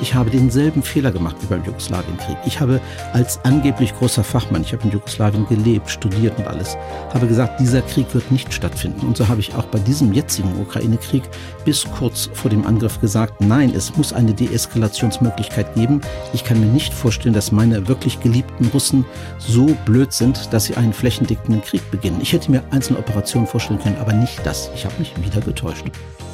Ich 0.00 0.14
habe 0.14 0.30
denselben 0.30 0.82
Fehler 0.82 1.10
gemacht 1.10 1.36
wie 1.40 1.46
beim 1.46 1.64
Jugoslawienkrieg. 1.64 2.36
Ich 2.46 2.60
habe 2.60 2.80
als 3.12 3.40
angeblich 3.44 3.94
großer 3.96 4.22
Fachmann, 4.22 4.62
ich 4.62 4.72
habe 4.72 4.84
in 4.84 4.92
Jugoslawien 4.92 5.46
gelebt, 5.48 5.90
studiert 5.90 6.38
und 6.38 6.46
alles, 6.46 6.76
habe 7.12 7.26
gesagt, 7.26 7.58
dieser 7.58 7.82
Krieg 7.82 8.14
wird 8.14 8.30
nicht 8.30 8.52
stattfinden. 8.54 9.06
Und 9.06 9.16
so 9.16 9.26
habe 9.26 9.40
ich 9.40 9.54
auch 9.54 9.64
bei 9.64 9.78
diesem 9.80 10.12
jetzigen 10.12 10.60
Ukraine-Krieg 10.60 11.24
bis 11.64 11.84
kurz 11.98 12.30
vor 12.32 12.50
dem 12.50 12.66
Angriff 12.66 13.00
gesagt, 13.00 13.40
nein, 13.40 13.72
es 13.74 13.96
muss 13.96 14.12
eine 14.12 14.32
Deeskalationsmöglichkeit 14.34 15.74
geben. 15.74 16.00
Ich 16.32 16.44
kann 16.44 16.60
mir 16.60 16.66
nicht 16.66 16.94
vorstellen, 16.94 17.34
dass 17.34 17.50
meine 17.50 17.88
wirklich 17.88 18.20
geliebten 18.20 18.66
Russen 18.68 19.04
so 19.38 19.66
blöd 19.84 20.12
sind, 20.12 20.52
dass 20.52 20.66
sie 20.66 20.76
einen 20.76 20.92
flächendeckenden 20.92 21.62
Krieg 21.62 21.90
beginnen. 21.90 22.20
Ich 22.22 22.32
hätte 22.32 22.50
mir 22.50 22.62
einzelne 22.70 23.00
Operationen 23.00 23.46
vorstellen 23.48 23.80
können, 23.80 23.96
aber 23.98 24.12
nicht 24.12 24.44
das. 24.46 24.70
Ich 24.74 24.84
habe 24.84 24.94
mich 24.98 25.12
wieder 25.20 25.40
getäuscht. 25.40 25.84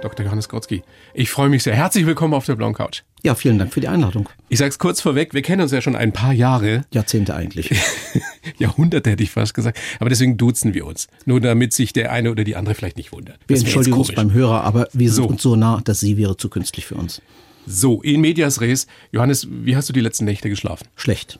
Dr. 0.00 0.24
Johannes 0.24 0.48
Grotzky. 0.48 0.82
Ich 1.12 1.30
freue 1.30 1.48
mich 1.48 1.64
sehr. 1.64 1.74
Herzlich 1.74 2.06
willkommen 2.06 2.34
auf 2.34 2.46
der 2.46 2.54
blauen 2.54 2.74
Couch. 2.74 3.02
Ja, 3.24 3.34
vielen 3.34 3.58
Dank 3.58 3.72
für 3.72 3.80
die 3.80 3.88
Einladung. 3.88 4.28
Ich 4.48 4.58
sage 4.58 4.68
es 4.68 4.78
kurz 4.78 5.00
vorweg, 5.00 5.34
wir 5.34 5.42
kennen 5.42 5.62
uns 5.62 5.72
ja 5.72 5.80
schon 5.80 5.96
ein 5.96 6.12
paar 6.12 6.32
Jahre. 6.32 6.84
Jahrzehnte 6.92 7.34
eigentlich. 7.34 7.74
Jahrhunderte 8.58 9.10
hätte 9.10 9.24
ich 9.24 9.30
fast 9.30 9.54
gesagt. 9.54 9.78
Aber 9.98 10.08
deswegen 10.08 10.36
duzen 10.36 10.72
wir 10.72 10.86
uns. 10.86 11.08
Nur 11.24 11.40
damit 11.40 11.72
sich 11.72 11.92
der 11.92 12.12
eine 12.12 12.30
oder 12.30 12.44
die 12.44 12.54
andere 12.54 12.76
vielleicht 12.76 12.96
nicht 12.96 13.12
wundert. 13.12 13.38
Wir 13.48 13.56
entschuldigen 13.56 13.96
uns 13.96 14.12
beim 14.12 14.32
Hörer, 14.32 14.62
aber 14.62 14.88
wir 14.92 15.10
sind 15.10 15.24
so. 15.24 15.28
uns 15.28 15.42
so 15.42 15.56
nah, 15.56 15.80
dass 15.82 16.00
Sie 16.00 16.16
wäre 16.16 16.36
zu 16.36 16.48
künstlich 16.48 16.86
für 16.86 16.94
uns. 16.94 17.20
So, 17.66 18.00
in 18.00 18.20
medias 18.20 18.60
res. 18.60 18.86
Johannes, 19.12 19.48
wie 19.50 19.76
hast 19.76 19.88
du 19.88 19.92
die 19.92 20.00
letzten 20.00 20.24
Nächte 20.24 20.48
geschlafen? 20.48 20.86
Schlecht. 20.94 21.38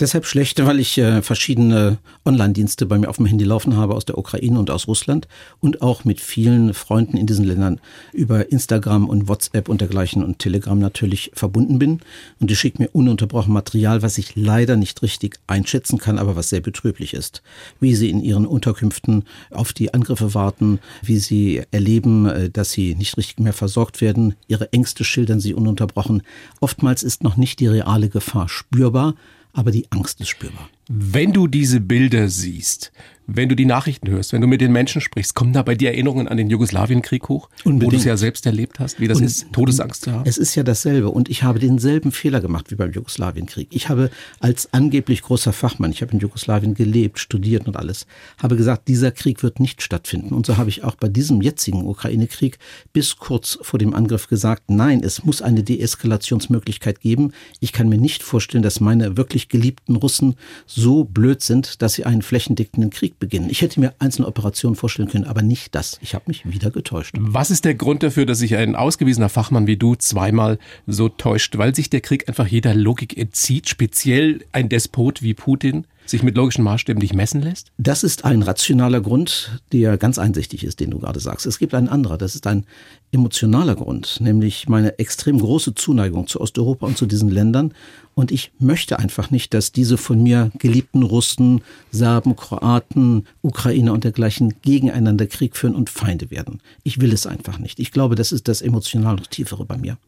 Deshalb 0.00 0.26
schlecht, 0.26 0.64
weil 0.64 0.80
ich 0.80 0.98
äh, 0.98 1.22
verschiedene 1.22 1.98
Online-Dienste 2.24 2.86
bei 2.86 2.98
mir 2.98 3.08
auf 3.08 3.16
dem 3.16 3.26
Handy 3.26 3.44
laufen 3.44 3.76
habe 3.76 3.94
aus 3.94 4.04
der 4.04 4.18
Ukraine 4.18 4.58
und 4.58 4.70
aus 4.70 4.88
Russland 4.88 5.28
und 5.60 5.82
auch 5.82 6.04
mit 6.04 6.20
vielen 6.20 6.74
Freunden 6.74 7.16
in 7.16 7.26
diesen 7.26 7.44
Ländern 7.44 7.80
über 8.12 8.50
Instagram 8.50 9.08
und 9.08 9.28
WhatsApp 9.28 9.68
und 9.68 9.80
dergleichen 9.80 10.24
und 10.24 10.38
Telegram 10.38 10.78
natürlich 10.78 11.30
verbunden 11.34 11.78
bin. 11.78 12.00
Und 12.40 12.50
die 12.50 12.56
schicken 12.56 12.82
mir 12.82 12.90
ununterbrochen 12.90 13.52
Material, 13.52 14.02
was 14.02 14.18
ich 14.18 14.36
leider 14.36 14.76
nicht 14.76 15.02
richtig 15.02 15.38
einschätzen 15.46 15.98
kann, 15.98 16.18
aber 16.18 16.36
was 16.36 16.48
sehr 16.48 16.60
betrüblich 16.60 17.14
ist. 17.14 17.42
Wie 17.80 17.94
sie 17.94 18.10
in 18.10 18.20
ihren 18.20 18.46
Unterkünften 18.46 19.24
auf 19.50 19.72
die 19.72 19.94
Angriffe 19.94 20.34
warten, 20.34 20.80
wie 21.02 21.18
sie 21.18 21.62
erleben, 21.70 22.26
äh, 22.26 22.50
dass 22.50 22.72
sie 22.72 22.94
nicht 22.94 23.16
richtig 23.16 23.40
mehr 23.40 23.52
versorgt 23.52 24.00
werden. 24.00 24.34
Ihre 24.48 24.72
Ängste 24.72 25.04
schildern 25.04 25.40
sie 25.40 25.54
ununterbrochen. 25.54 26.22
Oftmals 26.60 27.02
ist 27.02 27.22
noch 27.22 27.36
nicht 27.36 27.60
die 27.60 27.68
reale 27.68 28.08
Gefahr 28.08 28.48
spürbar, 28.48 29.14
aber 29.56 29.70
die 29.70 29.90
Angst 29.90 30.20
ist 30.20 30.28
spürbar. 30.28 30.68
Wenn 30.88 31.32
du 31.32 31.48
diese 31.48 31.80
Bilder 31.80 32.28
siehst, 32.28 32.92
wenn 33.26 33.48
du 33.48 33.56
die 33.56 33.64
Nachrichten 33.64 34.08
hörst, 34.08 34.32
wenn 34.32 34.40
du 34.40 34.46
mit 34.46 34.60
den 34.60 34.72
Menschen 34.72 35.00
sprichst, 35.00 35.34
kommen 35.34 35.52
da 35.52 35.62
bei 35.62 35.74
dir 35.74 35.90
Erinnerungen 35.90 36.28
an 36.28 36.36
den 36.36 36.48
Jugoslawienkrieg 36.48 37.28
hoch, 37.28 37.48
Unbedingt. 37.64 37.82
wo 37.82 37.90
du 37.90 37.96
es 37.96 38.04
ja 38.04 38.16
selbst 38.16 38.46
erlebt 38.46 38.78
hast, 38.78 39.00
wie 39.00 39.08
das 39.08 39.18
und, 39.18 39.24
ist, 39.24 39.52
Todesangst 39.52 40.02
zu 40.02 40.12
haben? 40.12 40.24
Es 40.26 40.38
ist 40.38 40.54
ja 40.54 40.62
dasselbe 40.62 41.10
und 41.10 41.28
ich 41.28 41.42
habe 41.42 41.58
denselben 41.58 42.12
Fehler 42.12 42.40
gemacht 42.40 42.70
wie 42.70 42.76
beim 42.76 42.92
Jugoslawienkrieg. 42.92 43.68
Ich 43.70 43.88
habe 43.88 44.10
als 44.38 44.72
angeblich 44.72 45.22
großer 45.22 45.52
Fachmann, 45.52 45.90
ich 45.90 46.02
habe 46.02 46.12
in 46.12 46.20
Jugoslawien 46.20 46.74
gelebt, 46.74 47.18
studiert 47.18 47.66
und 47.66 47.76
alles, 47.76 48.06
habe 48.38 48.56
gesagt, 48.56 48.86
dieser 48.86 49.10
Krieg 49.10 49.42
wird 49.42 49.58
nicht 49.58 49.82
stattfinden. 49.82 50.32
Und 50.32 50.46
so 50.46 50.56
habe 50.56 50.70
ich 50.70 50.84
auch 50.84 50.94
bei 50.94 51.08
diesem 51.08 51.40
jetzigen 51.42 51.84
Ukraine-Krieg 51.84 52.58
bis 52.92 53.16
kurz 53.16 53.58
vor 53.60 53.78
dem 53.78 53.92
Angriff 53.92 54.28
gesagt, 54.28 54.70
nein, 54.70 55.02
es 55.02 55.24
muss 55.24 55.42
eine 55.42 55.64
Deeskalationsmöglichkeit 55.64 57.00
geben. 57.00 57.32
Ich 57.58 57.72
kann 57.72 57.88
mir 57.88 57.98
nicht 57.98 58.22
vorstellen, 58.22 58.62
dass 58.62 58.80
meine 58.80 59.16
wirklich 59.16 59.48
geliebten 59.48 59.96
Russen 59.96 60.36
so 60.76 61.04
blöd 61.04 61.40
sind, 61.40 61.80
dass 61.80 61.94
sie 61.94 62.04
einen 62.04 62.22
flächendeckenden 62.22 62.90
Krieg 62.90 63.18
beginnen. 63.18 63.48
Ich 63.50 63.62
hätte 63.62 63.80
mir 63.80 63.94
einzelne 63.98 64.28
Operationen 64.28 64.76
vorstellen 64.76 65.08
können, 65.08 65.24
aber 65.24 65.40
nicht 65.40 65.74
das. 65.74 65.98
Ich 66.02 66.14
habe 66.14 66.24
mich 66.28 66.48
wieder 66.48 66.70
getäuscht. 66.70 67.14
Was 67.18 67.50
ist 67.50 67.64
der 67.64 67.74
Grund 67.74 68.02
dafür, 68.02 68.26
dass 68.26 68.38
sich 68.38 68.56
ein 68.56 68.76
ausgewiesener 68.76 69.30
Fachmann 69.30 69.66
wie 69.66 69.78
du 69.78 69.94
zweimal 69.94 70.58
so 70.86 71.08
täuscht? 71.08 71.56
Weil 71.56 71.74
sich 71.74 71.88
der 71.88 72.02
Krieg 72.02 72.28
einfach 72.28 72.46
jeder 72.46 72.74
Logik 72.74 73.16
entzieht, 73.16 73.70
speziell 73.70 74.44
ein 74.52 74.68
Despot 74.68 75.22
wie 75.22 75.32
Putin? 75.32 75.86
Sich 76.10 76.22
mit 76.22 76.36
logischen 76.36 76.64
Maßstäben 76.64 77.00
nicht 77.00 77.14
messen 77.14 77.42
lässt? 77.42 77.72
Das 77.78 78.02
ist 78.02 78.24
ein 78.24 78.42
rationaler 78.42 79.00
Grund, 79.00 79.60
der 79.72 79.98
ganz 79.98 80.18
einsichtig 80.18 80.64
ist, 80.64 80.80
den 80.80 80.90
du 80.90 80.98
gerade 80.98 81.20
sagst. 81.20 81.46
Es 81.46 81.58
gibt 81.58 81.74
einen 81.74 81.88
anderen, 81.88 82.18
das 82.18 82.34
ist 82.34 82.46
ein 82.46 82.64
emotionaler 83.12 83.76
Grund, 83.76 84.18
nämlich 84.20 84.68
meine 84.68 84.98
extrem 84.98 85.38
große 85.38 85.74
Zuneigung 85.74 86.26
zu 86.26 86.40
Osteuropa 86.40 86.86
und 86.86 86.96
zu 86.96 87.06
diesen 87.06 87.30
Ländern 87.30 87.72
und 88.18 88.32
ich 88.32 88.50
möchte 88.58 88.98
einfach 88.98 89.30
nicht, 89.30 89.52
dass 89.52 89.72
diese 89.72 89.98
von 89.98 90.22
mir 90.22 90.50
geliebten 90.58 91.02
Russen, 91.02 91.60
Serben, 91.90 92.34
Kroaten, 92.34 93.26
Ukrainer 93.42 93.92
und 93.92 94.04
dergleichen 94.04 94.54
gegeneinander 94.62 95.26
Krieg 95.26 95.54
führen 95.54 95.74
und 95.74 95.90
Feinde 95.90 96.30
werden. 96.30 96.62
Ich 96.82 96.98
will 96.98 97.12
es 97.12 97.26
einfach 97.26 97.58
nicht. 97.58 97.78
Ich 97.78 97.92
glaube, 97.92 98.14
das 98.14 98.32
ist 98.32 98.48
das 98.48 98.62
emotional 98.62 99.16
noch 99.16 99.26
tiefere 99.26 99.66
bei 99.66 99.76
mir. 99.76 99.98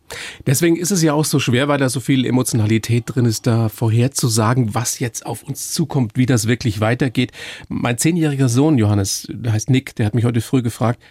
Deswegen 0.47 0.77
ist 0.77 0.91
es 0.91 1.03
ja 1.03 1.13
auch 1.13 1.27
so 1.27 1.39
schwer, 1.39 1.69
weil 1.69 1.77
da 1.77 1.91
so 1.91 2.01
viel 2.01 2.25
Emotionalität 2.25 3.05
drin 3.07 3.27
ist, 3.27 3.47
da 3.47 3.69
vorherzusagen, 3.69 4.75
was 4.75 5.01
jetzt 5.01 5.27
auf 5.27 5.43
uns 5.43 5.75
zukommt, 5.75 5.88
wie 6.15 6.27
das 6.27 6.47
wirklich 6.47 6.81
weitergeht. 6.81 7.33
Mein 7.69 7.99
zehnjähriger 7.99 8.49
Sohn, 8.49 8.79
Johannes, 8.79 9.27
der 9.31 9.53
heißt 9.53 9.71
Nick, 9.71 9.95
der 9.97 10.07
hat 10.07 10.15
mich 10.15 10.25
heute 10.25 10.41
früh 10.41 10.63
gefragt, 10.63 11.03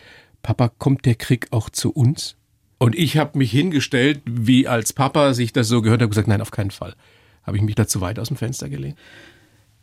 Papa, 0.44 0.70
kommt 0.70 1.06
der 1.06 1.16
Krieg 1.16 1.48
auch 1.52 1.70
zu 1.70 1.92
uns? 1.92 2.36
Und 2.78 2.96
ich 2.96 3.18
habe 3.18 3.38
mich 3.38 3.52
hingestellt, 3.52 4.22
wie 4.26 4.68
als 4.68 4.94
Papa 4.94 5.34
sich 5.34 5.52
das 5.52 5.68
so 5.68 5.82
gehört, 5.82 6.02
habe 6.02 6.10
gesagt, 6.10 6.28
nein, 6.28 6.42
auf 6.42 6.52
keinen 6.52 6.72
Fall. 6.72 6.96
Habe 7.44 7.58
ich 7.58 7.64
mich 7.64 7.76
da 7.76 7.88
zu 7.88 8.02
weit 8.02 8.20
aus 8.20 8.28
dem 8.28 8.38
Fenster 8.38 8.70
gelehnt? 8.70 8.98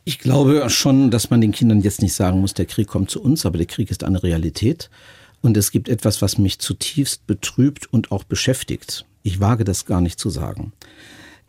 Ich 0.04 0.18
glaube 0.18 0.68
schon, 0.68 1.10
dass 1.10 1.30
man 1.30 1.40
den 1.40 1.52
Kindern 1.52 1.80
jetzt 1.80 2.02
nicht 2.02 2.12
sagen 2.12 2.40
muss, 2.40 2.54
der 2.54 2.66
Krieg 2.66 2.86
kommt 2.86 3.10
zu 3.10 3.22
uns, 3.22 3.46
aber 3.46 3.56
der 3.56 3.66
Krieg 3.66 3.90
ist 3.90 4.04
eine 4.04 4.22
Realität. 4.22 4.90
Und 5.40 5.56
es 5.56 5.70
gibt 5.70 5.88
etwas, 5.88 6.22
was 6.22 6.38
mich 6.38 6.58
zutiefst 6.58 7.26
betrübt 7.26 7.92
und 7.92 8.12
auch 8.12 8.24
beschäftigt. 8.24 9.06
Ich 9.22 9.40
wage 9.40 9.64
das 9.64 9.86
gar 9.86 10.00
nicht 10.00 10.18
zu 10.18 10.30
sagen. 10.30 10.72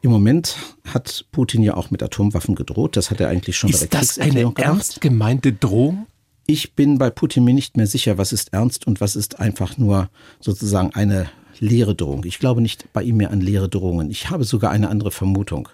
Im 0.06 0.12
Moment 0.12 0.58
hat 0.94 1.26
Putin 1.32 1.64
ja 1.64 1.74
auch 1.74 1.90
mit 1.90 2.04
Atomwaffen 2.04 2.54
gedroht. 2.54 2.96
Das 2.96 3.10
hat 3.10 3.20
er 3.20 3.28
eigentlich 3.28 3.58
schon 3.58 3.72
ist 3.72 3.80
bei 3.80 3.88
der. 3.88 4.02
Ist 4.02 4.18
das 4.18 4.24
eine 4.24 4.54
ernst 4.56 5.02
gemeinte 5.02 5.52
Drohung? 5.52 6.06
Ich 6.46 6.76
bin 6.76 7.00
bei 7.00 7.10
Putin 7.10 7.44
mir 7.44 7.56
nicht 7.56 7.76
mehr 7.76 7.88
sicher, 7.88 8.20
was 8.20 8.32
ist 8.32 8.54
ernst 8.54 8.86
und 8.86 9.02
was 9.02 9.16
ist 9.16 9.40
einfach 9.40 9.80
nur 9.80 10.12
sozusagen 10.40 10.94
eine 10.94 11.32
leere 11.60 11.96
Drohung. 11.96 12.24
Ich 12.26 12.38
glaube 12.38 12.62
nicht 12.62 12.94
bei 12.94 13.02
ihm 13.02 13.18
mehr 13.18 13.32
an 13.32 13.42
leere 13.42 13.68
Drohungen. 13.68 14.12
Ich 14.12 14.30
habe 14.30 14.44
sogar 14.44 14.70
eine 14.70 14.90
andere 14.90 15.10
Vermutung. 15.10 15.70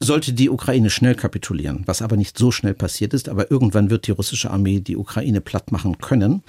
Sollte 0.00 0.32
die 0.32 0.50
Ukraine 0.50 0.90
schnell 0.90 1.14
kapitulieren, 1.14 1.84
was 1.86 2.02
aber 2.02 2.16
nicht 2.16 2.36
so 2.36 2.50
schnell 2.50 2.74
passiert 2.74 3.14
ist, 3.14 3.28
aber 3.28 3.48
irgendwann 3.52 3.90
wird 3.90 4.08
die 4.08 4.10
russische 4.10 4.50
Armee 4.50 4.80
die 4.80 4.96
Ukraine 4.96 5.40
platt 5.40 5.70
machen 5.70 5.98
können, 5.98 6.42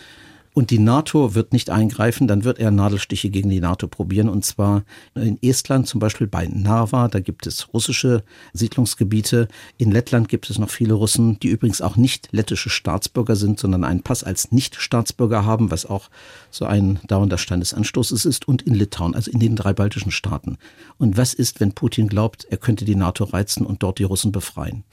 und 0.57 0.72
die 0.72 0.79
NATO 0.79 1.35
wird 1.35 1.53
nicht 1.53 1.69
eingreifen, 1.69 2.28
dann 2.28 2.44
wird 2.44 2.57
er 2.57 2.72
Nadelstiche 2.72 3.29
gegen 3.29 3.51
die 3.51 3.59
NATO 3.59 3.88
probieren. 3.88 4.28
Und 4.28 4.44
zwar 4.44 4.85
in 5.13 5.38
Estland 5.44 5.85
zum 5.85 6.00
Beispiel 6.00 6.25
bei 6.25 6.47
Narva, 6.47 7.09
da 7.09 7.19
gibt 7.19 7.45
es 7.45 7.72
russische 7.75 8.23
Siedlungsgebiete. 8.53 9.50
In 9.78 9.91
Lettland 9.91 10.29
gibt 10.29 10.50
es 10.50 10.57
noch 10.57 10.72
viele 10.72 10.95
Russen, 10.95 11.40
die 11.40 11.50
übrigens 11.50 11.79
auch 11.79 11.95
nicht 11.95 12.29
lettische 12.31 12.72
Staatsbürger 12.72 13.35
sind, 13.35 13.59
sondern 13.59 13.84
einen 13.84 14.01
Pass 14.01 14.23
als 14.23 14.51
Nicht-Staatsbürger 14.51 15.45
haben, 15.45 15.69
was 15.69 15.85
auch 15.85 16.09
so 16.50 16.66
ein 16.66 17.01
dauernder 17.06 17.38
Stein 17.38 17.59
des 17.59 17.75
Anstoßes 17.75 18.25
ist. 18.25 18.47
Und 18.47 18.63
in 18.63 18.74
Litauen, 18.74 19.13
also 19.13 19.29
in 19.29 19.39
den 19.39 19.56
drei 19.56 19.74
baltischen 19.74 20.09
Staaten. 20.09 20.57
Und 20.97 21.18
was 21.18 21.35
ist, 21.35 21.59
wenn 21.59 21.74
Putin 21.74 22.07
glaubt, 22.07 22.47
er 22.50 22.57
könnte 22.57 22.84
die 22.84 22.95
NATO 22.95 23.25
reizen 23.25 23.63
und 23.63 23.84
dort 23.84 24.00
die 24.00 24.06
Russen 24.06 24.31
befreien? 24.31 24.85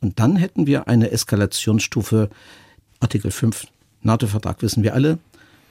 Und 0.00 0.18
dann 0.18 0.36
hätten 0.36 0.66
wir 0.66 0.88
eine 0.88 1.10
Eskalationsstufe 1.10 2.30
Artikel 3.00 3.30
5 3.30 3.66
NATO-Vertrag 4.02 4.62
wissen 4.62 4.82
wir 4.82 4.94
alle, 4.94 5.18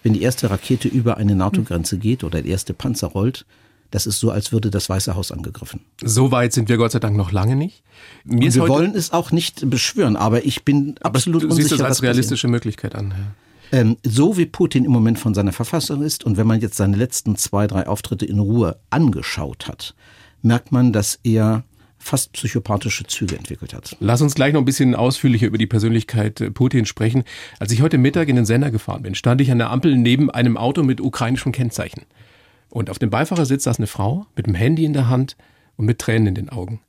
wenn 0.03 0.13
die 0.13 0.21
erste 0.21 0.49
Rakete 0.49 0.87
über 0.87 1.17
eine 1.17 1.35
NATO-Grenze 1.35 1.97
geht 1.97 2.23
oder 2.23 2.41
der 2.41 2.51
erste 2.51 2.73
Panzer 2.73 3.07
rollt, 3.07 3.45
das 3.91 4.05
ist 4.05 4.19
so, 4.19 4.31
als 4.31 4.51
würde 4.51 4.69
das 4.69 4.89
Weiße 4.89 5.15
Haus 5.15 5.31
angegriffen. 5.31 5.81
So 6.03 6.31
weit 6.31 6.53
sind 6.53 6.67
wir 6.69 6.77
Gott 6.77 6.91
sei 6.91 6.99
Dank 6.99 7.15
noch 7.15 7.31
lange 7.31 7.55
nicht. 7.55 7.83
wir 8.25 8.67
wollen 8.67 8.95
es 8.95 9.13
auch 9.13 9.31
nicht 9.31 9.69
beschwören, 9.69 10.15
aber 10.15 10.45
ich 10.45 10.65
bin 10.65 10.95
absolut 11.01 11.43
du 11.43 11.47
unsicher. 11.47 11.63
Du 11.63 11.69
siehst 11.69 11.81
es 11.81 11.85
als 11.85 12.03
realistische 12.03 12.47
Möglichkeit 12.47 12.95
an. 12.95 13.11
Ja. 13.11 13.79
Ähm, 13.79 13.97
so 14.03 14.37
wie 14.37 14.45
Putin 14.45 14.85
im 14.85 14.91
Moment 14.91 15.19
von 15.19 15.33
seiner 15.33 15.51
Verfassung 15.51 16.01
ist 16.01 16.23
und 16.23 16.37
wenn 16.37 16.47
man 16.47 16.61
jetzt 16.61 16.77
seine 16.77 16.95
letzten 16.95 17.35
zwei, 17.35 17.67
drei 17.67 17.87
Auftritte 17.87 18.25
in 18.25 18.39
Ruhe 18.39 18.77
angeschaut 18.89 19.67
hat, 19.67 19.93
merkt 20.41 20.71
man, 20.71 20.93
dass 20.93 21.19
er 21.23 21.63
fast 21.97 22.33
psychopathische 22.33 23.05
Züge 23.05 23.37
entwickelt 23.37 23.73
hat. 23.73 23.97
Lass 23.99 24.21
uns 24.21 24.35
gleich 24.35 24.53
noch 24.53 24.61
ein 24.61 24.65
bisschen 24.65 24.95
ausführlicher 24.95 25.47
über 25.47 25.57
die 25.57 25.67
Persönlichkeit 25.67 26.41
äh, 26.41 26.51
Putin 26.51 26.85
sprechen. 26.85 27.23
Als 27.59 27.71
ich 27.71 27.81
heute 27.81 27.97
Mittag 27.97 28.29
in 28.29 28.35
den 28.35 28.45
Sender 28.45 28.71
gefahren 28.71 29.03
bin, 29.03 29.15
stand 29.15 29.41
ich 29.41 29.51
an 29.51 29.57
der 29.57 29.71
Ampel 29.71 29.95
neben 29.95 30.29
einem 30.29 30.57
Auto 30.57 30.83
mit 30.83 31.01
ukrainischem 31.01 31.51
Kennzeichen. 31.51 32.03
Und 32.69 32.89
auf 32.89 32.99
dem 32.99 33.09
Beifahrersitz 33.09 33.63
saß 33.63 33.77
eine 33.77 33.87
Frau 33.87 34.25
mit 34.35 34.47
dem 34.47 34.55
Handy 34.55 34.85
in 34.85 34.93
der 34.93 35.09
Hand 35.09 35.37
und 35.77 35.85
mit 35.85 35.99
Tränen 35.99 36.27
in 36.27 36.35
den 36.35 36.49
Augen. 36.49 36.81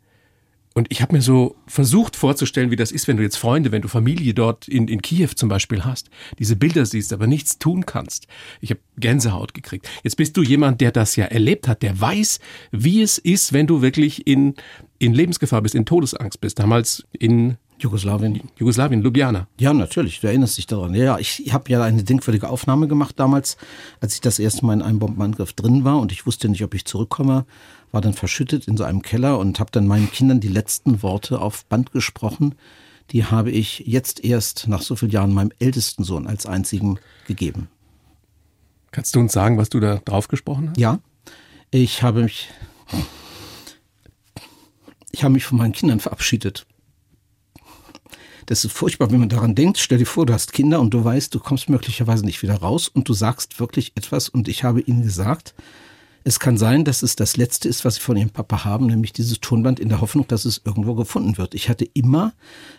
Und 0.78 0.86
ich 0.90 1.02
habe 1.02 1.12
mir 1.12 1.22
so 1.22 1.56
versucht 1.66 2.14
vorzustellen, 2.14 2.70
wie 2.70 2.76
das 2.76 2.92
ist, 2.92 3.08
wenn 3.08 3.16
du 3.16 3.24
jetzt 3.24 3.36
Freunde, 3.36 3.72
wenn 3.72 3.82
du 3.82 3.88
Familie 3.88 4.32
dort 4.32 4.68
in, 4.68 4.86
in 4.86 5.02
Kiew 5.02 5.30
zum 5.34 5.48
Beispiel 5.48 5.84
hast, 5.84 6.08
diese 6.38 6.54
Bilder 6.54 6.86
siehst, 6.86 7.12
aber 7.12 7.26
nichts 7.26 7.58
tun 7.58 7.84
kannst. 7.84 8.28
Ich 8.60 8.70
habe 8.70 8.78
Gänsehaut 8.96 9.54
gekriegt. 9.54 9.88
Jetzt 10.04 10.16
bist 10.16 10.36
du 10.36 10.42
jemand, 10.44 10.80
der 10.80 10.92
das 10.92 11.16
ja 11.16 11.24
erlebt 11.24 11.66
hat, 11.66 11.82
der 11.82 12.00
weiß, 12.00 12.38
wie 12.70 13.02
es 13.02 13.18
ist, 13.18 13.52
wenn 13.52 13.66
du 13.66 13.82
wirklich 13.82 14.28
in, 14.28 14.54
in 15.00 15.14
Lebensgefahr 15.14 15.62
bist, 15.62 15.74
in 15.74 15.84
Todesangst 15.84 16.40
bist. 16.40 16.60
Damals 16.60 17.04
in 17.10 17.56
Jugoslawien. 17.80 18.40
Jugoslawien, 18.56 19.02
Ljubljana. 19.02 19.48
Ja, 19.58 19.72
natürlich, 19.72 20.20
du 20.20 20.28
erinnerst 20.28 20.58
dich 20.58 20.68
daran. 20.68 20.94
Ja, 20.94 21.18
ich 21.18 21.52
habe 21.52 21.70
ja 21.70 21.82
eine 21.82 22.04
denkwürdige 22.04 22.48
Aufnahme 22.48 22.86
gemacht 22.86 23.18
damals, 23.18 23.56
als 24.00 24.14
ich 24.14 24.20
das 24.20 24.38
erste 24.38 24.64
Mal 24.64 24.74
in 24.74 24.82
einem 24.82 25.00
Bombenangriff 25.00 25.54
drin 25.54 25.82
war 25.82 26.00
und 26.00 26.12
ich 26.12 26.24
wusste 26.24 26.48
nicht, 26.48 26.62
ob 26.62 26.74
ich 26.74 26.84
zurückkomme, 26.84 27.46
war 27.92 28.00
dann 28.00 28.14
verschüttet 28.14 28.68
in 28.68 28.76
so 28.76 28.84
einem 28.84 29.02
Keller 29.02 29.38
und 29.38 29.60
habe 29.60 29.70
dann 29.70 29.86
meinen 29.86 30.10
Kindern 30.10 30.40
die 30.40 30.48
letzten 30.48 31.02
Worte 31.02 31.40
auf 31.40 31.64
Band 31.66 31.92
gesprochen. 31.92 32.54
Die 33.10 33.24
habe 33.24 33.50
ich 33.50 33.84
jetzt 33.86 34.24
erst 34.24 34.68
nach 34.68 34.82
so 34.82 34.96
vielen 34.96 35.10
Jahren 35.10 35.32
meinem 35.32 35.52
ältesten 35.58 36.04
Sohn 36.04 36.26
als 36.26 36.46
einzigen 36.46 36.98
gegeben. 37.26 37.68
Kannst 38.90 39.14
du 39.14 39.20
uns 39.20 39.32
sagen, 39.32 39.58
was 39.58 39.68
du 39.68 39.80
da 39.80 39.96
drauf 40.04 40.28
gesprochen 40.28 40.70
hast? 40.70 40.78
Ja, 40.78 40.98
ich 41.70 42.02
habe 42.02 42.22
mich, 42.22 42.48
ich 45.12 45.24
habe 45.24 45.34
mich 45.34 45.44
von 45.44 45.58
meinen 45.58 45.72
Kindern 45.72 46.00
verabschiedet. 46.00 46.66
Das 48.46 48.64
ist 48.64 48.72
furchtbar, 48.72 49.10
wenn 49.10 49.20
man 49.20 49.28
daran 49.28 49.54
denkt. 49.54 49.76
Stell 49.76 49.98
dir 49.98 50.06
vor, 50.06 50.24
du 50.24 50.32
hast 50.32 50.54
Kinder 50.54 50.80
und 50.80 50.94
du 50.94 51.04
weißt, 51.04 51.34
du 51.34 51.38
kommst 51.38 51.68
möglicherweise 51.68 52.24
nicht 52.24 52.42
wieder 52.42 52.54
raus 52.54 52.88
und 52.88 53.06
du 53.06 53.12
sagst 53.12 53.60
wirklich 53.60 53.92
etwas 53.94 54.30
und 54.30 54.48
ich 54.48 54.64
habe 54.64 54.80
ihnen 54.80 55.02
gesagt, 55.02 55.54
es 56.28 56.40
kann 56.40 56.58
sein, 56.58 56.84
dass 56.84 57.02
es 57.02 57.16
das 57.16 57.38
Letzte 57.38 57.70
ist, 57.70 57.86
was 57.86 57.94
sie 57.94 58.02
von 58.02 58.18
ihrem 58.18 58.28
Papa 58.28 58.62
haben, 58.62 58.84
nämlich 58.84 59.14
dieses 59.14 59.40
Tonband 59.40 59.80
in 59.80 59.88
der 59.88 60.02
Hoffnung, 60.02 60.28
dass 60.28 60.44
es 60.44 60.60
irgendwo 60.62 60.94
gefunden 60.94 61.38
wird. 61.38 61.54
Ich 61.54 61.70
hatte 61.70 61.86
immer 61.94 62.34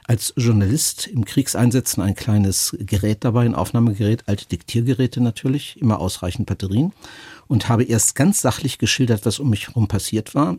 als 0.06 0.36
Journalist 0.38 1.08
im 1.08 1.26
Kriegseinsätzen 1.26 2.04
ein 2.04 2.14
kleines 2.14 2.78
Gerät 2.80 3.24
dabei, 3.26 3.46
ein 3.46 3.56
Aufnahmegerät, 3.56 4.26
alte 4.28 4.46
Diktiergeräte 4.46 5.20
natürlich, 5.20 5.82
immer 5.82 6.00
ausreichend 6.00 6.46
Batterien 6.46 6.94
und 7.48 7.70
habe 7.70 7.86
erst 7.86 8.14
ganz 8.14 8.40
sachlich 8.40 8.78
geschildert, 8.78 9.26
was 9.26 9.40
um 9.40 9.50
mich 9.50 9.70
herum 9.70 9.88
passiert 9.88 10.36
war 10.36 10.58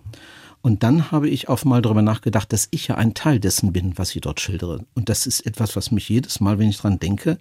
und 0.62 0.82
dann 0.82 1.10
habe 1.10 1.28
ich 1.28 1.48
auch 1.48 1.64
mal 1.64 1.80
darüber 1.80 2.02
nachgedacht, 2.02 2.52
dass 2.52 2.68
ich 2.70 2.88
ja 2.88 2.96
ein 2.96 3.14
Teil 3.14 3.40
dessen 3.40 3.72
bin, 3.72 3.96
was 3.96 4.14
ich 4.14 4.20
dort 4.20 4.40
schildere. 4.40 4.84
Und 4.94 5.08
das 5.08 5.26
ist 5.26 5.46
etwas, 5.46 5.74
was 5.74 5.90
mich 5.90 6.08
jedes 6.08 6.40
Mal, 6.40 6.58
wenn 6.58 6.68
ich 6.68 6.76
dran 6.76 6.98
denke, 6.98 7.38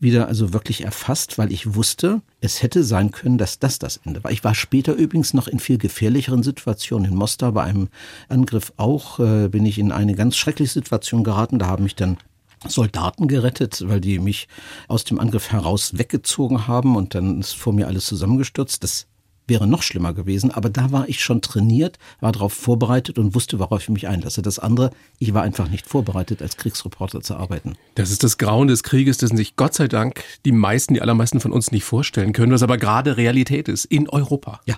wieder 0.00 0.28
also 0.28 0.54
wirklich 0.54 0.82
erfasst, 0.82 1.36
weil 1.36 1.52
ich 1.52 1.74
wusste, 1.74 2.22
es 2.40 2.62
hätte 2.62 2.82
sein 2.82 3.10
können, 3.10 3.36
dass 3.36 3.58
das 3.58 3.78
das 3.78 3.98
Ende 3.98 4.24
war. 4.24 4.30
Ich 4.30 4.44
war 4.44 4.54
später 4.54 4.94
übrigens 4.94 5.34
noch 5.34 5.46
in 5.46 5.58
viel 5.58 5.76
gefährlicheren 5.76 6.42
Situationen. 6.42 7.12
In 7.12 7.18
Mostar 7.18 7.52
bei 7.52 7.64
einem 7.64 7.88
Angriff 8.30 8.72
auch 8.78 9.20
äh, 9.20 9.48
bin 9.48 9.66
ich 9.66 9.78
in 9.78 9.92
eine 9.92 10.14
ganz 10.14 10.36
schreckliche 10.36 10.72
Situation 10.72 11.22
geraten. 11.22 11.58
Da 11.58 11.66
haben 11.66 11.84
mich 11.84 11.96
dann 11.96 12.16
Soldaten 12.66 13.28
gerettet, 13.28 13.84
weil 13.88 14.00
die 14.00 14.18
mich 14.18 14.48
aus 14.88 15.04
dem 15.04 15.20
Angriff 15.20 15.52
heraus 15.52 15.98
weggezogen 15.98 16.66
haben 16.66 16.96
und 16.96 17.14
dann 17.14 17.40
ist 17.40 17.54
vor 17.54 17.74
mir 17.74 17.88
alles 17.88 18.06
zusammengestürzt. 18.06 18.82
Das 18.82 19.06
wäre 19.46 19.66
noch 19.66 19.82
schlimmer 19.82 20.12
gewesen, 20.14 20.50
aber 20.50 20.70
da 20.70 20.92
war 20.92 21.08
ich 21.08 21.22
schon 21.22 21.42
trainiert, 21.42 21.98
war 22.20 22.32
darauf 22.32 22.52
vorbereitet 22.52 23.18
und 23.18 23.34
wusste, 23.34 23.58
worauf 23.58 23.82
ich 23.82 23.88
mich 23.88 24.08
einlasse. 24.08 24.42
Das 24.42 24.58
andere, 24.58 24.90
ich 25.18 25.34
war 25.34 25.42
einfach 25.42 25.68
nicht 25.68 25.86
vorbereitet, 25.86 26.42
als 26.42 26.56
Kriegsreporter 26.56 27.20
zu 27.20 27.36
arbeiten. 27.36 27.76
Das 27.94 28.10
ist 28.10 28.24
das 28.24 28.38
Grauen 28.38 28.68
des 28.68 28.82
Krieges, 28.82 29.18
dessen 29.18 29.36
sich 29.36 29.56
Gott 29.56 29.74
sei 29.74 29.88
Dank 29.88 30.22
die 30.44 30.52
meisten, 30.52 30.94
die 30.94 31.02
allermeisten 31.02 31.40
von 31.40 31.52
uns 31.52 31.72
nicht 31.72 31.84
vorstellen 31.84 32.32
können, 32.32 32.52
was 32.52 32.62
aber 32.62 32.78
gerade 32.78 33.16
Realität 33.16 33.68
ist 33.68 33.84
in 33.84 34.08
Europa. 34.08 34.60
Ja, 34.66 34.76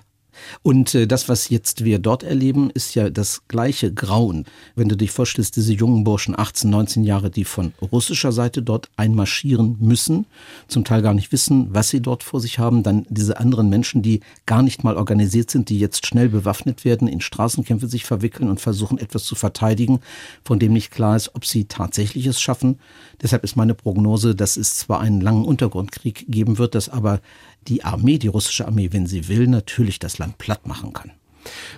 und 0.61 0.93
äh, 0.95 1.07
das, 1.07 1.29
was 1.29 1.49
jetzt 1.49 1.83
wir 1.83 1.99
dort 1.99 2.23
erleben, 2.23 2.69
ist 2.69 2.95
ja 2.95 3.09
das 3.09 3.41
gleiche 3.47 3.93
Grauen. 3.93 4.45
Wenn 4.75 4.89
du 4.89 4.95
dich 4.95 5.11
vorstellst, 5.11 5.55
diese 5.55 5.73
jungen 5.73 6.03
Burschen, 6.03 6.37
18, 6.37 6.69
19 6.69 7.03
Jahre, 7.03 7.29
die 7.29 7.43
von 7.45 7.73
russischer 7.91 8.31
Seite 8.31 8.61
dort 8.61 8.89
einmarschieren 8.97 9.77
müssen, 9.79 10.25
zum 10.67 10.83
Teil 10.83 11.01
gar 11.01 11.13
nicht 11.13 11.31
wissen, 11.31 11.67
was 11.71 11.89
sie 11.89 12.01
dort 12.01 12.23
vor 12.23 12.39
sich 12.39 12.59
haben, 12.59 12.83
dann 12.83 13.05
diese 13.09 13.39
anderen 13.39 13.69
Menschen, 13.69 14.01
die 14.01 14.21
gar 14.45 14.61
nicht 14.61 14.83
mal 14.83 14.97
organisiert 14.97 15.51
sind, 15.51 15.69
die 15.69 15.79
jetzt 15.79 16.05
schnell 16.05 16.29
bewaffnet 16.29 16.85
werden, 16.85 17.07
in 17.07 17.21
Straßenkämpfe 17.21 17.87
sich 17.87 18.05
verwickeln 18.05 18.49
und 18.49 18.61
versuchen, 18.61 18.97
etwas 18.97 19.23
zu 19.23 19.35
verteidigen, 19.35 19.99
von 20.43 20.59
dem 20.59 20.73
nicht 20.73 20.91
klar 20.91 21.15
ist, 21.15 21.35
ob 21.35 21.45
sie 21.45 21.65
tatsächlich 21.65 22.25
es 22.25 22.41
schaffen. 22.41 22.79
Deshalb 23.21 23.43
ist 23.43 23.55
meine 23.55 23.73
Prognose, 23.73 24.35
dass 24.35 24.57
es 24.57 24.75
zwar 24.75 24.99
einen 24.99 25.21
langen 25.21 25.45
Untergrundkrieg 25.45 26.25
geben 26.27 26.57
wird, 26.57 26.75
dass 26.75 26.89
aber 26.89 27.21
die 27.67 27.83
Armee, 27.83 28.17
die 28.17 28.27
russische 28.27 28.67
Armee, 28.67 28.89
wenn 28.91 29.07
sie 29.07 29.27
will, 29.27 29.47
natürlich 29.47 29.99
das 29.99 30.17
Land 30.17 30.37
platt 30.37 30.67
machen 30.67 30.93
kann. 30.93 31.11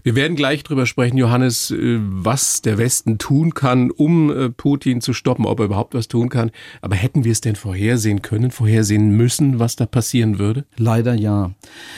Wir 0.03 0.15
werden 0.15 0.35
gleich 0.35 0.63
drüber 0.63 0.85
sprechen, 0.85 1.17
Johannes, 1.17 1.71
äh, 1.71 1.99
was 1.99 2.61
der 2.61 2.77
Westen 2.77 3.17
tun 3.17 3.53
kann, 3.53 3.91
um 3.91 4.31
äh, 4.31 4.49
Putin 4.49 5.01
zu 5.01 5.13
stoppen, 5.13 5.45
ob 5.45 5.59
er 5.59 5.65
überhaupt 5.65 5.93
was 5.93 6.07
tun 6.07 6.29
kann. 6.29 6.51
Aber 6.81 6.95
hätten 6.95 7.23
wir 7.23 7.31
es 7.31 7.41
denn 7.41 7.55
vorhersehen 7.55 8.21
können, 8.21 8.51
vorhersehen 8.51 9.15
müssen, 9.15 9.59
was 9.59 9.75
da 9.75 9.85
passieren 9.85 10.39
würde? 10.39 10.65
Leider 10.77 11.13
ja. 11.13 11.51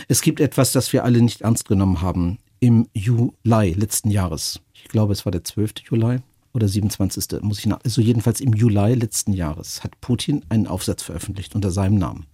Es 0.07 0.21
gibt 0.21 0.39
etwas, 0.39 0.71
das 0.71 0.91
wir 0.93 1.03
alle 1.03 1.21
nicht 1.21 1.41
ernst 1.41 1.67
genommen 1.67 2.01
haben. 2.01 2.39
Im 2.59 2.87
Juli 2.93 3.73
letzten 3.73 4.11
Jahres. 4.11 4.61
Ich 4.73 4.85
glaube, 4.85 5.13
es 5.13 5.25
war 5.25 5.31
der 5.31 5.43
12. 5.43 5.73
Juli 5.89 6.19
oder 6.53 6.67
27. 6.67 7.41
muss 7.41 7.59
ich 7.59 7.65
nach, 7.65 7.79
also 7.83 8.01
jedenfalls 8.01 8.41
im 8.41 8.53
Juli 8.53 8.93
letzten 8.93 9.33
Jahres 9.33 9.83
hat 9.83 9.99
Putin 10.01 10.43
einen 10.49 10.67
Aufsatz 10.67 11.01
veröffentlicht 11.01 11.55
unter 11.55 11.71
seinem 11.71 11.95
Namen. 11.95 12.25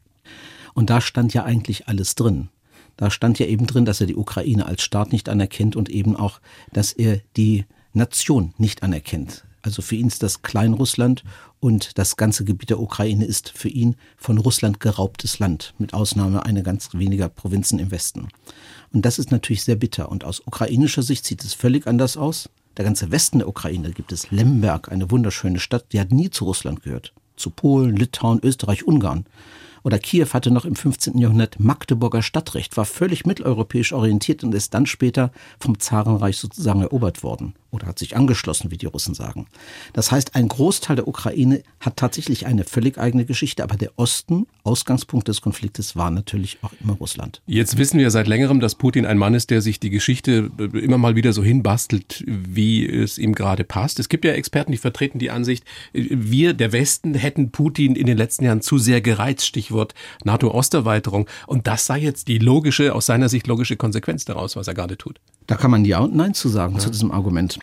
Und 0.77 0.91
da 0.91 1.01
stand 1.01 1.33
ja 1.33 1.43
eigentlich 1.43 1.87
alles 1.87 2.13
drin. 2.13 2.49
Da 2.97 3.09
stand 3.09 3.39
ja 3.39 3.47
eben 3.47 3.65
drin, 3.65 3.85
dass 3.85 3.99
er 3.99 4.05
die 4.05 4.15
Ukraine 4.15 4.67
als 4.67 4.83
Staat 4.83 5.11
nicht 5.11 5.27
anerkennt 5.27 5.75
und 5.75 5.89
eben 5.89 6.15
auch, 6.15 6.39
dass 6.71 6.93
er 6.93 7.19
die 7.35 7.65
Nation 7.93 8.53
nicht 8.59 8.83
anerkennt. 8.83 9.43
Also 9.63 9.81
für 9.81 9.95
ihn 9.95 10.05
ist 10.05 10.21
das 10.21 10.43
Kleinrussland 10.43 11.23
und 11.59 11.97
das 11.97 12.15
ganze 12.15 12.45
Gebiet 12.45 12.69
der 12.69 12.79
Ukraine 12.79 13.25
ist 13.25 13.49
für 13.49 13.69
ihn 13.69 13.95
von 14.17 14.37
Russland 14.37 14.79
geraubtes 14.79 15.39
Land, 15.39 15.73
mit 15.79 15.95
Ausnahme 15.95 16.45
einer 16.45 16.61
ganz 16.61 16.89
weniger 16.93 17.27
Provinzen 17.27 17.79
im 17.79 17.89
Westen. 17.89 18.27
Und 18.93 19.03
das 19.03 19.17
ist 19.17 19.31
natürlich 19.31 19.63
sehr 19.63 19.77
bitter. 19.77 20.11
Und 20.11 20.25
aus 20.25 20.43
ukrainischer 20.45 21.01
Sicht 21.01 21.25
sieht 21.25 21.43
es 21.43 21.55
völlig 21.55 21.87
anders 21.87 22.17
aus. 22.17 22.51
Der 22.77 22.85
ganze 22.85 23.09
Westen 23.09 23.39
der 23.39 23.47
Ukraine 23.47 23.93
gibt 23.93 24.11
es 24.11 24.29
Lemberg, 24.29 24.91
eine 24.91 25.09
wunderschöne 25.09 25.59
Stadt, 25.59 25.91
die 25.91 25.99
hat 25.99 26.11
nie 26.11 26.29
zu 26.29 26.45
Russland 26.45 26.83
gehört. 26.83 27.13
Zu 27.35 27.49
Polen, 27.49 27.95
Litauen, 27.95 28.39
Österreich, 28.43 28.85
Ungarn. 28.85 29.25
Oder 29.83 29.99
Kiew 29.99 30.27
hatte 30.33 30.51
noch 30.51 30.65
im 30.65 30.75
15. 30.75 31.17
Jahrhundert 31.17 31.59
Magdeburger 31.59 32.21
Stadtrecht, 32.21 32.77
war 32.77 32.85
völlig 32.85 33.25
mitteleuropäisch 33.25 33.93
orientiert 33.93 34.43
und 34.43 34.53
ist 34.53 34.73
dann 34.73 34.85
später 34.85 35.31
vom 35.59 35.79
Zarenreich 35.79 36.37
sozusagen 36.37 36.81
erobert 36.81 37.23
worden 37.23 37.53
oder 37.71 37.87
hat 37.87 37.99
sich 37.99 38.15
angeschlossen, 38.15 38.71
wie 38.71 38.77
die 38.77 38.85
Russen 38.85 39.13
sagen. 39.13 39.47
Das 39.93 40.11
heißt, 40.11 40.35
ein 40.35 40.47
Großteil 40.47 40.95
der 40.95 41.07
Ukraine 41.07 41.63
hat 41.79 41.97
tatsächlich 41.97 42.45
eine 42.45 42.63
völlig 42.63 42.97
eigene 42.97 43.25
Geschichte, 43.25 43.63
aber 43.63 43.75
der 43.75 43.91
Osten, 43.97 44.47
Ausgangspunkt 44.63 45.27
des 45.27 45.41
Konfliktes, 45.41 45.95
war 45.95 46.11
natürlich 46.11 46.59
auch 46.61 46.71
immer 46.81 46.93
Russland. 46.93 47.41
Jetzt 47.45 47.77
wissen 47.77 47.99
wir 47.99 48.09
seit 48.11 48.27
längerem, 48.27 48.59
dass 48.59 48.75
Putin 48.75 49.05
ein 49.05 49.17
Mann 49.17 49.33
ist, 49.33 49.49
der 49.49 49.61
sich 49.61 49.79
die 49.79 49.89
Geschichte 49.89 50.51
immer 50.73 50.97
mal 50.97 51.15
wieder 51.15 51.33
so 51.33 51.43
hinbastelt, 51.43 52.23
wie 52.27 52.85
es 52.85 53.17
ihm 53.17 53.35
gerade 53.35 53.63
passt. 53.63 53.99
Es 53.99 54.09
gibt 54.09 54.25
ja 54.25 54.31
Experten, 54.31 54.71
die 54.71 54.77
vertreten 54.77 55.19
die 55.19 55.31
Ansicht, 55.31 55.63
wir, 55.93 56.53
der 56.53 56.71
Westen, 56.71 57.13
hätten 57.13 57.51
Putin 57.51 57.95
in 57.95 58.05
den 58.05 58.17
letzten 58.17 58.45
Jahren 58.45 58.61
zu 58.61 58.77
sehr 58.77 59.01
gereizt, 59.01 59.45
Stichwort 59.45 59.93
NATO-Osterweiterung. 60.23 61.27
Und 61.47 61.67
das 61.67 61.85
sei 61.85 61.99
jetzt 61.99 62.27
die 62.27 62.39
logische, 62.39 62.95
aus 62.95 63.05
seiner 63.05 63.29
Sicht 63.29 63.47
logische 63.47 63.77
Konsequenz 63.77 64.25
daraus, 64.25 64.55
was 64.55 64.67
er 64.67 64.73
gerade 64.73 64.97
tut. 64.97 65.19
Da 65.47 65.55
kann 65.55 65.71
man 65.71 65.85
Ja 65.85 65.99
und 65.99 66.15
Nein 66.15 66.33
zu 66.33 66.49
sagen 66.49 66.75
ja. 66.75 66.79
zu 66.79 66.89
diesem 66.91 67.11
Argument. 67.11 67.59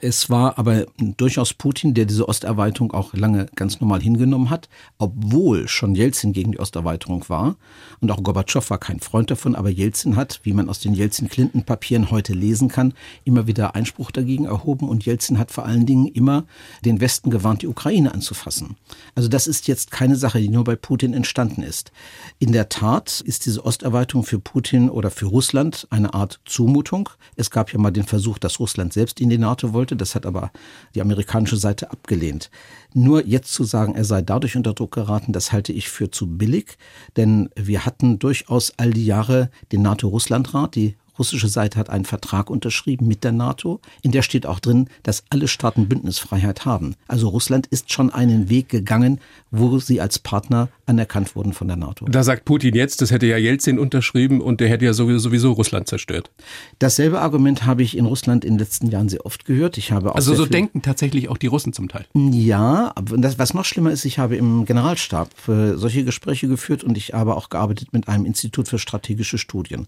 Es 0.00 0.30
war 0.30 0.58
aber 0.58 0.86
durchaus 0.96 1.54
Putin, 1.54 1.92
der 1.92 2.04
diese 2.04 2.28
Osterweiterung 2.28 2.92
auch 2.92 3.14
lange 3.14 3.46
ganz 3.56 3.80
normal 3.80 4.00
hingenommen 4.00 4.48
hat, 4.48 4.68
obwohl 4.98 5.66
schon 5.66 5.96
Jelzin 5.96 6.32
gegen 6.32 6.52
die 6.52 6.60
Osterweiterung 6.60 7.28
war. 7.28 7.56
Und 8.00 8.12
auch 8.12 8.22
Gorbatschow 8.22 8.70
war 8.70 8.78
kein 8.78 9.00
Freund 9.00 9.30
davon, 9.32 9.56
aber 9.56 9.70
Jelzin 9.70 10.14
hat, 10.14 10.38
wie 10.44 10.52
man 10.52 10.68
aus 10.68 10.78
den 10.78 10.94
Jelzin-Clinton-Papieren 10.94 12.12
heute 12.12 12.32
lesen 12.32 12.68
kann, 12.68 12.94
immer 13.24 13.48
wieder 13.48 13.74
Einspruch 13.74 14.12
dagegen 14.12 14.44
erhoben. 14.44 14.88
Und 14.88 15.04
Jelzin 15.04 15.36
hat 15.38 15.50
vor 15.50 15.66
allen 15.66 15.84
Dingen 15.84 16.06
immer 16.06 16.44
den 16.84 17.00
Westen 17.00 17.30
gewarnt, 17.30 17.62
die 17.62 17.66
Ukraine 17.66 18.14
anzufassen. 18.14 18.76
Also 19.16 19.28
das 19.28 19.48
ist 19.48 19.66
jetzt 19.66 19.90
keine 19.90 20.14
Sache, 20.14 20.38
die 20.38 20.48
nur 20.48 20.62
bei 20.62 20.76
Putin 20.76 21.12
entstanden 21.12 21.62
ist. 21.62 21.90
In 22.38 22.52
der 22.52 22.68
Tat 22.68 23.20
ist 23.24 23.46
diese 23.46 23.64
Osterweiterung 23.64 24.22
für 24.22 24.38
Putin 24.38 24.90
oder 24.90 25.10
für 25.10 25.26
Russland 25.26 25.88
eine 25.90 26.14
Art 26.14 26.38
Zumutung. 26.44 27.08
Es 27.34 27.50
gab 27.50 27.72
ja 27.72 27.80
mal 27.80 27.90
den 27.90 28.04
Versuch, 28.04 28.38
dass 28.38 28.60
Russland 28.60 28.92
selbst 28.92 29.20
in 29.20 29.28
die 29.28 29.38
NATO 29.38 29.72
wollte 29.72 29.87
wollte. 29.88 29.96
Das 29.96 30.14
hat 30.14 30.26
aber 30.26 30.50
die 30.94 31.00
amerikanische 31.00 31.56
Seite 31.56 31.90
abgelehnt. 31.90 32.50
Nur 32.94 33.26
jetzt 33.26 33.52
zu 33.52 33.64
sagen, 33.64 33.94
er 33.94 34.04
sei 34.04 34.22
dadurch 34.22 34.56
unter 34.56 34.74
Druck 34.74 34.92
geraten, 34.92 35.32
das 35.32 35.52
halte 35.52 35.72
ich 35.72 35.88
für 35.88 36.10
zu 36.10 36.26
billig, 36.26 36.78
denn 37.16 37.50
wir 37.56 37.84
hatten 37.84 38.18
durchaus 38.18 38.72
all 38.76 38.92
die 38.92 39.06
Jahre 39.06 39.50
den 39.72 39.82
NATO-Russland-Rat, 39.82 40.74
die 40.74 40.96
russische 41.18 41.48
Seite 41.48 41.78
hat 41.78 41.90
einen 41.90 42.04
Vertrag 42.04 42.48
unterschrieben 42.48 43.08
mit 43.08 43.24
der 43.24 43.32
NATO, 43.32 43.80
in 44.02 44.12
der 44.12 44.22
steht 44.22 44.46
auch 44.46 44.60
drin, 44.60 44.88
dass 45.02 45.24
alle 45.30 45.48
Staaten 45.48 45.88
Bündnisfreiheit 45.88 46.64
haben. 46.64 46.94
Also 47.08 47.28
Russland 47.28 47.66
ist 47.66 47.92
schon 47.92 48.12
einen 48.12 48.48
Weg 48.48 48.68
gegangen, 48.68 49.20
wo 49.50 49.78
sie 49.78 50.00
als 50.00 50.20
Partner 50.20 50.68
anerkannt 50.88 51.36
wurden 51.36 51.52
von 51.52 51.68
der 51.68 51.76
NATO. 51.76 52.06
Da 52.06 52.22
sagt 52.22 52.44
Putin 52.44 52.74
jetzt, 52.74 53.02
das 53.02 53.10
hätte 53.10 53.26
ja 53.26 53.36
Jelzin 53.36 53.78
unterschrieben 53.78 54.40
und 54.40 54.60
der 54.60 54.68
hätte 54.68 54.84
ja 54.84 54.92
sowieso, 54.92 55.18
sowieso 55.18 55.52
Russland 55.52 55.88
zerstört. 55.88 56.30
Dasselbe 56.78 57.20
Argument 57.20 57.66
habe 57.66 57.82
ich 57.82 57.96
in 57.96 58.06
Russland 58.06 58.44
in 58.44 58.54
den 58.54 58.58
letzten 58.58 58.88
Jahren 58.88 59.08
sehr 59.08 59.26
oft 59.26 59.44
gehört. 59.44 59.78
Ich 59.78 59.92
habe 59.92 60.12
auch 60.12 60.16
also 60.16 60.34
so 60.34 60.46
denken 60.46 60.82
tatsächlich 60.82 61.28
auch 61.28 61.36
die 61.36 61.46
Russen 61.46 61.72
zum 61.72 61.88
Teil. 61.88 62.06
Ja, 62.14 62.92
aber 62.94 63.18
das, 63.18 63.38
was 63.38 63.54
noch 63.54 63.64
schlimmer 63.64 63.90
ist, 63.90 64.04
ich 64.04 64.18
habe 64.18 64.36
im 64.36 64.64
Generalstab 64.64 65.30
äh, 65.48 65.74
solche 65.74 66.04
Gespräche 66.04 66.48
geführt 66.48 66.84
und 66.84 66.96
ich 66.96 67.12
habe 67.12 67.36
auch 67.36 67.50
gearbeitet 67.50 67.92
mit 67.92 68.08
einem 68.08 68.24
Institut 68.24 68.68
für 68.68 68.78
strategische 68.78 69.38
Studien. 69.38 69.86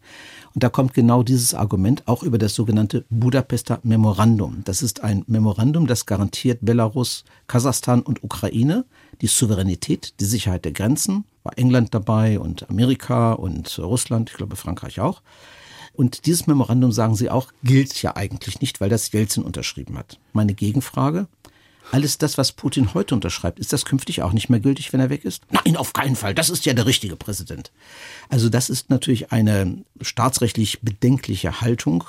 Und 0.55 0.63
da 0.63 0.69
kommt 0.69 0.95
genau 0.95 1.23
dieses 1.23 1.55
Argument 1.55 2.03
auch 2.07 2.23
über 2.23 2.39
das 2.39 2.55
sogenannte 2.55 3.05
Budapester 3.09 3.81
Memorandum. 3.83 4.63
Das 4.65 4.83
ist 4.83 5.03
ein 5.03 5.25
Memorandum, 5.27 5.87
das 5.87 6.07
garantiert 6.07 6.59
Belarus, 6.61 7.25
Kasachstan 7.47 8.03
und 8.03 8.23
Ukraine 8.23 8.85
die 9.21 9.27
Souveränität, 9.27 10.15
die 10.21 10.25
Sicherheit 10.25 10.65
der 10.65 10.73
Grenzen, 10.73 11.25
war 11.43 11.57
England 11.59 11.95
dabei 11.95 12.39
und 12.39 12.69
Amerika 12.71 13.33
und 13.33 13.79
Russland, 13.79 14.31
ich 14.31 14.37
glaube 14.37 14.57
Frankreich 14.57 15.01
auch. 15.01 15.23
Und 15.93 16.27
dieses 16.27 16.47
Memorandum, 16.47 16.93
sagen 16.93 17.15
Sie 17.15 17.31
auch, 17.31 17.53
gilt 17.63 18.01
ja 18.03 18.17
eigentlich 18.17 18.61
nicht, 18.61 18.81
weil 18.81 18.89
das 18.89 19.13
Jelzin 19.13 19.43
unterschrieben 19.43 19.99
hat. 19.99 20.19
Meine 20.33 20.55
Gegenfrage, 20.55 21.27
alles 21.93 22.19
das, 22.19 22.39
was 22.39 22.53
Putin 22.53 22.95
heute 22.95 23.15
unterschreibt, 23.15 23.59
ist 23.59 23.73
das 23.73 23.85
künftig 23.85 24.23
auch 24.23 24.33
nicht 24.33 24.49
mehr 24.49 24.61
gültig, 24.61 24.93
wenn 24.93 25.01
er 25.01 25.11
weg 25.11 25.25
ist? 25.25 25.43
Nein, 25.51 25.77
auf 25.77 25.93
keinen 25.93 26.17
Fall. 26.17 26.35
Das 26.35 26.51
ist 26.51 26.67
ja 26.67 26.73
der 26.73 26.87
richtige 26.87 27.17
Präsident. 27.17 27.71
Also 28.29 28.49
das 28.49 28.71
ist 28.71 28.91
natürlich 28.91 29.33
eine 29.33 29.79
staatsrechtlich 30.01 30.81
bedenkliche 30.81 31.61
Haltung. 31.61 32.05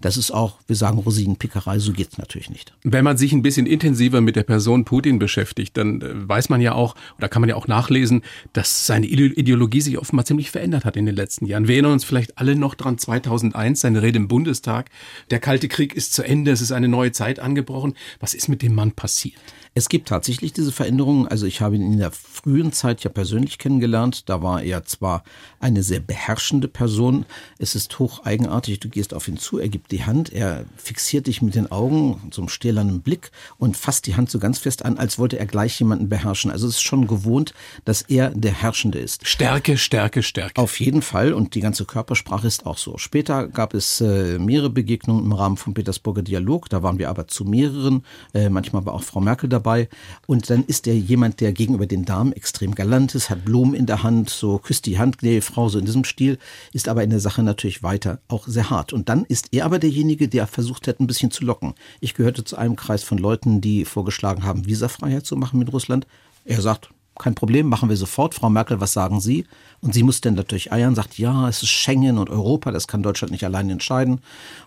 Das 0.00 0.16
ist 0.16 0.30
auch, 0.30 0.58
wir 0.66 0.76
sagen 0.76 0.98
Rosinenpickerei, 0.98 1.78
so 1.78 1.92
geht's 1.92 2.18
natürlich 2.18 2.50
nicht. 2.50 2.74
Wenn 2.82 3.04
man 3.04 3.16
sich 3.16 3.32
ein 3.32 3.42
bisschen 3.42 3.66
intensiver 3.66 4.20
mit 4.20 4.36
der 4.36 4.42
Person 4.42 4.84
Putin 4.84 5.18
beschäftigt, 5.18 5.76
dann 5.76 6.00
äh, 6.00 6.28
weiß 6.28 6.48
man 6.48 6.60
ja 6.60 6.74
auch, 6.74 6.94
oder 7.18 7.28
kann 7.28 7.40
man 7.40 7.48
ja 7.48 7.56
auch 7.56 7.66
nachlesen, 7.66 8.22
dass 8.52 8.86
seine 8.86 9.06
Ideologie 9.06 9.80
sich 9.80 9.98
offenbar 9.98 10.24
ziemlich 10.24 10.50
verändert 10.50 10.84
hat 10.84 10.96
in 10.96 11.06
den 11.06 11.16
letzten 11.16 11.46
Jahren. 11.46 11.66
Wir 11.66 11.76
erinnern 11.76 11.92
uns 11.92 12.04
vielleicht 12.04 12.38
alle 12.38 12.56
noch 12.56 12.74
dran, 12.74 12.98
2001, 12.98 13.80
seine 13.80 14.02
Rede 14.02 14.18
im 14.18 14.28
Bundestag. 14.28 14.90
Der 15.30 15.40
Kalte 15.40 15.68
Krieg 15.68 15.94
ist 15.94 16.12
zu 16.12 16.22
Ende, 16.22 16.50
es 16.50 16.60
ist 16.60 16.72
eine 16.72 16.88
neue 16.88 17.12
Zeit 17.12 17.40
angebrochen. 17.40 17.94
Was 18.20 18.34
ist 18.34 18.48
mit 18.48 18.62
dem 18.62 18.74
Mann 18.74 18.92
passiert? 18.92 19.25
passiert. 19.30 19.65
Es 19.76 19.90
gibt 19.90 20.08
tatsächlich 20.08 20.54
diese 20.54 20.72
Veränderungen. 20.72 21.28
Also 21.28 21.44
ich 21.44 21.60
habe 21.60 21.76
ihn 21.76 21.92
in 21.92 21.98
der 21.98 22.10
frühen 22.10 22.72
Zeit 22.72 23.04
ja 23.04 23.10
persönlich 23.10 23.58
kennengelernt. 23.58 24.26
Da 24.26 24.40
war 24.40 24.62
er 24.62 24.84
zwar 24.84 25.22
eine 25.60 25.82
sehr 25.82 26.00
beherrschende 26.00 26.66
Person. 26.66 27.26
Es 27.58 27.74
ist 27.74 27.98
hoch 27.98 28.24
eigenartig. 28.24 28.80
Du 28.80 28.88
gehst 28.88 29.12
auf 29.12 29.28
ihn 29.28 29.36
zu, 29.36 29.58
er 29.58 29.68
gibt 29.68 29.92
die 29.92 30.06
Hand, 30.06 30.32
er 30.32 30.64
fixiert 30.78 31.26
dich 31.26 31.42
mit 31.42 31.54
den 31.54 31.70
Augen, 31.70 32.22
so 32.30 32.40
einem 32.40 32.48
stählernen 32.48 33.02
Blick 33.02 33.30
und 33.58 33.76
fasst 33.76 34.06
die 34.06 34.16
Hand 34.16 34.30
so 34.30 34.38
ganz 34.38 34.56
fest 34.56 34.82
an, 34.82 34.96
als 34.96 35.18
wollte 35.18 35.38
er 35.38 35.44
gleich 35.44 35.78
jemanden 35.78 36.08
beherrschen. 36.08 36.50
Also 36.50 36.68
es 36.68 36.76
ist 36.76 36.82
schon 36.82 37.06
gewohnt, 37.06 37.52
dass 37.84 38.00
er 38.00 38.30
der 38.30 38.52
Herrschende 38.52 38.98
ist. 38.98 39.28
Stärke, 39.28 39.76
Stärke, 39.76 40.22
Stärke. 40.22 40.58
Auf 40.58 40.80
jeden 40.80 41.02
Fall. 41.02 41.34
Und 41.34 41.54
die 41.54 41.60
ganze 41.60 41.84
Körpersprache 41.84 42.46
ist 42.46 42.64
auch 42.64 42.78
so. 42.78 42.96
Später 42.96 43.46
gab 43.46 43.74
es 43.74 44.00
äh, 44.00 44.38
mehrere 44.38 44.70
Begegnungen 44.70 45.26
im 45.26 45.32
Rahmen 45.32 45.58
vom 45.58 45.74
Petersburger 45.74 46.22
Dialog. 46.22 46.70
Da 46.70 46.82
waren 46.82 46.98
wir 46.98 47.10
aber 47.10 47.28
zu 47.28 47.44
mehreren. 47.44 48.06
Äh, 48.32 48.48
manchmal 48.48 48.86
war 48.86 48.94
auch 48.94 49.02
Frau 49.02 49.20
Merkel 49.20 49.50
dabei 49.50 49.65
dabei. 49.66 49.88
Und 50.26 50.48
dann 50.48 50.64
ist 50.64 50.86
er 50.86 50.96
jemand, 50.96 51.40
der 51.40 51.52
gegenüber 51.52 51.86
den 51.86 52.04
Damen 52.04 52.32
extrem 52.32 52.74
galant 52.74 53.14
ist, 53.14 53.30
hat 53.30 53.44
Blumen 53.44 53.74
in 53.74 53.86
der 53.86 54.02
Hand, 54.02 54.30
so 54.30 54.58
küsst 54.58 54.86
die 54.86 54.98
Hand, 54.98 55.22
nee, 55.22 55.40
Frau, 55.40 55.68
so 55.68 55.78
in 55.78 55.84
diesem 55.84 56.04
Stil, 56.04 56.38
ist 56.72 56.88
aber 56.88 57.02
in 57.02 57.10
der 57.10 57.20
Sache 57.20 57.42
natürlich 57.42 57.82
weiter 57.82 58.20
auch 58.28 58.46
sehr 58.46 58.70
hart. 58.70 58.92
Und 58.92 59.08
dann 59.08 59.24
ist 59.24 59.48
er 59.52 59.64
aber 59.64 59.78
derjenige, 59.78 60.28
der 60.28 60.46
versucht 60.46 60.86
hat, 60.86 61.00
ein 61.00 61.06
bisschen 61.06 61.30
zu 61.30 61.44
locken. 61.44 61.74
Ich 62.00 62.14
gehörte 62.14 62.44
zu 62.44 62.56
einem 62.56 62.76
Kreis 62.76 63.02
von 63.02 63.18
Leuten, 63.18 63.60
die 63.60 63.84
vorgeschlagen 63.84 64.44
haben, 64.44 64.66
Visafreiheit 64.66 65.26
zu 65.26 65.36
machen 65.36 65.58
mit 65.58 65.72
Russland. 65.72 66.06
Er 66.44 66.60
sagt, 66.60 66.90
kein 67.18 67.34
Problem, 67.34 67.68
machen 67.68 67.88
wir 67.88 67.96
sofort. 67.96 68.34
Frau 68.34 68.50
Merkel, 68.50 68.80
was 68.80 68.92
sagen 68.92 69.20
Sie? 69.20 69.46
Und 69.80 69.94
sie 69.94 70.02
muss 70.02 70.20
dann 70.20 70.34
natürlich 70.34 70.72
eiern, 70.72 70.94
sagt, 70.94 71.18
ja, 71.18 71.48
es 71.48 71.62
ist 71.62 71.68
Schengen 71.68 72.18
und 72.18 72.30
Europa, 72.30 72.70
das 72.70 72.88
kann 72.88 73.02
Deutschland 73.02 73.30
nicht 73.30 73.44
allein 73.44 73.68
entscheiden. 73.70 74.20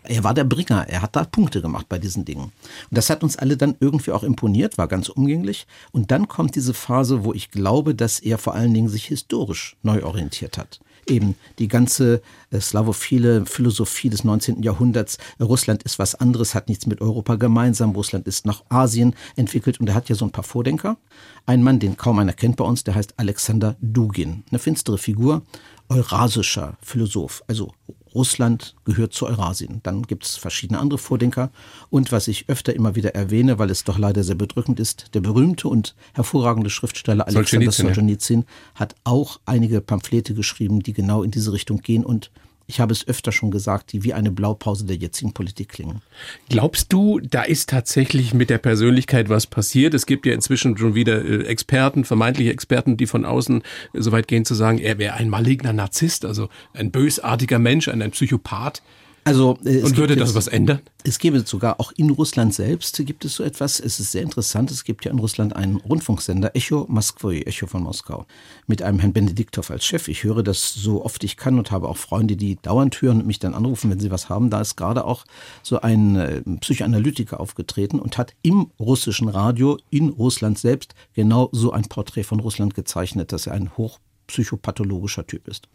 Er 0.03 0.24
war 0.24 0.34
der 0.34 0.44
Bringer, 0.44 0.88
er 0.88 1.01
hat 1.01 1.15
da 1.15 1.24
Punkte 1.24 1.62
gemacht 1.62 1.88
bei 1.89 2.00
diesen 2.00 2.25
Dingen. 2.25 2.44
Und 2.44 2.51
das 2.98 3.10
hat 3.10 3.24
uns 3.24 3.38
alle 3.38 3.58
dann 3.58 3.75
irgendwie 3.79 4.12
auch 4.12 4.24
imponiert, 4.24 4.77
war 4.77 4.88
ganz 4.88 5.10
umgänglich. 5.10 5.68
Und 5.91 6.12
dann 6.12 6.27
kommt 6.27 6.56
diese 6.56 6.74
Phase, 6.74 7.24
wo 7.24 7.34
ich 7.34 7.51
glaube, 7.51 7.96
dass 7.96 8.20
er 8.20 8.38
vor 8.38 8.53
allen 8.53 8.74
Dingen 8.74 8.89
sich 8.89 9.06
historisch 9.06 9.75
neu 9.82 10.03
orientiert 10.03 10.58
hat 10.58 10.79
eben 11.10 11.36
die 11.60 11.68
ganze 11.68 12.22
äh, 12.51 12.60
slavophile 12.60 13.46
Philosophie 13.46 14.10
des 14.10 14.24
19. 14.24 14.63
Jahrhunderts. 14.63 15.18
Russland 15.39 15.84
ist 15.84 16.00
was 16.00 16.16
anderes, 16.16 16.56
hat 16.56 16.70
nichts 16.70 16.86
mit 16.86 17.01
Europa 17.01 17.36
gemeinsam. 17.36 17.92
Russland 17.92 18.28
ist 18.28 18.46
nach 18.46 18.63
Asien 18.70 19.16
entwickelt 19.36 19.80
und 19.80 19.88
er 19.88 19.96
hat 19.96 20.10
ja 20.10 20.16
so 20.16 20.25
ein 20.25 20.32
paar 20.32 20.44
Vordenker. 20.44 20.98
Ein 21.46 21.63
Mann, 21.63 21.80
den 21.80 21.98
kaum 21.98 22.20
einer 22.20 22.34
kennt 22.34 22.58
bei 22.58 22.66
uns, 22.66 22.84
der 22.84 22.96
heißt 22.96 23.16
Alexander 23.18 23.75
Dugin. 23.82 24.44
Eine 24.50 24.60
finstere 24.60 24.98
Figur, 24.98 25.44
eurasischer 25.89 26.78
Philosoph, 26.82 27.44
also 27.48 27.74
Russland 28.13 28.75
gehört 28.86 29.13
zu 29.13 29.28
Eurasien. 29.28 29.82
Dann 29.84 30.04
gibt 30.04 30.25
es 30.25 30.36
verschiedene 30.36 30.80
andere 30.80 30.98
Vordenker. 30.98 31.51
Und 31.89 32.12
was 32.12 32.28
ich 32.28 32.50
öfter 32.50 32.75
immer 32.75 32.96
wieder 32.96 33.16
erwähne, 33.16 33.60
weil 33.60 33.70
es 33.70 33.84
doch 33.84 33.98
leider 33.98 34.24
sehr 34.24 34.36
bedrückend 34.36 34.80
ist, 34.80 35.13
der 35.13 35.22
berühmte 35.22 35.68
und 35.68 35.96
hervorragende 36.13 36.70
Schriftsteller 36.70 37.28
Alexander 37.28 37.72
Solzhenitsyn 37.72 38.46
hat 38.75 38.96
auch 39.04 39.39
einige 39.46 39.82
Pamphlete 39.82 40.34
geschrieben, 40.34 40.82
die 40.82 40.94
genau 40.94 41.24
in 41.24 41.32
diese 41.32 41.54
Richtung 41.54 41.82
gehen 41.82 42.06
und 42.06 42.32
ich 42.70 42.80
habe 42.80 42.94
es 42.94 43.08
öfter 43.08 43.32
schon 43.32 43.50
gesagt, 43.50 43.94
die 43.94 44.04
wie 44.04 44.14
eine 44.14 44.30
Blaupause 44.30 44.86
der 44.86 44.96
jetzigen 44.96 45.34
Politik 45.34 45.70
klingen. 45.70 46.04
Glaubst 46.50 46.94
du, 46.94 47.20
da 47.20 47.42
ist 47.42 47.68
tatsächlich 47.70 48.36
mit 48.36 48.52
der 48.52 48.60
Persönlichkeit 48.60 49.28
was 49.28 49.48
passiert? 49.48 49.96
Es 49.96 50.06
gibt 50.06 50.28
ja 50.28 50.34
inzwischen 50.34 50.78
schon 50.78 50.94
wieder 50.94 51.26
äh, 51.26 51.46
Experten, 51.46 52.06
vermeintliche 52.06 52.52
Experten, 52.52 52.96
die 52.96 53.08
von 53.08 53.26
außen 53.26 53.64
äh, 53.94 54.02
so 54.02 54.12
weit 54.12 54.28
gehen 54.28 54.46
zu 54.46 54.54
sagen, 54.54 54.78
er 54.78 55.00
wäre 55.00 55.16
ein 55.16 55.30
maligner 55.30 55.74
Narzisst, 55.74 56.26
also 56.26 56.48
ein 56.74 56.92
bösartiger 56.92 57.58
Mensch, 57.58 57.88
ein, 57.88 58.04
ein 58.04 58.12
Psychopath. 58.12 58.84
Also, 59.29 59.59
äh, 59.63 59.83
Und 59.83 59.95
würde 59.95 60.15
das 60.15 60.33
was 60.33 60.48
ändern? 60.48 60.81
Es 61.03 61.19
gäbe 61.19 61.39
sogar 61.41 61.79
auch 61.79 61.91
in 61.95 62.09
Russland 62.09 62.53
selbst 62.53 63.00
gibt 63.05 63.24
es 63.25 63.36
so 63.36 63.43
etwas. 63.43 63.79
Es 63.79 64.00
ist 64.00 64.12
sehr 64.12 64.24
interessant. 64.24 64.71
Es 64.71 64.83
gibt 64.83 65.05
ja 65.05 65.12
in 65.12 65.19
Russland 65.19 65.55
einen 65.55 65.75
Rundfunksender, 65.77 66.55
Echo 66.55 66.88
Moskwy, 66.89 67.43
Echo 67.43 67.67
von 67.67 67.83
Moskau, 67.83 68.25
mit 68.65 68.81
einem 68.81 68.98
Herrn 68.98 69.13
Benediktov 69.13 69.69
als 69.69 69.86
Chef. 69.86 70.07
Ich 70.07 70.24
höre 70.24 70.41
das 70.41 70.74
so 70.74 71.05
oft 71.05 71.24
ich 71.24 71.38
kann 71.38 71.59
und 71.59 71.69
habe 71.69 71.88
auch 71.88 71.98
Freunde, 71.98 72.36
die 72.36 72.57
dauernd 72.59 73.01
hören 73.01 73.19
und 73.19 73.27
mich 73.27 73.38
dann 73.38 73.53
anrufen, 73.53 73.91
wenn 73.91 74.00
sie 74.00 74.09
was 74.09 74.29
haben. 74.29 74.50
Da 74.50 74.62
ist 74.62 74.75
gerade 74.75 75.05
auch 75.05 75.25
so 75.62 75.79
ein 75.79 76.15
äh, 76.15 76.41
Psychoanalytiker 76.62 77.39
aufgetreten 77.39 78.00
und 78.00 78.17
hat 78.17 78.33
im 78.41 78.71
russischen 78.79 79.29
Radio 79.29 79.77
in 79.91 80.09
Russland 80.09 80.57
selbst 80.57 80.95
genau 81.13 81.50
so 81.51 81.71
ein 81.71 81.83
Porträt 81.83 82.24
von 82.24 82.39
Russland 82.39 82.74
gezeichnet, 82.74 83.31
dass 83.31 83.45
er 83.45 83.53
ein 83.53 83.77
hochpsychopathologischer 83.77 85.27
Typ 85.27 85.48
ist. 85.48 85.69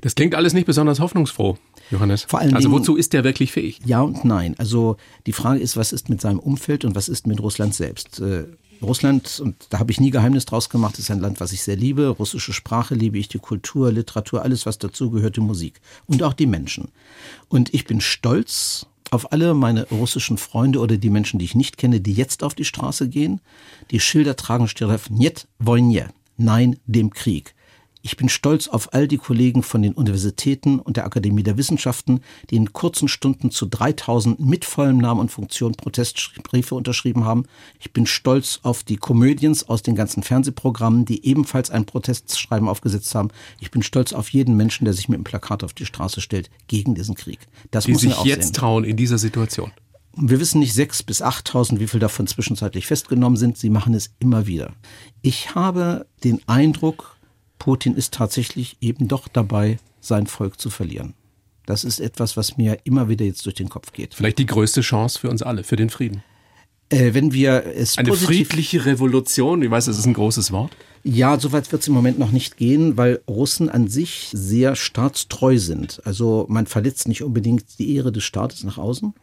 Das 0.00 0.14
klingt 0.14 0.34
alles 0.34 0.54
nicht 0.54 0.66
besonders 0.66 1.00
hoffnungsfroh, 1.00 1.58
Johannes. 1.90 2.24
Vor 2.24 2.40
allen 2.40 2.54
also 2.54 2.70
wozu 2.70 2.96
ist 2.96 3.12
der 3.12 3.24
wirklich 3.24 3.52
fähig? 3.52 3.80
Ja 3.84 4.02
und 4.02 4.24
nein. 4.24 4.54
Also 4.58 4.96
die 5.26 5.32
Frage 5.32 5.60
ist, 5.60 5.76
was 5.76 5.92
ist 5.92 6.08
mit 6.08 6.20
seinem 6.20 6.38
Umfeld 6.38 6.84
und 6.84 6.94
was 6.94 7.08
ist 7.08 7.26
mit 7.26 7.40
Russland 7.40 7.74
selbst? 7.74 8.20
Äh, 8.20 8.44
Russland, 8.82 9.40
und 9.40 9.56
da 9.70 9.78
habe 9.80 9.90
ich 9.90 10.00
nie 10.00 10.10
Geheimnis 10.10 10.46
draus 10.46 10.68
gemacht, 10.68 10.98
ist 10.98 11.10
ein 11.10 11.20
Land, 11.20 11.40
was 11.40 11.52
ich 11.52 11.62
sehr 11.62 11.76
liebe. 11.76 12.08
Russische 12.08 12.52
Sprache 12.52 12.94
liebe 12.94 13.18
ich, 13.18 13.28
die 13.28 13.38
Kultur, 13.38 13.90
Literatur, 13.90 14.42
alles, 14.42 14.66
was 14.66 14.78
dazugehört, 14.78 15.36
die 15.36 15.40
Musik. 15.40 15.80
Und 16.06 16.22
auch 16.22 16.32
die 16.32 16.46
Menschen. 16.46 16.88
Und 17.48 17.74
ich 17.74 17.86
bin 17.86 18.00
stolz 18.00 18.86
auf 19.10 19.32
alle 19.32 19.54
meine 19.54 19.88
russischen 19.88 20.38
Freunde 20.38 20.80
oder 20.80 20.96
die 20.96 21.10
Menschen, 21.10 21.38
die 21.38 21.44
ich 21.44 21.54
nicht 21.54 21.78
kenne, 21.78 22.00
die 22.00 22.12
jetzt 22.12 22.42
auf 22.42 22.54
die 22.54 22.64
Straße 22.64 23.08
gehen, 23.08 23.40
die 23.90 24.00
Schilder 24.00 24.36
tragen, 24.36 24.68
steht 24.68 24.88
auf 24.88 25.10
Niet 25.10 25.46
Wojnie, 25.58 26.04
Nein 26.36 26.76
dem 26.86 27.10
Krieg. 27.10 27.54
Ich 28.08 28.16
bin 28.16 28.30
stolz 28.30 28.68
auf 28.68 28.94
all 28.94 29.06
die 29.06 29.18
Kollegen 29.18 29.62
von 29.62 29.82
den 29.82 29.92
Universitäten 29.92 30.78
und 30.78 30.96
der 30.96 31.04
Akademie 31.04 31.42
der 31.42 31.58
Wissenschaften, 31.58 32.22
die 32.48 32.56
in 32.56 32.72
kurzen 32.72 33.06
Stunden 33.06 33.50
zu 33.50 33.66
3000 33.66 34.40
mit 34.40 34.64
vollem 34.64 34.96
Namen 34.96 35.20
und 35.20 35.30
Funktion 35.30 35.74
Protestbriefe 35.74 36.74
unterschrieben 36.74 37.26
haben. 37.26 37.44
Ich 37.78 37.92
bin 37.92 38.06
stolz 38.06 38.60
auf 38.62 38.82
die 38.82 38.96
Komödiens 38.96 39.68
aus 39.68 39.82
den 39.82 39.94
ganzen 39.94 40.22
Fernsehprogrammen, 40.22 41.04
die 41.04 41.26
ebenfalls 41.26 41.68
ein 41.68 41.84
Protestschreiben 41.84 42.66
aufgesetzt 42.66 43.14
haben. 43.14 43.28
Ich 43.60 43.70
bin 43.70 43.82
stolz 43.82 44.14
auf 44.14 44.30
jeden 44.30 44.56
Menschen, 44.56 44.86
der 44.86 44.94
sich 44.94 45.10
mit 45.10 45.18
dem 45.18 45.24
Plakat 45.24 45.62
auf 45.62 45.74
die 45.74 45.84
Straße 45.84 46.22
stellt 46.22 46.48
gegen 46.66 46.94
diesen 46.94 47.14
Krieg. 47.14 47.40
Das 47.72 47.84
die 47.84 47.92
muss 47.92 48.00
sich 48.00 48.24
jetzt 48.24 48.46
sehen. 48.46 48.54
trauen 48.54 48.84
in 48.84 48.96
dieser 48.96 49.18
Situation. 49.18 49.70
Wir 50.16 50.40
wissen 50.40 50.60
nicht 50.60 50.72
sechs 50.72 51.02
bis 51.02 51.20
achttausend, 51.20 51.78
wie 51.78 51.86
viel 51.86 52.00
davon 52.00 52.26
zwischenzeitlich 52.26 52.86
festgenommen 52.86 53.36
sind. 53.36 53.58
Sie 53.58 53.68
machen 53.68 53.92
es 53.92 54.14
immer 54.18 54.46
wieder. 54.46 54.72
Ich 55.20 55.54
habe 55.54 56.06
den 56.24 56.40
Eindruck, 56.48 57.17
Putin 57.58 57.94
ist 57.94 58.14
tatsächlich 58.14 58.76
eben 58.80 59.08
doch 59.08 59.28
dabei, 59.28 59.78
sein 60.00 60.26
Volk 60.26 60.60
zu 60.60 60.70
verlieren. 60.70 61.14
Das 61.66 61.84
ist 61.84 62.00
etwas, 62.00 62.36
was 62.36 62.56
mir 62.56 62.78
immer 62.84 63.08
wieder 63.08 63.26
jetzt 63.26 63.44
durch 63.44 63.56
den 63.56 63.68
Kopf 63.68 63.92
geht. 63.92 64.14
Vielleicht 64.14 64.38
die 64.38 64.46
größte 64.46 64.80
Chance 64.80 65.18
für 65.18 65.28
uns 65.28 65.42
alle, 65.42 65.64
für 65.64 65.76
den 65.76 65.90
Frieden. 65.90 66.22
Äh, 66.90 67.12
wenn 67.12 67.32
wir 67.32 67.66
es 67.66 67.98
Eine 67.98 68.14
friedliche 68.14 68.86
Revolution, 68.86 69.60
ich 69.62 69.70
weiß, 69.70 69.84
das 69.84 69.98
ist 69.98 70.06
ein 70.06 70.14
großes 70.14 70.50
Wort. 70.52 70.72
Ja, 71.04 71.38
soweit 71.38 71.70
wird 71.70 71.82
es 71.82 71.88
im 71.88 71.94
Moment 71.94 72.18
noch 72.18 72.30
nicht 72.30 72.56
gehen, 72.56 72.96
weil 72.96 73.20
Russen 73.28 73.68
an 73.68 73.88
sich 73.88 74.30
sehr 74.32 74.74
staatstreu 74.74 75.58
sind. 75.58 76.00
Also 76.04 76.46
man 76.48 76.66
verletzt 76.66 77.06
nicht 77.06 77.22
unbedingt 77.22 77.78
die 77.78 77.94
Ehre 77.94 78.12
des 78.12 78.24
Staates 78.24 78.64
nach 78.64 78.78
außen. 78.78 79.14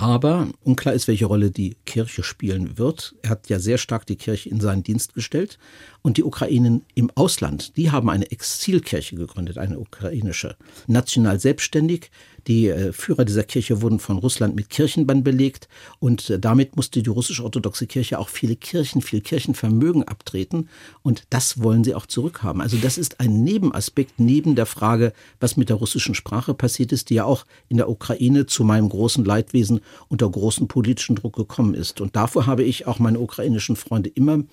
Aber 0.00 0.46
unklar 0.62 0.94
ist, 0.94 1.08
welche 1.08 1.26
Rolle 1.26 1.50
die 1.50 1.76
Kirche 1.84 2.22
spielen 2.22 2.78
wird. 2.78 3.16
Er 3.22 3.30
hat 3.30 3.48
ja 3.48 3.58
sehr 3.58 3.78
stark 3.78 4.06
die 4.06 4.14
Kirche 4.14 4.48
in 4.48 4.60
seinen 4.60 4.84
Dienst 4.84 5.12
gestellt. 5.12 5.58
Und 6.02 6.16
die 6.16 6.22
Ukrainen 6.22 6.84
im 6.94 7.10
Ausland, 7.16 7.76
die 7.76 7.90
haben 7.90 8.08
eine 8.08 8.30
Exilkirche 8.30 9.16
gegründet, 9.16 9.58
eine 9.58 9.80
ukrainische, 9.80 10.56
national 10.86 11.40
selbstständig. 11.40 12.12
Die 12.46 12.68
äh, 12.68 12.92
Führer 12.92 13.24
dieser 13.24 13.42
Kirche 13.42 13.82
wurden 13.82 13.98
von 13.98 14.16
Russland 14.16 14.56
mit 14.56 14.70
Kirchenbann 14.70 15.22
belegt 15.22 15.68
und 15.98 16.30
äh, 16.30 16.38
damit 16.38 16.76
musste 16.76 17.02
die 17.02 17.10
russisch-orthodoxe 17.10 17.86
Kirche 17.86 18.18
auch 18.18 18.30
viele 18.30 18.56
Kirchen, 18.56 19.02
viel 19.02 19.20
Kirchenvermögen 19.20 20.04
abtreten 20.04 20.70
und 21.02 21.24
das 21.28 21.62
wollen 21.62 21.84
sie 21.84 21.94
auch 21.94 22.06
zurückhaben. 22.06 22.62
Also 22.62 22.78
das 22.78 22.96
ist 22.96 23.20
ein 23.20 23.42
Nebenaspekt 23.44 24.18
neben 24.18 24.54
der 24.54 24.64
Frage, 24.64 25.12
was 25.40 25.58
mit 25.58 25.68
der 25.68 25.76
russischen 25.76 26.14
Sprache 26.14 26.54
passiert 26.54 26.92
ist, 26.92 27.10
die 27.10 27.16
ja 27.16 27.24
auch 27.24 27.44
in 27.68 27.76
der 27.76 27.90
Ukraine 27.90 28.46
zu 28.46 28.64
meinem 28.64 28.88
großen 28.88 29.26
Leidwesen 29.26 29.80
unter 30.08 30.28
großen 30.28 30.68
politischen 30.68 31.16
Druck 31.16 31.36
gekommen 31.36 31.74
ist. 31.74 32.00
Und 32.00 32.16
davor 32.16 32.46
habe 32.46 32.64
ich 32.64 32.86
auch 32.86 32.98
meine 32.98 33.20
ukrainischen 33.20 33.76
Freunde 33.76 34.10
immer 34.10 34.44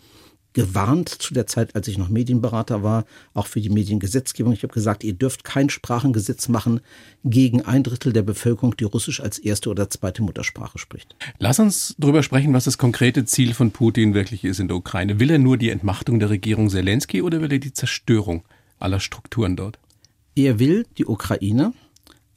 gewarnt 0.55 1.09
zu 1.09 1.33
der 1.33 1.45
Zeit, 1.45 1.75
als 1.75 1.87
ich 1.87 1.97
noch 1.97 2.07
Medienberater 2.09 2.81
war, 2.81 3.05
auch 3.33 3.45
für 3.45 3.59
die 3.59 3.69
Mediengesetzgebung. 3.69 4.53
Ich 4.53 4.63
habe 4.63 4.73
gesagt, 4.73 5.03
ihr 5.03 5.13
dürft 5.13 5.43
kein 5.43 5.69
Sprachengesetz 5.69 6.47
machen 6.47 6.79
gegen 7.25 7.61
ein 7.61 7.83
Drittel 7.83 8.13
der 8.13 8.21
Bevölkerung, 8.23 8.75
die 8.77 8.85
Russisch 8.85 9.19
als 9.19 9.37
erste 9.37 9.69
oder 9.69 9.89
zweite 9.89 10.23
Muttersprache 10.23 10.79
spricht. 10.79 11.13
Lass 11.39 11.59
uns 11.59 11.93
darüber 11.97 12.23
sprechen, 12.23 12.53
was 12.53 12.63
das 12.63 12.77
konkrete 12.77 13.25
Ziel 13.25 13.53
von 13.53 13.71
Putin 13.71 14.13
wirklich 14.13 14.45
ist 14.45 14.59
in 14.61 14.69
der 14.69 14.77
Ukraine. 14.77 15.19
Will 15.19 15.29
er 15.29 15.39
nur 15.39 15.57
die 15.57 15.69
Entmachtung 15.69 16.19
der 16.19 16.29
Regierung 16.29 16.69
Zelensky 16.69 17.21
oder 17.21 17.41
will 17.41 17.51
er 17.51 17.59
die 17.59 17.73
Zerstörung 17.73 18.43
aller 18.79 19.01
Strukturen 19.01 19.57
dort? 19.57 19.77
Er 20.35 20.57
will 20.57 20.85
die 20.97 21.05
Ukraine 21.05 21.73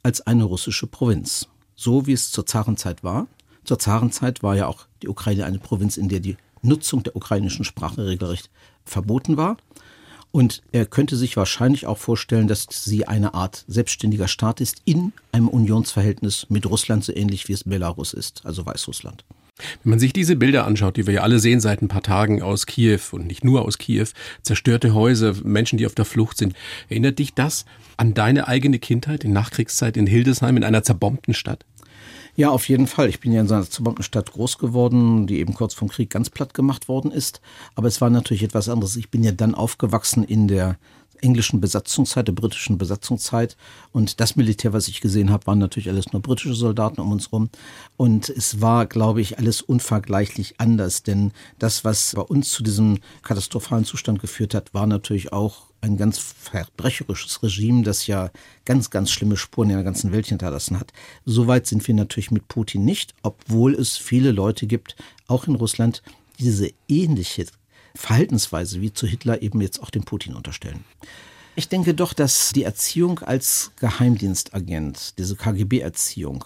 als 0.03 0.19
eine 0.21 0.43
russische 0.43 0.87
Provinz, 0.87 1.47
so 1.79 2.05
wie 2.07 2.13
es 2.13 2.31
zur 2.31 2.45
Zarenzeit 2.45 3.05
war. 3.05 3.27
Zur 3.63 3.79
Zarenzeit 3.79 4.43
war 4.43 4.55
ja 4.55 4.67
auch 4.67 4.87
die 5.01 5.07
Ukraine 5.07 5.45
eine 5.45 5.59
Provinz, 5.59 5.95
in 5.95 6.09
der 6.09 6.19
die 6.19 6.35
Nutzung 6.61 7.03
der 7.03 7.15
ukrainischen 7.15 7.63
Sprache 7.63 8.05
regelrecht 8.05 8.49
verboten 8.83 9.37
war. 9.37 9.55
Und 10.31 10.61
er 10.73 10.85
könnte 10.85 11.15
sich 11.15 11.37
wahrscheinlich 11.37 11.87
auch 11.87 11.97
vorstellen, 11.97 12.49
dass 12.49 12.67
sie 12.69 13.07
eine 13.07 13.33
Art 13.33 13.63
selbstständiger 13.67 14.27
Staat 14.27 14.59
ist 14.59 14.81
in 14.83 15.13
einem 15.31 15.47
Unionsverhältnis 15.47 16.47
mit 16.49 16.69
Russland, 16.69 17.05
so 17.05 17.15
ähnlich 17.15 17.47
wie 17.47 17.53
es 17.53 17.63
Belarus 17.63 18.13
ist, 18.13 18.45
also 18.45 18.65
Weißrussland. 18.65 19.23
Wenn 19.83 19.91
man 19.91 19.99
sich 19.99 20.13
diese 20.13 20.35
Bilder 20.35 20.65
anschaut, 20.65 20.97
die 20.97 21.05
wir 21.05 21.15
ja 21.15 21.21
alle 21.21 21.39
sehen 21.39 21.59
seit 21.59 21.81
ein 21.81 21.87
paar 21.87 22.03
Tagen 22.03 22.41
aus 22.41 22.65
Kiew 22.65 22.99
und 23.11 23.27
nicht 23.27 23.43
nur 23.43 23.63
aus 23.63 23.77
Kiew, 23.77 24.07
zerstörte 24.41 24.93
Häuser, 24.93 25.35
Menschen, 25.43 25.77
die 25.77 25.85
auf 25.85 25.95
der 25.95 26.05
Flucht 26.05 26.37
sind, 26.37 26.55
erinnert 26.89 27.19
dich 27.19 27.33
das 27.33 27.65
an 27.97 28.13
deine 28.13 28.47
eigene 28.47 28.79
Kindheit 28.79 29.23
in 29.23 29.33
Nachkriegszeit 29.33 29.97
in 29.97 30.07
Hildesheim 30.07 30.57
in 30.57 30.63
einer 30.63 30.83
zerbombten 30.83 31.33
Stadt? 31.33 31.65
Ja, 32.39 32.51
auf 32.51 32.69
jeden 32.69 32.87
Fall. 32.87 33.09
Ich 33.09 33.19
bin 33.19 33.33
ja 33.33 33.41
in 33.41 33.51
einer 33.51 33.65
Stadt 33.99 34.31
groß 34.31 34.59
geworden, 34.59 35.27
die 35.27 35.39
eben 35.39 35.53
kurz 35.53 35.73
vom 35.73 35.89
Krieg 35.89 36.09
ganz 36.09 36.29
platt 36.29 36.53
gemacht 36.53 36.87
worden 36.87 37.11
ist. 37.11 37.41
Aber 37.75 37.89
es 37.89 37.99
war 37.99 38.09
natürlich 38.09 38.43
etwas 38.43 38.69
anderes. 38.69 38.95
Ich 38.95 39.11
bin 39.11 39.25
ja 39.25 39.33
dann 39.33 39.53
aufgewachsen 39.53 40.23
in 40.23 40.47
der 40.47 40.77
englischen 41.21 41.61
Besatzungszeit, 41.61 42.27
der 42.27 42.33
britischen 42.33 42.77
Besatzungszeit. 42.77 43.57
Und 43.91 44.19
das 44.19 44.35
Militär, 44.35 44.73
was 44.73 44.87
ich 44.87 45.01
gesehen 45.01 45.31
habe, 45.31 45.47
waren 45.47 45.59
natürlich 45.59 45.89
alles 45.89 46.11
nur 46.11 46.21
britische 46.21 46.53
Soldaten 46.53 47.01
um 47.01 47.11
uns 47.11 47.31
rum. 47.31 47.49
Und 47.97 48.29
es 48.29 48.61
war, 48.61 48.85
glaube 48.85 49.21
ich, 49.21 49.37
alles 49.37 49.61
unvergleichlich 49.61 50.55
anders. 50.59 51.03
Denn 51.03 51.31
das, 51.57 51.83
was 51.83 52.13
bei 52.15 52.21
uns 52.21 52.49
zu 52.49 52.63
diesem 52.63 52.99
katastrophalen 53.21 53.85
Zustand 53.85 54.19
geführt 54.19 54.53
hat, 54.53 54.73
war 54.73 54.87
natürlich 54.87 55.33
auch 55.33 55.67
ein 55.81 55.97
ganz 55.97 56.17
verbrecherisches 56.17 57.41
Regime, 57.41 57.83
das 57.83 58.07
ja 58.07 58.31
ganz, 58.65 58.89
ganz 58.89 59.11
schlimme 59.11 59.37
Spuren 59.37 59.69
in 59.69 59.75
der 59.75 59.85
ganzen 59.85 60.11
Welt 60.11 60.27
hinterlassen 60.27 60.79
hat. 60.79 60.91
Soweit 61.25 61.67
sind 61.67 61.87
wir 61.87 61.95
natürlich 61.95 62.31
mit 62.31 62.47
Putin 62.47 62.83
nicht, 62.83 63.13
obwohl 63.23 63.73
es 63.75 63.97
viele 63.97 64.31
Leute 64.31 64.67
gibt, 64.67 64.95
auch 65.27 65.47
in 65.47 65.55
Russland, 65.55 66.01
die 66.37 66.43
diese 66.43 66.71
ähnliche 66.87 67.45
Verhaltensweise 67.99 68.79
wie 68.79 68.93
zu 68.93 69.05
Hitler 69.05 69.41
eben 69.41 69.59
jetzt 69.59 69.83
auch 69.83 69.89
dem 69.89 70.03
Putin 70.03 70.33
unterstellen. 70.33 70.85
Ich 71.55 71.67
denke 71.67 71.93
doch, 71.93 72.13
dass 72.13 72.53
die 72.53 72.63
Erziehung 72.63 73.19
als 73.19 73.71
Geheimdienstagent, 73.75 75.19
diese 75.19 75.35
KGB-Erziehung, 75.35 76.45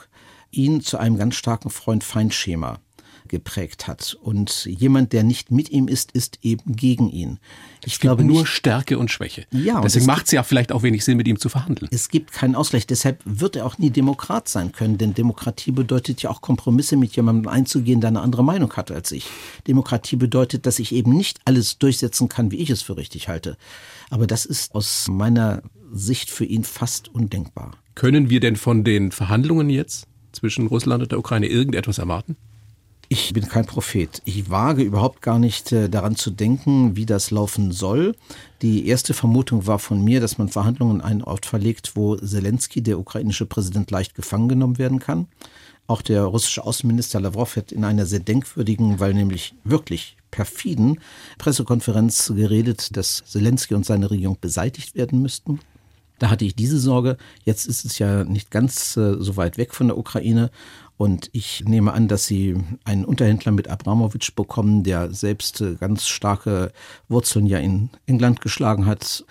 ihn 0.50 0.82
zu 0.82 0.98
einem 0.98 1.16
ganz 1.16 1.36
starken 1.36 1.70
Freund-Feind-Schema 1.70 2.80
geprägt 3.34 3.88
hat. 3.88 4.16
Und 4.22 4.66
jemand, 4.66 5.12
der 5.12 5.24
nicht 5.24 5.50
mit 5.50 5.72
ihm 5.72 5.88
ist, 5.88 6.12
ist 6.12 6.38
eben 6.44 6.76
gegen 6.76 7.10
ihn. 7.10 7.40
Ich 7.84 8.00
glaube 8.00 8.24
nur 8.24 8.42
nicht, 8.42 8.50
Stärke 8.50 9.00
und 9.00 9.10
Schwäche. 9.10 9.48
Ja, 9.50 9.82
Deswegen 9.82 10.06
macht 10.06 10.28
es 10.28 10.34
ja 10.34 10.44
vielleicht 10.44 10.72
auch 10.72 10.84
wenig 10.84 11.04
Sinn, 11.04 11.18
mit 11.18 11.28
ihm 11.28 11.40
zu 11.40 11.50
verhandeln. 11.50 11.90
Es 11.92 12.10
gibt 12.10 12.32
keinen 12.32 12.54
Ausgleich. 12.54 12.86
Deshalb 12.86 13.24
wird 13.26 13.56
er 13.56 13.66
auch 13.66 13.80
nie 13.80 13.90
Demokrat 13.90 14.48
sein 14.48 14.72
können. 14.72 15.00
Denn 15.00 15.16
Demokratie 15.16 15.72
bedeutet 15.72 16.22
ja 16.22 16.30
auch 16.30 16.42
Kompromisse 16.42 16.96
mit 16.96 17.16
jemandem 17.16 17.52
einzugehen, 17.52 18.02
der 18.02 18.10
eine 18.10 18.22
andere 18.22 18.44
Meinung 18.44 18.72
hat 18.74 18.92
als 18.92 19.12
ich. 19.12 19.26
Demokratie 19.68 20.16
bedeutet, 20.16 20.68
dass 20.68 20.78
ich 20.78 20.94
eben 20.94 21.12
nicht 21.12 21.40
alles 21.44 21.80
durchsetzen 21.80 22.30
kann, 22.30 22.52
wie 22.52 22.58
ich 22.58 22.70
es 22.70 22.84
für 22.84 22.98
richtig 22.98 23.30
halte. 23.30 23.58
Aber 24.12 24.28
das 24.28 24.46
ist 24.46 24.76
aus 24.76 25.08
meiner 25.10 25.64
Sicht 25.92 26.30
für 26.30 26.46
ihn 26.46 26.64
fast 26.64 27.10
undenkbar. 27.10 27.72
Können 27.96 28.30
wir 28.30 28.40
denn 28.40 28.58
von 28.58 28.84
den 28.84 29.12
Verhandlungen 29.12 29.72
jetzt 29.72 30.06
zwischen 30.34 30.68
Russland 30.68 31.02
und 31.02 31.12
der 31.12 31.18
Ukraine 31.18 31.48
irgendetwas 31.48 31.98
erwarten? 31.98 32.38
Ich 33.14 33.32
bin 33.32 33.48
kein 33.48 33.68
Prophet. 33.68 34.24
Ich 34.26 34.50
wage 34.50 34.82
überhaupt 34.82 35.22
gar 35.22 35.38
nicht 35.38 35.72
äh, 35.72 35.88
daran 35.88 36.16
zu 36.16 36.32
denken, 36.32 36.96
wie 36.96 37.06
das 37.06 37.30
laufen 37.30 37.72
soll. 37.72 38.16
Die 38.64 38.88
erste 38.88 39.14
Vermutung 39.14 39.68
war 39.68 39.78
von 39.78 40.04
mir, 40.04 40.20
dass 40.20 40.40
man 40.40 40.50
Verhandlungen 40.50 41.00
an 41.00 41.08
einen 41.08 41.22
Ort 41.22 41.46
verlegt, 41.46 41.92
wo 41.94 42.16
Zelensky, 42.16 42.82
der 42.82 42.98
ukrainische 42.98 43.46
Präsident, 43.46 43.92
leicht 43.92 44.16
gefangen 44.16 44.50
genommen 44.50 44.80
werden 44.80 44.98
kann. 44.98 45.28
Auch 45.86 46.02
der 46.02 46.24
russische 46.24 46.64
Außenminister 46.64 47.20
Lavrov 47.20 47.56
hat 47.56 47.72
in 47.72 47.86
einer 47.86 48.08
sehr 48.08 48.20
denkwürdigen, 48.20 49.00
weil 49.00 49.14
nämlich 49.14 49.54
wirklich 49.64 50.18
perfiden 50.32 51.00
Pressekonferenz 51.38 52.34
geredet, 52.36 52.98
dass 52.98 53.24
Zelensky 53.28 53.76
und 53.76 53.86
seine 53.86 54.10
Regierung 54.10 54.40
beseitigt 54.42 54.96
werden 54.96 55.22
müssten. 55.22 55.60
Da 56.24 56.30
hatte 56.30 56.46
ich 56.46 56.56
diese 56.56 56.80
Sorge. 56.80 57.18
Jetzt 57.44 57.66
ist 57.66 57.84
es 57.84 58.00
ja 58.00 58.24
nicht 58.24 58.50
ganz 58.50 58.96
äh, 58.96 59.18
so 59.20 59.36
weit 59.36 59.58
weg 59.58 59.74
von 59.74 59.88
der 59.88 59.98
Ukraine. 59.98 60.52
Und 60.96 61.30
ich 61.34 61.66
nehme 61.66 61.92
an, 61.92 62.08
dass 62.08 62.26
Sie 62.26 62.56
einen 62.86 63.04
Unterhändler 63.04 63.52
mit 63.52 63.68
Abramowitsch 63.68 64.34
bekommen, 64.34 64.84
der 64.84 65.14
selbst 65.14 65.60
äh, 65.60 65.76
ganz 65.76 66.08
starke 66.08 66.72
Wurzeln 67.10 67.46
ja 67.46 67.58
in 67.58 67.90
England 68.06 68.40
geschlagen 68.40 68.86
hat 68.86 69.26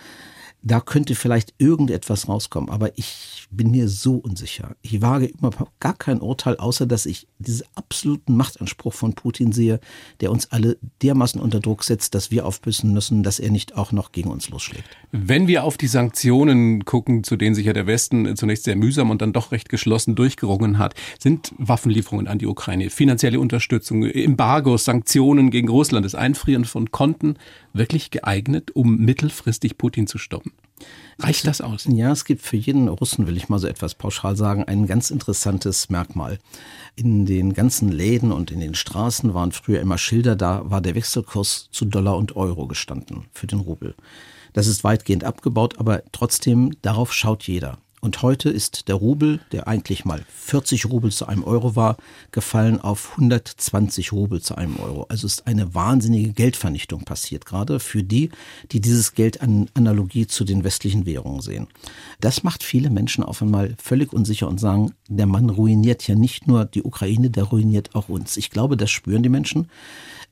da 0.62 0.81
könnte 0.81 1.14
vielleicht 1.14 1.55
irgendetwas 1.59 2.29
rauskommen, 2.29 2.70
aber 2.70 2.96
ich 2.96 3.46
bin 3.51 3.70
mir 3.70 3.88
so 3.88 4.14
unsicher. 4.14 4.77
Ich 4.81 5.03
wage 5.03 5.27
immer 5.27 5.51
gar 5.81 5.94
kein 5.94 6.20
Urteil, 6.20 6.57
außer 6.57 6.87
dass 6.87 7.05
ich 7.05 7.27
diesen 7.38 7.66
absoluten 7.75 8.37
Machtanspruch 8.37 8.94
von 8.94 9.14
Putin 9.14 9.53
sehe, 9.53 9.81
der 10.20 10.31
uns 10.31 10.53
alle 10.53 10.79
dermaßen 11.03 11.40
unter 11.40 11.59
Druck 11.59 11.83
setzt, 11.83 12.14
dass 12.14 12.31
wir 12.31 12.46
aufbüssen 12.46 12.92
müssen, 12.92 13.22
dass 13.22 13.40
er 13.40 13.51
nicht 13.51 13.77
auch 13.77 13.92
noch 13.92 14.12
gegen 14.12 14.31
uns 14.31 14.48
losschlägt. 14.51 14.85
Wenn 15.11 15.48
wir 15.48 15.64
auf 15.64 15.77
die 15.77 15.88
Sanktionen 15.88 16.85
gucken, 16.85 17.25
zu 17.25 17.37
denen 17.37 17.55
sich 17.55 17.66
ja 17.66 17.72
der 17.72 17.87
Westen 17.88 18.37
zunächst 18.37 18.64
sehr 18.64 18.77
mühsam 18.77 19.11
und 19.11 19.20
dann 19.20 19.33
doch 19.33 19.51
recht 19.51 19.68
geschlossen 19.68 20.14
durchgerungen 20.14 20.79
hat, 20.79 20.94
sind 21.18 21.53
Waffenlieferungen 21.59 22.29
an 22.29 22.38
die 22.38 22.46
Ukraine, 22.46 22.88
finanzielle 22.90 23.40
Unterstützung, 23.40 24.05
Embargos, 24.05 24.85
Sanktionen 24.85 25.51
gegen 25.51 25.68
Russland, 25.68 26.07
das 26.07 26.14
Einfrieren 26.14 26.64
von 26.64 26.92
Konten 26.92 27.37
wirklich 27.72 28.11
geeignet, 28.11 28.70
um 28.75 28.98
mittelfristig 28.98 29.77
Putin 29.77 30.07
zu 30.07 30.18
stoppen? 30.18 30.51
Reicht 31.18 31.46
das 31.46 31.60
aus? 31.60 31.86
Ja, 31.88 32.10
es 32.10 32.24
gibt 32.24 32.42
für 32.42 32.56
jeden 32.56 32.88
Russen, 32.88 33.26
will 33.26 33.36
ich 33.36 33.48
mal 33.48 33.58
so 33.58 33.68
etwas 33.68 33.94
pauschal 33.94 34.36
sagen, 34.36 34.64
ein 34.64 34.86
ganz 34.86 35.10
interessantes 35.10 35.88
Merkmal. 35.90 36.38
In 36.96 37.26
den 37.26 37.54
ganzen 37.54 37.90
Läden 37.90 38.32
und 38.32 38.50
in 38.50 38.60
den 38.60 38.74
Straßen 38.74 39.34
waren 39.34 39.52
früher 39.52 39.80
immer 39.80 39.98
Schilder, 39.98 40.34
da 40.36 40.68
war 40.68 40.80
der 40.80 40.94
Wechselkurs 40.94 41.68
zu 41.70 41.84
Dollar 41.84 42.16
und 42.16 42.34
Euro 42.36 42.66
gestanden 42.66 43.26
für 43.32 43.46
den 43.46 43.60
Rubel. 43.60 43.94
Das 44.52 44.66
ist 44.66 44.84
weitgehend 44.84 45.24
abgebaut, 45.24 45.78
aber 45.78 46.02
trotzdem, 46.12 46.76
darauf 46.82 47.12
schaut 47.12 47.44
jeder. 47.44 47.78
Und 48.04 48.20
heute 48.20 48.50
ist 48.50 48.88
der 48.88 48.96
Rubel, 48.96 49.38
der 49.52 49.68
eigentlich 49.68 50.04
mal 50.04 50.24
40 50.28 50.86
Rubel 50.86 51.12
zu 51.12 51.26
einem 51.26 51.44
Euro 51.44 51.76
war, 51.76 51.98
gefallen 52.32 52.80
auf 52.80 53.12
120 53.12 54.10
Rubel 54.10 54.42
zu 54.42 54.56
einem 54.56 54.76
Euro. 54.80 55.06
Also 55.08 55.28
ist 55.28 55.46
eine 55.46 55.72
wahnsinnige 55.72 56.32
Geldvernichtung 56.32 57.04
passiert, 57.04 57.46
gerade 57.46 57.78
für 57.78 58.02
die, 58.02 58.30
die 58.72 58.80
dieses 58.80 59.14
Geld 59.14 59.40
an 59.40 59.70
Analogie 59.74 60.26
zu 60.26 60.42
den 60.42 60.64
westlichen 60.64 61.06
Währungen 61.06 61.42
sehen. 61.42 61.68
Das 62.20 62.42
macht 62.42 62.64
viele 62.64 62.90
Menschen 62.90 63.22
auf 63.22 63.40
einmal 63.40 63.76
völlig 63.80 64.12
unsicher 64.12 64.48
und 64.48 64.58
sagen, 64.58 64.94
der 65.06 65.26
Mann 65.26 65.48
ruiniert 65.48 66.04
ja 66.08 66.16
nicht 66.16 66.48
nur 66.48 66.64
die 66.64 66.82
Ukraine, 66.82 67.30
der 67.30 67.44
ruiniert 67.44 67.94
auch 67.94 68.08
uns. 68.08 68.36
Ich 68.36 68.50
glaube, 68.50 68.76
das 68.76 68.90
spüren 68.90 69.22
die 69.22 69.28
Menschen. 69.28 69.68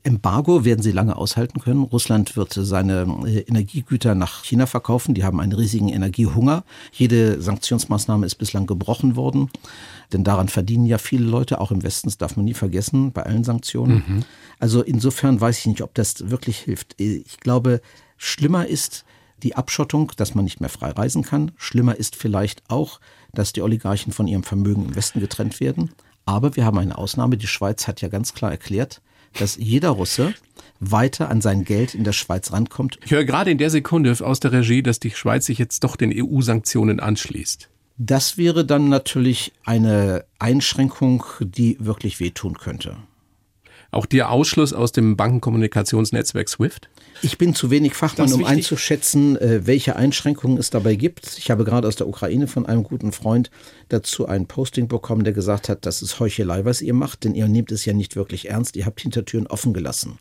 Embargo 0.03 0.65
werden 0.65 0.83
sie 0.83 0.93
lange 0.93 1.17
aushalten 1.17 1.61
können. 1.61 1.83
Russland 1.83 2.35
wird 2.35 2.55
seine 2.55 3.07
äh, 3.27 3.41
Energiegüter 3.41 4.15
nach 4.15 4.45
China 4.45 4.65
verkaufen. 4.67 5.15
Die 5.15 5.25
haben 5.25 5.41
einen 5.41 5.53
riesigen 5.53 5.91
Energiehunger. 5.91 6.65
Jede 6.93 7.43
Sanktionsmaßnahme 7.61 8.27
ist 8.27 8.37
bislang 8.37 8.67
gebrochen 8.67 9.17
worden. 9.17 9.51
Denn 10.13 10.25
daran 10.25 10.49
verdienen 10.49 10.87
ja 10.87 10.99
viele 10.99 11.27
Leute, 11.27 11.61
auch 11.61 11.71
im 11.71 11.83
Westen, 11.83 12.09
das 12.09 12.19
darf 12.19 12.37
man 12.37 12.47
nie 12.47 12.55
vergessen, 12.55 13.13
bei 13.13 13.23
allen 13.23 13.45
Sanktionen. 13.45 14.03
Mhm. 14.07 14.25
Also 14.59 14.83
insofern 14.83 15.41
weiß 15.41 15.59
ich 15.59 15.67
nicht, 15.67 15.83
ob 15.83 15.95
das 15.95 16.31
wirklich 16.31 16.59
hilft. 16.59 16.99
Ich 16.99 17.39
glaube, 17.39 17.81
schlimmer 18.17 18.67
ist 18.67 19.05
die 19.43 19.57
Abschottung, 19.57 20.13
dass 20.17 20.35
man 20.35 20.45
nicht 20.45 20.61
mehr 20.61 20.71
frei 20.71 20.91
reisen 20.91 21.23
kann. 21.23 21.53
Schlimmer 21.57 21.97
ist 21.97 22.17
vielleicht 22.17 22.63
auch, 22.69 23.01
dass 23.33 23.53
die 23.53 23.63
Oligarchen 23.63 24.13
von 24.13 24.27
ihrem 24.27 24.43
Vermögen 24.43 24.87
im 24.87 24.97
Westen 24.97 25.21
getrennt 25.21 25.61
werden. 25.61 25.93
Aber 26.25 26.57
wir 26.57 26.65
haben 26.65 26.79
eine 26.79 26.99
Ausnahme. 26.99 27.37
Die 27.37 27.47
Schweiz 27.47 27.87
hat 27.87 28.01
ja 28.01 28.09
ganz 28.09 28.35
klar 28.35 28.51
erklärt, 28.51 29.01
dass 29.39 29.57
jeder 29.57 29.91
Russe 29.91 30.35
weiter 30.81 31.29
an 31.29 31.41
sein 31.41 31.65
Geld 31.65 31.95
in 31.95 32.05
der 32.05 32.13
Schweiz 32.13 32.53
rankommt. 32.53 32.99
Ich 33.05 33.11
höre 33.11 33.25
gerade 33.25 33.51
in 33.51 33.59
der 33.59 33.71
Sekunde 33.71 34.17
aus 34.21 34.41
der 34.41 34.53
Regie, 34.53 34.83
dass 34.83 34.99
die 34.99 35.11
Schweiz 35.11 35.47
sich 35.47 35.59
jetzt 35.59 35.85
doch 35.85 35.97
den 35.97 36.13
EU-Sanktionen 36.15 37.01
anschließt. 37.01 37.69
Das 37.99 38.39
wäre 38.39 38.65
dann 38.65 38.89
natürlich 38.89 39.53
eine 39.65 40.25
Einschränkung, 40.39 41.23
die 41.41 41.77
wirklich 41.81 42.19
wehtun 42.19 42.57
könnte. 42.57 42.97
Auch 43.93 44.07
der 44.07 44.31
Ausschluss 44.31 44.73
aus 44.73 44.93
dem 44.93 45.17
Bankenkommunikationsnetzwerk 45.17 46.49
SWIFT? 46.49 46.89
Ich 47.23 47.39
bin 47.39 47.55
zu 47.55 47.71
wenig 47.71 47.95
Fachmann, 47.95 48.33
um 48.33 48.45
einzuschätzen, 48.45 49.37
äh, 49.37 49.67
welche 49.67 49.97
Einschränkungen 49.97 50.59
es 50.59 50.71
dabei 50.71 50.95
gibt. 50.95 51.37
Ich 51.39 51.51
habe 51.51 51.65
gerade 51.65 51.89
aus 51.89 51.97
der 51.97 52.07
Ukraine 52.07 52.47
von 52.47 52.67
einem 52.67 52.85
guten 52.85 53.13
Freund 53.13 53.51
dazu 53.89 54.27
ein 54.27 54.47
Posting 54.47 54.87
bekommen, 54.87 55.25
der 55.25 55.33
gesagt 55.33 55.69
hat, 55.69 55.87
das 55.87 56.03
ist 56.03 56.21
Heuchelei, 56.21 56.65
was 56.65 56.83
ihr 56.83 56.95
macht, 56.95 57.25
denn 57.25 57.35
ihr 57.35 57.49
nehmt 57.49 57.73
es 57.73 57.85
ja 57.85 57.93
nicht 57.93 58.15
wirklich 58.15 58.49
ernst. 58.49 58.77
Ihr 58.77 58.87
habt 58.87 59.01
Hintertüren 59.01 59.49
offen 59.49 59.75
gelassen. 59.75 60.19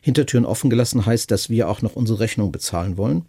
Hintertüren 0.00 0.44
offen 0.44 0.68
gelassen 0.68 1.06
heißt, 1.06 1.30
dass 1.30 1.48
wir 1.48 1.68
auch 1.68 1.82
noch 1.82 1.94
unsere 1.94 2.20
Rechnung 2.20 2.50
bezahlen 2.50 2.96
wollen. 2.96 3.24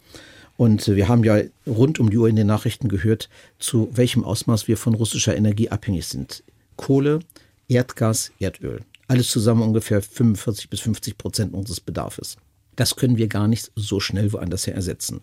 Und 0.57 0.87
wir 0.87 1.07
haben 1.07 1.23
ja 1.23 1.41
rund 1.67 1.99
um 1.99 2.09
die 2.09 2.17
Uhr 2.17 2.27
in 2.27 2.35
den 2.35 2.47
Nachrichten 2.47 2.89
gehört, 2.89 3.29
zu 3.59 3.89
welchem 3.93 4.23
Ausmaß 4.23 4.67
wir 4.67 4.75
von 4.75 4.95
russischer 4.95 5.37
Energie 5.37 5.69
abhängig 5.69 6.07
sind. 6.07 6.43
Kohle, 6.77 7.19
Erdgas, 7.67 8.31
Erdöl. 8.39 8.81
Alles 9.07 9.29
zusammen 9.29 9.61
ungefähr 9.61 10.01
45 10.01 10.69
bis 10.69 10.81
50 10.81 11.17
Prozent 11.17 11.53
unseres 11.53 11.79
Bedarfs. 11.79 12.37
Das 12.75 12.95
können 12.95 13.17
wir 13.17 13.27
gar 13.27 13.47
nicht 13.47 13.71
so 13.75 13.99
schnell 13.99 14.33
woanders 14.33 14.67
her 14.67 14.75
ersetzen. 14.75 15.21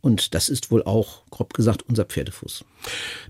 Und 0.00 0.34
das 0.34 0.48
ist 0.48 0.70
wohl 0.70 0.82
auch, 0.82 1.26
grob 1.30 1.52
gesagt, 1.52 1.82
unser 1.82 2.04
Pferdefuß. 2.04 2.64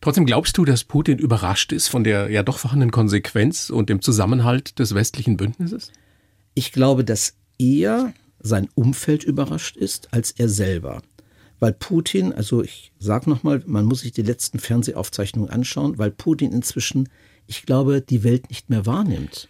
Trotzdem 0.01 0.25
glaubst 0.25 0.57
du, 0.57 0.65
dass 0.65 0.85
Putin 0.85 1.19
überrascht 1.19 1.73
ist 1.73 1.89
von 1.89 2.05
der 2.05 2.31
ja 2.31 2.43
doch 2.43 2.59
vorhandenen 2.59 2.93
Konsequenz 2.93 3.71
und 3.71 3.89
dem 3.89 4.03
Zusammenhalt 4.03 4.79
des 4.79 4.95
westlichen 4.95 5.37
Bündnisses? 5.37 5.91
Ich 6.55 6.73
glaube, 6.73 7.05
dass 7.05 7.35
eher 7.59 8.13
sein 8.39 8.69
Umfeld 8.75 9.25
überrascht 9.25 9.77
ist 9.77 10.13
als 10.13 10.31
er 10.31 10.49
selber. 10.49 11.03
Weil 11.59 11.73
Putin, 11.73 12.33
also 12.33 12.63
ich 12.63 12.93
sage 12.99 13.29
nochmal, 13.29 13.63
man 13.67 13.85
muss 13.85 14.01
sich 14.01 14.13
die 14.13 14.23
letzten 14.23 14.59
Fernsehaufzeichnungen 14.59 15.51
anschauen, 15.51 15.99
weil 15.99 16.11
Putin 16.11 16.53
inzwischen, 16.53 17.09
ich 17.47 17.67
glaube, 17.67 18.01
die 18.01 18.25
Welt 18.25 18.49
nicht 18.49 18.71
mehr 18.71 18.87
wahrnimmt. 18.87 19.49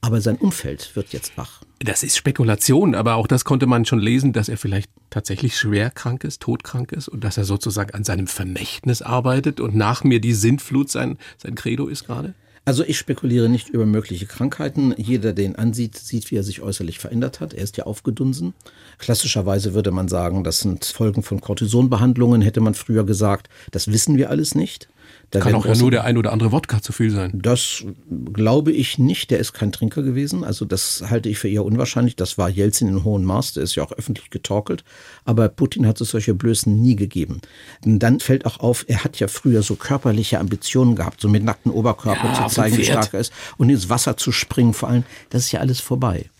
Aber 0.00 0.20
sein 0.20 0.36
Umfeld 0.36 0.94
wird 0.94 1.12
jetzt 1.12 1.36
wach. 1.36 1.62
Das 1.80 2.02
ist 2.02 2.16
Spekulation, 2.16 2.94
aber 2.94 3.16
auch 3.16 3.26
das 3.26 3.44
konnte 3.44 3.66
man 3.66 3.84
schon 3.84 3.98
lesen, 3.98 4.32
dass 4.32 4.48
er 4.48 4.56
vielleicht 4.56 4.90
tatsächlich 5.10 5.56
schwer 5.58 5.90
krank 5.90 6.24
ist, 6.24 6.42
todkrank 6.42 6.92
ist 6.92 7.08
und 7.08 7.24
dass 7.24 7.36
er 7.36 7.44
sozusagen 7.44 7.92
an 7.92 8.04
seinem 8.04 8.26
Vermächtnis 8.26 9.02
arbeitet 9.02 9.60
und 9.60 9.74
nach 9.74 10.04
mir 10.04 10.20
die 10.20 10.32
Sintflut 10.32 10.90
sein, 10.90 11.18
sein 11.38 11.54
Credo 11.54 11.88
ist 11.88 12.06
gerade? 12.06 12.34
Also 12.68 12.82
ich 12.82 12.98
spekuliere 12.98 13.48
nicht 13.48 13.68
über 13.68 13.86
mögliche 13.86 14.26
Krankheiten. 14.26 14.92
Jeder, 14.96 15.32
der 15.32 15.44
ihn 15.44 15.54
ansieht, 15.54 15.96
sieht, 15.96 16.32
wie 16.32 16.36
er 16.36 16.42
sich 16.42 16.62
äußerlich 16.62 16.98
verändert 16.98 17.38
hat. 17.38 17.54
Er 17.54 17.62
ist 17.62 17.76
ja 17.76 17.84
aufgedunsen. 17.84 18.54
Klassischerweise 18.98 19.72
würde 19.72 19.92
man 19.92 20.08
sagen, 20.08 20.42
das 20.42 20.58
sind 20.58 20.84
Folgen 20.84 21.22
von 21.22 21.40
Cortisonbehandlungen, 21.40 22.42
hätte 22.42 22.60
man 22.60 22.74
früher 22.74 23.04
gesagt. 23.04 23.48
Das 23.70 23.86
wissen 23.92 24.16
wir 24.16 24.30
alles 24.30 24.56
nicht. 24.56 24.88
Da 25.30 25.40
Kann 25.40 25.54
auch 25.56 25.66
ja 25.66 25.74
nur 25.74 25.90
der 25.90 26.04
ein 26.04 26.18
oder 26.18 26.32
andere 26.32 26.52
Wodka 26.52 26.80
zu 26.80 26.92
viel 26.92 27.10
sein. 27.10 27.32
Das 27.34 27.84
glaube 28.32 28.70
ich 28.70 28.98
nicht. 28.98 29.30
Der 29.30 29.38
ist 29.38 29.52
kein 29.52 29.72
Trinker 29.72 30.02
gewesen. 30.02 30.44
Also 30.44 30.64
das 30.64 31.04
halte 31.10 31.28
ich 31.28 31.38
für 31.38 31.48
eher 31.48 31.64
unwahrscheinlich. 31.64 32.14
Das 32.14 32.38
war 32.38 32.48
Jelzin 32.48 32.88
in 32.88 33.02
hohem 33.02 33.24
Maß. 33.24 33.54
Der 33.54 33.64
ist 33.64 33.74
ja 33.74 33.82
auch 33.82 33.92
öffentlich 33.92 34.30
getorkelt. 34.30 34.84
Aber 35.24 35.48
Putin 35.48 35.86
hat 35.86 36.00
es 36.00 36.10
solche 36.10 36.34
Blößen 36.34 36.80
nie 36.80 36.94
gegeben. 36.94 37.40
Und 37.84 37.98
dann 37.98 38.20
fällt 38.20 38.46
auch 38.46 38.60
auf, 38.60 38.84
er 38.88 39.02
hat 39.02 39.18
ja 39.18 39.26
früher 39.26 39.62
so 39.62 39.74
körperliche 39.74 40.38
Ambitionen 40.38 40.94
gehabt, 40.94 41.20
so 41.20 41.28
mit 41.28 41.42
nackten 41.42 41.72
Oberkörper 41.72 42.28
ja, 42.28 42.46
zu 42.46 42.54
zeigen, 42.54 42.76
wie 42.76 42.84
stark 42.84 43.12
er 43.12 43.20
ist. 43.20 43.32
Und 43.56 43.68
ins 43.68 43.88
Wasser 43.88 44.16
zu 44.16 44.30
springen 44.30 44.74
vor 44.74 44.88
allem. 44.90 45.04
Das 45.30 45.42
ist 45.42 45.52
ja 45.52 45.58
alles 45.58 45.80
vorbei. 45.80 46.30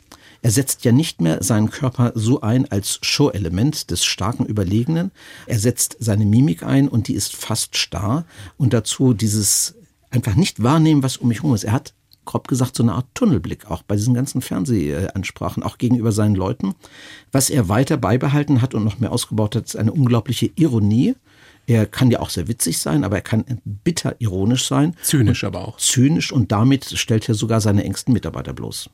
Er 0.46 0.52
setzt 0.52 0.84
ja 0.84 0.92
nicht 0.92 1.20
mehr 1.20 1.42
seinen 1.42 1.70
Körper 1.70 2.12
so 2.14 2.40
ein 2.40 2.70
als 2.70 3.00
Show-Element 3.02 3.90
des 3.90 4.04
starken 4.04 4.46
Überlegenen. 4.46 5.10
Er 5.46 5.58
setzt 5.58 5.96
seine 5.98 6.24
Mimik 6.24 6.62
ein 6.62 6.86
und 6.86 7.08
die 7.08 7.14
ist 7.14 7.34
fast 7.34 7.76
starr. 7.76 8.24
Und 8.56 8.72
dazu 8.72 9.12
dieses 9.12 9.74
einfach 10.08 10.36
nicht 10.36 10.62
wahrnehmen, 10.62 11.02
was 11.02 11.16
um 11.16 11.26
mich 11.26 11.38
herum 11.38 11.52
ist. 11.56 11.64
Er 11.64 11.72
hat 11.72 11.94
grob 12.26 12.46
gesagt 12.46 12.76
so 12.76 12.84
eine 12.84 12.92
Art 12.92 13.06
Tunnelblick 13.14 13.68
auch 13.68 13.82
bei 13.82 13.96
diesen 13.96 14.14
ganzen 14.14 14.40
Fernsehansprachen, 14.40 15.64
auch 15.64 15.78
gegenüber 15.78 16.12
seinen 16.12 16.36
Leuten. 16.36 16.76
Was 17.32 17.50
er 17.50 17.68
weiter 17.68 17.96
beibehalten 17.96 18.62
hat 18.62 18.72
und 18.72 18.84
noch 18.84 19.00
mehr 19.00 19.10
ausgebaut 19.10 19.56
hat, 19.56 19.64
ist 19.64 19.76
eine 19.76 19.92
unglaubliche 19.92 20.52
Ironie. 20.54 21.16
Er 21.66 21.86
kann 21.86 22.12
ja 22.12 22.20
auch 22.20 22.30
sehr 22.30 22.46
witzig 22.46 22.78
sein, 22.78 23.02
aber 23.02 23.16
er 23.16 23.22
kann 23.22 23.44
bitter 23.64 24.14
ironisch 24.20 24.68
sein. 24.68 24.94
Zynisch 25.02 25.42
aber 25.42 25.66
auch. 25.66 25.78
Zynisch 25.78 26.30
und 26.30 26.52
damit 26.52 26.84
stellt 26.84 27.28
er 27.28 27.34
sogar 27.34 27.60
seine 27.60 27.82
engsten 27.82 28.12
Mitarbeiter 28.12 28.52
bloß. 28.52 28.90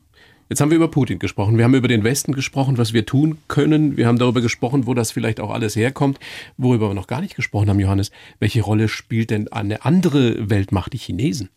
Jetzt 0.52 0.60
haben 0.60 0.70
wir 0.70 0.76
über 0.76 0.88
Putin 0.88 1.18
gesprochen, 1.18 1.56
wir 1.56 1.64
haben 1.64 1.74
über 1.74 1.88
den 1.88 2.04
Westen 2.04 2.34
gesprochen, 2.34 2.76
was 2.76 2.92
wir 2.92 3.06
tun 3.06 3.38
können, 3.48 3.96
wir 3.96 4.06
haben 4.06 4.18
darüber 4.18 4.42
gesprochen, 4.42 4.86
wo 4.86 4.92
das 4.92 5.10
vielleicht 5.10 5.40
auch 5.40 5.48
alles 5.48 5.76
herkommt. 5.76 6.18
Worüber 6.58 6.90
wir 6.90 6.94
noch 6.94 7.06
gar 7.06 7.22
nicht 7.22 7.36
gesprochen 7.36 7.70
haben, 7.70 7.80
Johannes, 7.80 8.10
welche 8.38 8.60
Rolle 8.60 8.88
spielt 8.88 9.30
denn 9.30 9.50
eine 9.50 9.86
andere 9.86 10.50
Weltmacht, 10.50 10.92
die 10.92 10.98
Chinesen? 10.98 11.48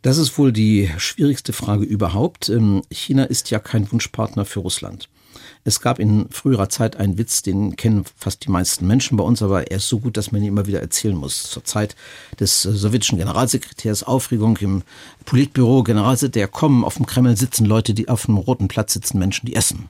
Das 0.00 0.16
ist 0.16 0.38
wohl 0.38 0.50
die 0.50 0.88
schwierigste 0.96 1.52
Frage 1.52 1.84
überhaupt. 1.84 2.48
Ähm, 2.48 2.80
China 2.90 3.24
ist 3.24 3.50
ja 3.50 3.58
kein 3.58 3.92
Wunschpartner 3.92 4.46
für 4.46 4.60
Russland. 4.60 5.10
Es 5.64 5.80
gab 5.80 5.98
in 5.98 6.28
früherer 6.30 6.68
Zeit 6.68 6.96
einen 6.96 7.18
Witz, 7.18 7.42
den 7.42 7.76
kennen 7.76 8.04
fast 8.16 8.44
die 8.44 8.50
meisten 8.50 8.86
Menschen 8.86 9.16
bei 9.16 9.24
uns, 9.24 9.42
aber 9.42 9.70
er 9.70 9.76
ist 9.76 9.88
so 9.88 10.00
gut, 10.00 10.16
dass 10.16 10.32
man 10.32 10.42
ihn 10.42 10.48
immer 10.48 10.66
wieder 10.66 10.80
erzählen 10.80 11.16
muss. 11.16 11.44
Zur 11.44 11.64
Zeit 11.64 11.96
des 12.38 12.64
äh, 12.64 12.72
sowjetischen 12.72 13.18
Generalsekretärs 13.18 14.02
Aufregung 14.02 14.56
im 14.58 14.82
Politbüro, 15.24 15.82
Generalsekretär 15.82 16.48
kommen, 16.48 16.84
auf 16.84 16.96
dem 16.96 17.06
Kreml 17.06 17.36
sitzen 17.36 17.66
Leute, 17.66 17.94
die 17.94 18.08
auf 18.08 18.26
dem 18.26 18.36
Roten 18.36 18.68
Platz 18.68 18.92
sitzen, 18.92 19.18
Menschen, 19.18 19.46
die 19.46 19.56
essen. 19.56 19.88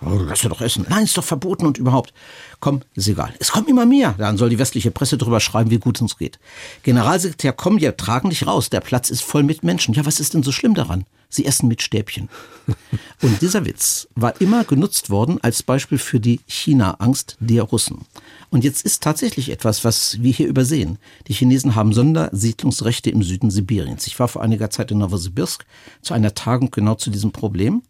Oh, 0.00 0.18
lass 0.26 0.42
ja 0.42 0.48
doch 0.48 0.60
essen. 0.60 0.86
Nein, 0.88 1.04
ist 1.04 1.16
doch 1.16 1.24
verboten 1.24 1.66
und 1.66 1.78
überhaupt. 1.78 2.14
Komm, 2.60 2.80
ist 2.94 3.08
egal. 3.08 3.34
Es 3.38 3.52
kommen 3.52 3.68
immer 3.68 3.84
mehr. 3.84 4.14
Dann 4.16 4.38
soll 4.38 4.48
die 4.48 4.58
westliche 4.58 4.90
Presse 4.90 5.18
drüber 5.18 5.40
schreiben, 5.40 5.70
wie 5.70 5.78
gut 5.78 5.96
es 5.96 6.02
uns 6.02 6.16
geht. 6.16 6.38
Generalsekretär, 6.82 7.52
komm, 7.52 7.80
wir 7.80 7.96
tragen 7.96 8.30
dich 8.30 8.46
raus. 8.46 8.70
Der 8.70 8.80
Platz 8.80 9.10
ist 9.10 9.22
voll 9.22 9.42
mit 9.42 9.64
Menschen. 9.64 9.94
Ja, 9.94 10.06
was 10.06 10.20
ist 10.20 10.34
denn 10.34 10.42
so 10.42 10.52
schlimm 10.52 10.74
daran? 10.74 11.04
Sie 11.28 11.44
essen 11.44 11.68
mit 11.68 11.82
Stäbchen. 11.82 12.28
Und 13.22 13.42
dieser 13.42 13.66
Witz 13.66 14.08
war 14.14 14.40
immer 14.40 14.64
genutzt 14.64 15.10
worden 15.10 15.38
als 15.42 15.62
Beispiel 15.62 15.98
für 15.98 16.20
die 16.20 16.40
China-Angst 16.46 17.36
der 17.40 17.64
Russen. 17.64 18.06
Und 18.50 18.64
jetzt 18.64 18.84
ist 18.86 19.02
tatsächlich 19.02 19.50
etwas, 19.50 19.84
was 19.84 20.22
wir 20.22 20.32
hier 20.32 20.48
übersehen. 20.48 20.98
Die 21.26 21.34
Chinesen 21.34 21.74
haben 21.74 21.92
Sondersiedlungsrechte 21.92 23.10
im 23.10 23.22
Süden 23.22 23.50
Sibiriens. 23.50 24.06
Ich 24.06 24.18
war 24.18 24.28
vor 24.28 24.42
einiger 24.42 24.70
Zeit 24.70 24.90
in 24.90 24.98
Novosibirsk 24.98 25.66
zu 26.00 26.14
einer 26.14 26.34
Tagung 26.34 26.70
genau 26.70 26.94
zu 26.94 27.10
diesem 27.10 27.32
Problem, 27.32 27.82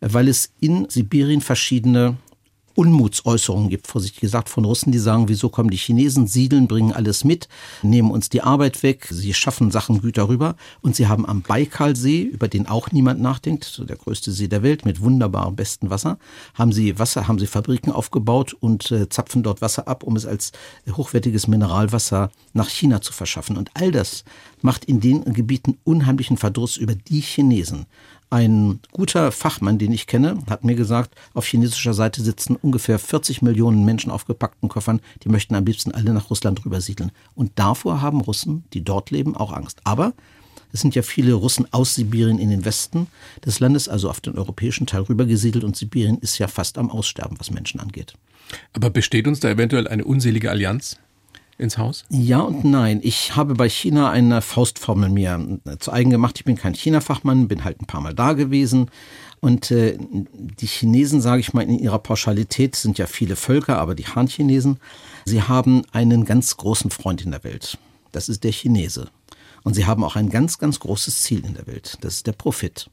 weil 0.00 0.28
es 0.28 0.52
in 0.60 0.88
Sibirien 0.88 1.40
verschiedene 1.40 2.16
Unmutsäußerungen 2.74 3.70
gibt, 3.70 3.86
vorsichtig 3.86 4.20
gesagt, 4.20 4.48
von 4.48 4.64
Russen, 4.64 4.92
die 4.92 4.98
sagen, 4.98 5.28
wieso 5.28 5.48
kommen 5.48 5.70
die 5.70 5.76
Chinesen, 5.76 6.26
siedeln, 6.26 6.66
bringen 6.66 6.92
alles 6.92 7.24
mit, 7.24 7.48
nehmen 7.82 8.10
uns 8.10 8.28
die 8.28 8.42
Arbeit 8.42 8.82
weg, 8.82 9.06
sie 9.10 9.32
schaffen 9.32 9.70
Sachen, 9.70 10.00
Güter 10.00 10.28
rüber 10.28 10.56
und 10.82 10.96
sie 10.96 11.06
haben 11.06 11.26
am 11.26 11.42
Baikalsee, 11.42 12.22
über 12.22 12.48
den 12.48 12.66
auch 12.66 12.90
niemand 12.90 13.20
nachdenkt, 13.20 13.64
so 13.64 13.84
der 13.84 13.96
größte 13.96 14.32
See 14.32 14.48
der 14.48 14.62
Welt 14.62 14.84
mit 14.84 15.00
wunderbarem 15.00 15.54
besten 15.54 15.90
Wasser, 15.90 16.18
haben 16.54 16.72
sie 16.72 16.98
Wasser, 16.98 17.28
haben 17.28 17.38
sie 17.38 17.46
Fabriken 17.46 17.92
aufgebaut 17.92 18.54
und 18.54 18.90
äh, 18.90 19.08
zapfen 19.08 19.42
dort 19.42 19.60
Wasser 19.60 19.86
ab, 19.86 20.02
um 20.02 20.16
es 20.16 20.26
als 20.26 20.52
hochwertiges 20.90 21.46
Mineralwasser 21.46 22.30
nach 22.52 22.68
China 22.68 23.00
zu 23.00 23.12
verschaffen. 23.12 23.56
Und 23.56 23.70
all 23.74 23.92
das 23.92 24.24
macht 24.62 24.84
in 24.86 25.00
den 25.00 25.24
Gebieten 25.32 25.78
unheimlichen 25.84 26.36
Verdruss 26.36 26.76
über 26.76 26.94
die 26.94 27.20
Chinesen. 27.20 27.86
Ein 28.34 28.80
guter 28.90 29.30
Fachmann, 29.30 29.78
den 29.78 29.92
ich 29.92 30.08
kenne, 30.08 30.38
hat 30.50 30.64
mir 30.64 30.74
gesagt, 30.74 31.14
auf 31.34 31.46
chinesischer 31.46 31.94
Seite 31.94 32.20
sitzen 32.20 32.56
ungefähr 32.56 32.98
40 32.98 33.42
Millionen 33.42 33.84
Menschen 33.84 34.10
auf 34.10 34.24
gepackten 34.24 34.68
Koffern, 34.68 35.00
die 35.22 35.28
möchten 35.28 35.54
am 35.54 35.64
liebsten 35.64 35.92
alle 35.92 36.12
nach 36.12 36.30
Russland 36.30 36.64
rübersiedeln. 36.64 37.12
Und 37.36 37.52
davor 37.54 38.02
haben 38.02 38.20
Russen, 38.20 38.64
die 38.72 38.82
dort 38.82 39.12
leben, 39.12 39.36
auch 39.36 39.52
Angst. 39.52 39.82
Aber 39.84 40.14
es 40.72 40.80
sind 40.80 40.96
ja 40.96 41.02
viele 41.02 41.34
Russen 41.34 41.72
aus 41.72 41.94
Sibirien 41.94 42.40
in 42.40 42.50
den 42.50 42.64
Westen 42.64 43.06
des 43.46 43.60
Landes, 43.60 43.88
also 43.88 44.10
auf 44.10 44.20
den 44.20 44.36
europäischen 44.36 44.88
Teil 44.88 45.02
rübergesiedelt 45.02 45.62
und 45.62 45.76
Sibirien 45.76 46.18
ist 46.18 46.38
ja 46.38 46.48
fast 46.48 46.76
am 46.76 46.90
Aussterben, 46.90 47.38
was 47.38 47.52
Menschen 47.52 47.78
angeht. 47.78 48.14
Aber 48.72 48.90
besteht 48.90 49.28
uns 49.28 49.38
da 49.38 49.48
eventuell 49.48 49.86
eine 49.86 50.04
unselige 50.04 50.50
Allianz? 50.50 50.98
Ins 51.58 51.78
Haus? 51.78 52.04
Ja 52.10 52.40
und 52.40 52.64
nein. 52.64 53.00
Ich 53.02 53.36
habe 53.36 53.54
bei 53.54 53.68
China 53.68 54.10
eine 54.10 54.42
Faustformel 54.42 55.08
mir 55.08 55.60
zu 55.78 55.92
eigen 55.92 56.10
gemacht. 56.10 56.38
Ich 56.38 56.44
bin 56.44 56.56
kein 56.56 56.74
China-Fachmann, 56.74 57.48
bin 57.48 57.64
halt 57.64 57.80
ein 57.80 57.86
paar 57.86 58.00
Mal 58.00 58.14
da 58.14 58.32
gewesen. 58.32 58.90
Und 59.40 59.70
äh, 59.70 59.98
die 60.00 60.66
Chinesen, 60.66 61.20
sage 61.20 61.40
ich 61.40 61.52
mal, 61.52 61.62
in 61.62 61.78
ihrer 61.78 61.98
Pauschalität 61.98 62.76
sind 62.76 62.98
ja 62.98 63.06
viele 63.06 63.36
Völker, 63.36 63.78
aber 63.78 63.94
die 63.94 64.06
Han-Chinesen, 64.06 64.78
sie 65.26 65.42
haben 65.42 65.82
einen 65.92 66.24
ganz 66.24 66.56
großen 66.56 66.90
Freund 66.90 67.22
in 67.22 67.30
der 67.30 67.44
Welt. 67.44 67.76
Das 68.12 68.28
ist 68.28 68.42
der 68.42 68.52
Chinese. 68.52 69.08
Und 69.62 69.74
sie 69.74 69.86
haben 69.86 70.02
auch 70.02 70.16
ein 70.16 70.30
ganz, 70.30 70.58
ganz 70.58 70.80
großes 70.80 71.22
Ziel 71.22 71.44
in 71.44 71.54
der 71.54 71.66
Welt. 71.66 71.98
Das 72.00 72.14
ist 72.16 72.26
der 72.26 72.32
Profit. 72.32 72.88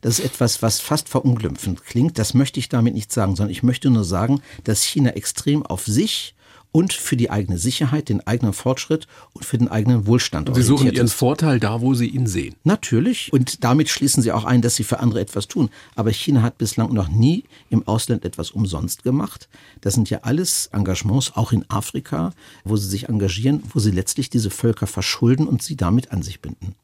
Das 0.00 0.18
ist 0.18 0.24
etwas, 0.24 0.62
was 0.62 0.80
fast 0.80 1.08
verunglimpfend 1.08 1.84
klingt. 1.84 2.18
Das 2.18 2.34
möchte 2.34 2.60
ich 2.60 2.68
damit 2.68 2.94
nicht 2.94 3.12
sagen, 3.12 3.34
sondern 3.34 3.52
ich 3.52 3.62
möchte 3.64 3.90
nur 3.90 4.04
sagen, 4.04 4.42
dass 4.64 4.84
China 4.84 5.10
extrem 5.10 5.66
auf 5.66 5.86
sich 5.86 6.35
und 6.76 6.92
für 6.92 7.16
die 7.16 7.30
eigene 7.30 7.56
Sicherheit, 7.56 8.10
den 8.10 8.26
eigenen 8.26 8.52
Fortschritt 8.52 9.06
und 9.32 9.46
für 9.46 9.56
den 9.56 9.68
eigenen 9.68 10.06
Wohlstand. 10.06 10.50
Und 10.50 10.56
Sie 10.56 10.62
suchen 10.62 10.92
Ihren 10.92 11.08
Vorteil 11.08 11.58
da, 11.58 11.80
wo 11.80 11.94
Sie 11.94 12.06
ihn 12.06 12.26
sehen. 12.26 12.54
Natürlich. 12.64 13.32
Und 13.32 13.64
damit 13.64 13.88
schließen 13.88 14.22
Sie 14.22 14.30
auch 14.30 14.44
ein, 14.44 14.60
dass 14.60 14.76
Sie 14.76 14.84
für 14.84 15.00
andere 15.00 15.22
etwas 15.22 15.48
tun. 15.48 15.70
Aber 15.94 16.10
China 16.10 16.42
hat 16.42 16.58
bislang 16.58 16.92
noch 16.92 17.08
nie 17.08 17.44
im 17.70 17.88
Ausland 17.88 18.26
etwas 18.26 18.50
umsonst 18.50 19.04
gemacht. 19.04 19.48
Das 19.80 19.94
sind 19.94 20.10
ja 20.10 20.18
alles 20.20 20.66
Engagements, 20.70 21.32
auch 21.34 21.50
in 21.50 21.64
Afrika, 21.70 22.34
wo 22.62 22.76
Sie 22.76 22.88
sich 22.88 23.08
engagieren, 23.08 23.62
wo 23.72 23.78
Sie 23.78 23.90
letztlich 23.90 24.28
diese 24.28 24.50
Völker 24.50 24.86
verschulden 24.86 25.48
und 25.48 25.62
sie 25.62 25.76
damit 25.76 26.12
an 26.12 26.20
sich 26.20 26.42
binden. 26.42 26.74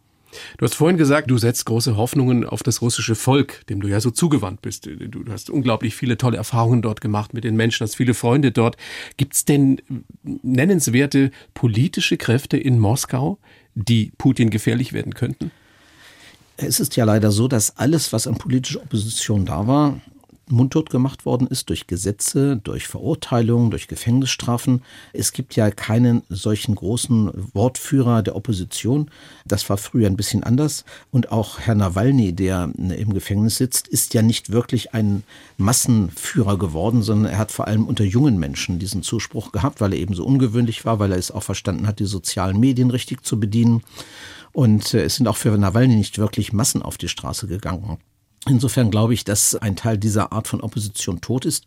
Du 0.58 0.64
hast 0.64 0.74
vorhin 0.74 0.96
gesagt, 0.96 1.30
du 1.30 1.38
setzt 1.38 1.66
große 1.66 1.96
Hoffnungen 1.96 2.44
auf 2.44 2.62
das 2.62 2.82
russische 2.82 3.14
Volk, 3.14 3.66
dem 3.68 3.80
du 3.80 3.88
ja 3.88 4.00
so 4.00 4.10
zugewandt 4.10 4.62
bist. 4.62 4.86
Du 4.86 5.24
hast 5.30 5.50
unglaublich 5.50 5.94
viele 5.94 6.16
tolle 6.16 6.36
Erfahrungen 6.36 6.82
dort 6.82 7.00
gemacht 7.00 7.34
mit 7.34 7.44
den 7.44 7.56
Menschen, 7.56 7.84
hast 7.84 7.96
viele 7.96 8.14
Freunde 8.14 8.52
dort. 8.52 8.76
Gibt 9.16 9.34
es 9.34 9.44
denn 9.44 9.80
nennenswerte 10.22 11.30
politische 11.54 12.16
Kräfte 12.16 12.56
in 12.56 12.78
Moskau, 12.78 13.38
die 13.74 14.12
Putin 14.18 14.50
gefährlich 14.50 14.92
werden 14.92 15.14
könnten? 15.14 15.50
Es 16.56 16.80
ist 16.80 16.96
ja 16.96 17.04
leider 17.04 17.30
so, 17.30 17.48
dass 17.48 17.76
alles, 17.78 18.12
was 18.12 18.26
an 18.26 18.36
politischer 18.36 18.82
Opposition 18.82 19.46
da 19.46 19.66
war, 19.66 20.00
mundtot 20.52 20.90
gemacht 20.90 21.26
worden 21.26 21.48
ist 21.48 21.68
durch 21.70 21.86
Gesetze, 21.86 22.56
durch 22.56 22.86
Verurteilungen, 22.86 23.70
durch 23.70 23.88
Gefängnisstrafen. 23.88 24.82
Es 25.12 25.32
gibt 25.32 25.56
ja 25.56 25.70
keinen 25.70 26.22
solchen 26.28 26.74
großen 26.74 27.30
Wortführer 27.54 28.22
der 28.22 28.36
Opposition. 28.36 29.10
Das 29.44 29.68
war 29.68 29.78
früher 29.78 30.06
ein 30.06 30.16
bisschen 30.16 30.44
anders. 30.44 30.84
Und 31.10 31.32
auch 31.32 31.58
Herr 31.58 31.74
Nawalny, 31.74 32.32
der 32.32 32.70
im 32.76 33.14
Gefängnis 33.14 33.56
sitzt, 33.56 33.88
ist 33.88 34.14
ja 34.14 34.22
nicht 34.22 34.52
wirklich 34.52 34.94
ein 34.94 35.24
Massenführer 35.56 36.58
geworden, 36.58 37.02
sondern 37.02 37.32
er 37.32 37.38
hat 37.38 37.50
vor 37.50 37.66
allem 37.66 37.86
unter 37.86 38.04
jungen 38.04 38.38
Menschen 38.38 38.78
diesen 38.78 39.02
Zuspruch 39.02 39.52
gehabt, 39.52 39.80
weil 39.80 39.92
er 39.92 39.98
eben 39.98 40.14
so 40.14 40.24
ungewöhnlich 40.24 40.84
war, 40.84 40.98
weil 40.98 41.12
er 41.12 41.18
es 41.18 41.30
auch 41.30 41.42
verstanden 41.42 41.86
hat, 41.86 41.98
die 41.98 42.04
sozialen 42.04 42.60
Medien 42.60 42.90
richtig 42.90 43.24
zu 43.24 43.40
bedienen. 43.40 43.82
Und 44.52 44.92
äh, 44.94 45.04
es 45.04 45.16
sind 45.16 45.26
auch 45.26 45.36
für 45.36 45.56
Nawalny 45.56 45.96
nicht 45.96 46.18
wirklich 46.18 46.52
Massen 46.52 46.82
auf 46.82 46.98
die 46.98 47.08
Straße 47.08 47.46
gegangen. 47.46 47.98
Insofern 48.48 48.90
glaube 48.90 49.14
ich, 49.14 49.22
dass 49.22 49.54
ein 49.54 49.76
Teil 49.76 49.98
dieser 49.98 50.32
Art 50.32 50.48
von 50.48 50.62
Opposition 50.62 51.20
tot 51.20 51.44
ist. 51.44 51.64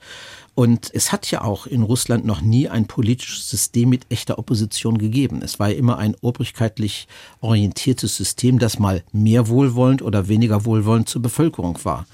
Und 0.56 0.90
es 0.94 1.14
hat 1.14 1.32
ja 1.32 1.42
auch 1.42 1.68
in 1.68 1.84
Russland 1.84 2.26
noch 2.26 2.42
nie 2.42 2.68
ein 2.68 2.86
politisches 2.86 3.50
System 3.50 3.90
mit 3.90 4.06
echter 4.10 4.38
Opposition 4.38 4.98
gegeben. 4.98 5.42
Es 5.42 5.58
war 5.58 5.70
ja 5.70 5.78
immer 5.78 5.98
ein 5.98 6.16
obrigkeitlich 6.20 7.08
orientiertes 7.40 8.18
System, 8.18 8.60
das 8.60 8.78
mal 8.78 9.04
mehr 9.14 9.48
wohlwollend 9.48 10.02
oder 10.02 10.28
weniger 10.28 10.66
wohlwollend 10.66 11.08
zur 11.08 11.22
Bevölkerung 11.22 11.80
war. 11.84 12.08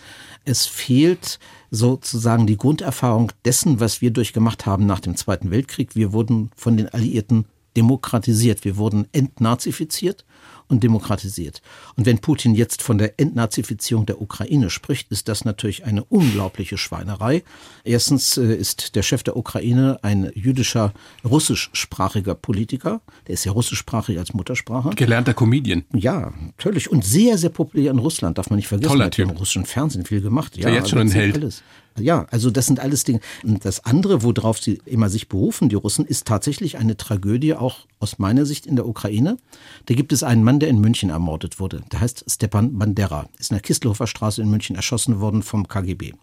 Es 0.46 0.68
fehlt 0.68 1.40
sozusagen 1.72 2.46
die 2.46 2.58
Grunderfahrung 2.58 3.32
dessen, 3.46 3.80
was 3.80 4.02
wir 4.02 4.12
durchgemacht 4.12 4.66
haben 4.68 4.86
nach 4.86 5.00
dem 5.00 5.16
Zweiten 5.16 5.50
Weltkrieg. 5.50 5.96
Wir 5.96 6.14
wurden 6.14 6.52
von 6.56 6.78
den 6.78 6.90
Alliierten 6.90 7.46
demokratisiert. 7.76 8.66
Wir 8.66 8.78
wurden 8.78 9.08
entnazifiziert 9.12 10.26
und 10.72 10.84
demokratisiert. 10.84 11.62
Und 11.96 12.06
wenn 12.06 12.20
Putin 12.20 12.56
jetzt 12.56 12.82
von 12.82 12.98
der 12.98 13.20
Entnazifizierung 13.20 14.06
der 14.06 14.22
Ukraine 14.22 14.70
spricht, 14.70 15.12
ist 15.12 15.28
das 15.28 15.44
natürlich 15.44 15.84
eine 15.84 16.04
unglaubliche 16.06 16.78
Schweinerei. 16.78 17.44
Erstens 17.84 18.38
äh, 18.38 18.56
ist 18.56 18.96
der 18.96 19.04
Chef 19.04 19.22
der 19.22 19.36
Ukraine 19.36 20.00
ein 20.02 20.32
jüdischer, 20.34 20.94
russischsprachiger 21.26 22.36
Politiker. 22.36 23.02
Der 23.28 23.34
ist 23.34 23.44
ja 23.44 23.52
russischsprachig 23.52 24.18
als 24.18 24.34
Muttersprache. 24.34 24.92
Gelernter 24.92 25.34
Comedian. 25.34 25.84
Ja, 25.94 26.34
natürlich. 26.46 26.90
Und 26.90 27.04
sehr, 27.04 27.38
sehr 27.38 27.50
populär 27.50 27.92
in 27.92 28.00
Russland, 28.00 28.38
darf 28.38 28.50
man 28.50 28.56
nicht 28.56 28.70
vergessen. 28.70 28.94
Toller 28.94 29.12
Typ. 29.12 29.30
Im 29.30 29.36
russischen 29.36 29.66
Fernsehen 29.66 30.06
viel 30.06 30.22
gemacht. 30.22 30.58
Ja, 30.58 30.70
ja 30.70 30.76
jetzt 30.76 30.90
schon 30.90 31.00
ein 31.00 31.12
Held. 31.12 31.36
Alles. 31.36 31.64
Ja, 32.00 32.26
also 32.32 32.50
das 32.52 32.68
sind 32.68 32.80
alles 32.80 33.04
Dinge. 33.04 33.20
Und 33.44 33.66
das 33.66 33.84
andere, 33.86 34.24
worauf 34.24 34.60
sie 34.60 34.82
immer 34.86 35.10
sich 35.10 35.28
berufen, 35.28 35.70
die 35.70 35.76
Russen, 35.76 36.06
ist 36.06 36.26
tatsächlich 36.26 36.78
eine 36.78 36.96
Tragödie, 36.96 37.54
auch 37.54 37.80
aus 38.00 38.18
meiner 38.18 38.46
Sicht 38.46 38.66
in 38.66 38.76
der 38.76 38.88
Ukraine. 38.88 39.38
Da 39.86 39.94
gibt 39.94 40.14
es 40.14 40.24
einen 40.24 40.44
Mann, 40.44 40.60
der 40.60 40.70
in 40.70 40.80
München 40.80 41.10
ermordet 41.10 41.60
wurde. 41.60 41.82
Der 41.92 42.02
heißt 42.02 42.26
Stepan 42.30 42.78
Bandera. 42.78 43.28
Ist 43.38 43.52
in 43.52 43.56
der 43.56 43.62
Kistelhofer 43.62 44.08
Straße 44.08 44.42
in 44.42 44.50
München 44.50 44.76
erschossen 44.76 45.20
worden 45.20 45.44
vom 45.44 45.68
KGB. 45.68 46.14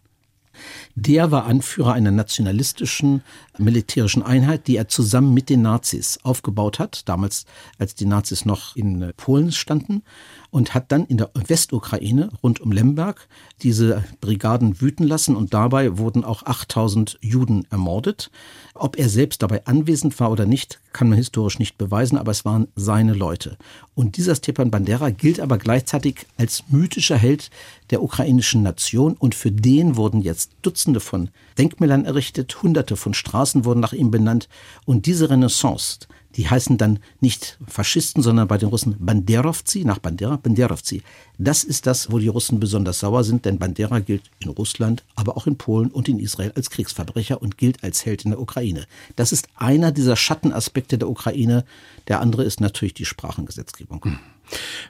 Der 0.95 1.31
war 1.31 1.45
Anführer 1.45 1.93
einer 1.93 2.11
nationalistischen 2.11 3.23
militärischen 3.59 4.23
Einheit, 4.23 4.67
die 4.67 4.77
er 4.77 4.89
zusammen 4.89 5.33
mit 5.33 5.51
den 5.51 5.63
Nazis 5.63 6.19
aufgebaut 6.25 6.79
hat, 6.79 7.09
damals 7.09 7.45
als 7.79 7.95
die 7.95 8.07
Nazis 8.07 8.45
noch 8.45 8.75
in 8.75 9.13
Polen 9.17 9.53
standen 9.53 10.03
und 10.51 10.75
hat 10.75 10.91
dann 10.93 11.05
in 11.07 11.19
der 11.19 11.31
Westukraine 11.35 12.31
rund 12.43 12.61
um 12.61 12.73
Lemberg 12.73 13.29
diese 13.63 14.05
Brigaden 14.21 14.81
wüten 14.81 15.05
lassen 15.05 15.37
und 15.37 15.53
dabei 15.53 15.99
wurden 15.99 16.25
auch 16.25 16.45
8000 16.45 17.19
Juden 17.21 17.67
ermordet. 17.71 18.31
Ob 18.75 18.99
er 18.99 19.09
selbst 19.09 19.43
dabei 19.43 19.67
anwesend 19.67 20.19
war 20.21 20.31
oder 20.31 20.47
nicht, 20.47 20.81
kann 20.93 21.09
man 21.09 21.19
historisch 21.19 21.59
nicht 21.59 21.77
beweisen, 21.77 22.17
aber 22.17 22.31
es 22.31 22.45
waren 22.45 22.69
seine 22.77 23.13
Leute. 23.13 23.59
Und 23.95 24.17
dieser 24.17 24.35
Stepan 24.35 24.71
Bandera 24.71 25.11
gilt 25.11 25.41
aber 25.41 25.59
gleichzeitig 25.59 26.27
als 26.39 26.65
mythischer 26.69 27.17
Held 27.17 27.51
der 27.91 28.03
ukrainischen 28.03 28.63
Nation 28.63 29.15
und 29.15 29.35
für 29.35 29.53
den 29.53 29.97
wurden 29.97 30.21
jetzt 30.21 30.53
Dutzende 30.63 31.01
von 31.01 31.31
Denkmälern 31.59 32.05
errichtet, 32.05 32.63
Hunderte 32.63 32.97
von 32.97 33.15
Straßen 33.15 33.65
wurden 33.65 33.81
nach 33.81 33.93
ihm 33.93 34.11
benannt 34.11 34.49
und 34.87 35.07
diese 35.07 35.29
Renaissance, 35.29 35.99
die 36.37 36.49
heißen 36.49 36.79
dann 36.79 37.01
nicht 37.21 37.59
Faschisten, 37.67 38.23
sondern 38.23 38.49
bei 38.49 38.59
den 38.59 38.69
Russen 38.69 38.97
Banderovci, 38.99 39.85
nach 39.85 39.99
Bandera, 39.99 40.37
Banderovci. 40.37 41.03
Das 41.39 41.65
ist 41.65 41.87
das, 41.87 42.13
wo 42.13 42.19
die 42.19 42.29
Russen 42.29 42.61
besonders 42.61 43.01
sauer 43.01 43.25
sind, 43.25 43.45
denn 43.45 43.59
Bandera 43.59 44.01
gilt 44.01 44.31
in 44.39 44.51
Russland, 44.51 45.05
aber 45.15 45.37
auch 45.37 45.47
in 45.47 45.57
Polen 45.57 45.91
und 45.91 46.09
in 46.09 46.19
Israel 46.19 46.53
als 46.55 46.71
Kriegsverbrecher 46.71 47.41
und 47.41 47.59
gilt 47.59 47.83
als 47.83 48.05
Held 48.05 48.25
in 48.25 48.31
der 48.31 48.41
Ukraine. 48.41 48.87
Das 49.17 49.33
ist 49.33 49.49
einer 49.57 49.91
dieser 49.93 50.17
Schattenaspekte 50.17 50.99
der 50.99 51.09
Ukraine. 51.09 51.65
Der 52.09 52.21
andere 52.21 52.45
ist 52.45 52.61
natürlich 52.61 52.95
die 52.95 53.05
Sprachengesetzgebung. 53.05 54.05
Hm. 54.05 54.19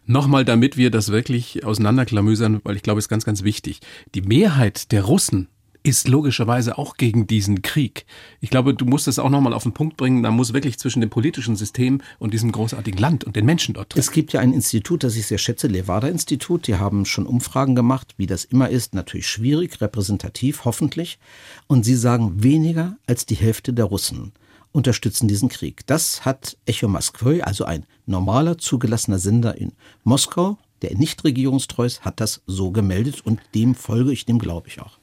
Nochmal, 0.07 0.44
damit 0.44 0.77
wir 0.77 0.90
das 0.90 1.09
wirklich 1.09 1.64
auseinanderklamüsern, 1.64 2.61
weil 2.64 2.77
ich 2.77 2.83
glaube, 2.83 2.98
es 2.98 3.07
ist 3.07 3.11
ganz, 3.11 3.24
ganz 3.24 3.42
wichtig. 3.42 3.81
Die 4.14 4.22
Mehrheit 4.22 4.92
der 4.92 5.05
Russen 5.05 5.48
ist 5.88 6.07
logischerweise 6.07 6.77
auch 6.77 6.98
gegen 6.98 7.27
diesen 7.27 7.62
Krieg. 7.62 8.05
Ich 8.40 8.51
glaube, 8.51 8.74
du 8.74 8.85
musst 8.85 9.09
es 9.09 9.18
auch 9.18 9.31
nochmal 9.31 9.55
auf 9.55 9.62
den 9.62 9.72
Punkt 9.72 9.96
bringen, 9.96 10.22
da 10.22 10.31
muss 10.31 10.53
wirklich 10.53 10.79
zwischen 10.79 11.01
dem 11.01 11.09
politischen 11.09 11.57
System 11.57 12.03
und 12.18 12.35
diesem 12.35 12.53
großartigen 12.53 13.01
Land 13.01 13.24
und 13.24 13.37
den 13.37 13.46
Menschen 13.46 13.74
dort 13.74 13.94
drin. 13.94 14.01
Es 14.01 14.11
gibt 14.11 14.35
ja 14.35 14.40
ein 14.40 14.53
Institut, 14.53 15.03
das 15.03 15.16
ich 15.16 15.27
sehr 15.27 15.38
schätze, 15.38 15.66
Levada-Institut. 15.66 16.66
Die 16.66 16.74
haben 16.74 17.07
schon 17.07 17.27
Umfragen 17.27 17.74
gemacht, 17.74 18.14
wie 18.18 18.27
das 18.27 18.44
immer 18.44 18.68
ist. 18.68 18.94
Natürlich 18.94 19.27
schwierig, 19.29 19.81
repräsentativ, 19.81 20.66
hoffentlich. 20.66 21.18
Und 21.66 21.85
sie 21.85 21.96
sagen, 21.96 22.42
weniger 22.42 22.98
als 23.07 23.24
die 23.24 23.37
Hälfte 23.37 23.72
der 23.72 23.87
Russen 23.87 24.33
unterstützen 24.72 25.27
diesen 25.27 25.48
Krieg. 25.48 25.87
Das 25.87 26.27
hat 26.27 26.59
Echo 26.66 26.88
Moskwy, 26.88 27.40
also 27.40 27.64
ein 27.64 27.87
normaler 28.05 28.59
zugelassener 28.59 29.18
Sender 29.18 29.57
in 29.57 29.72
Moskau, 30.05 30.59
der 30.83 30.96
nicht 30.96 31.24
regierungstreu 31.24 31.87
ist, 31.87 32.05
hat 32.05 32.20
das 32.20 32.42
so 32.46 32.70
gemeldet 32.72 33.22
und 33.24 33.40
dem 33.55 33.74
folge 33.74 34.12
ich, 34.12 34.27
dem 34.27 34.38
glaube 34.38 34.68
ich 34.68 34.81
auch. 34.81 34.98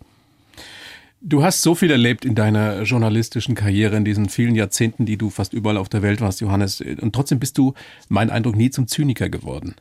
Du 1.28 1.42
hast 1.42 1.64
so 1.64 1.74
viel 1.74 1.90
erlebt 1.90 2.24
in 2.24 2.36
deiner 2.36 2.84
journalistischen 2.84 3.56
Karriere, 3.56 3.98
in 3.98 4.06
diesen 4.06 4.30
vielen 4.30 4.54
Jahrzehnten, 4.54 5.08
die 5.08 5.18
du 5.18 5.32
fast 5.32 5.54
überall 5.54 5.78
auf 5.78 5.90
der 5.90 6.04
Welt 6.04 6.22
warst, 6.22 6.40
Johannes. 6.40 6.82
Und 6.82 7.16
trotzdem 7.16 7.40
bist 7.40 7.58
du, 7.58 7.74
mein 8.10 8.30
Eindruck, 8.30 8.56
nie 8.56 8.70
zum 8.70 8.88
Zyniker 8.88 9.28
geworden. 9.28 9.74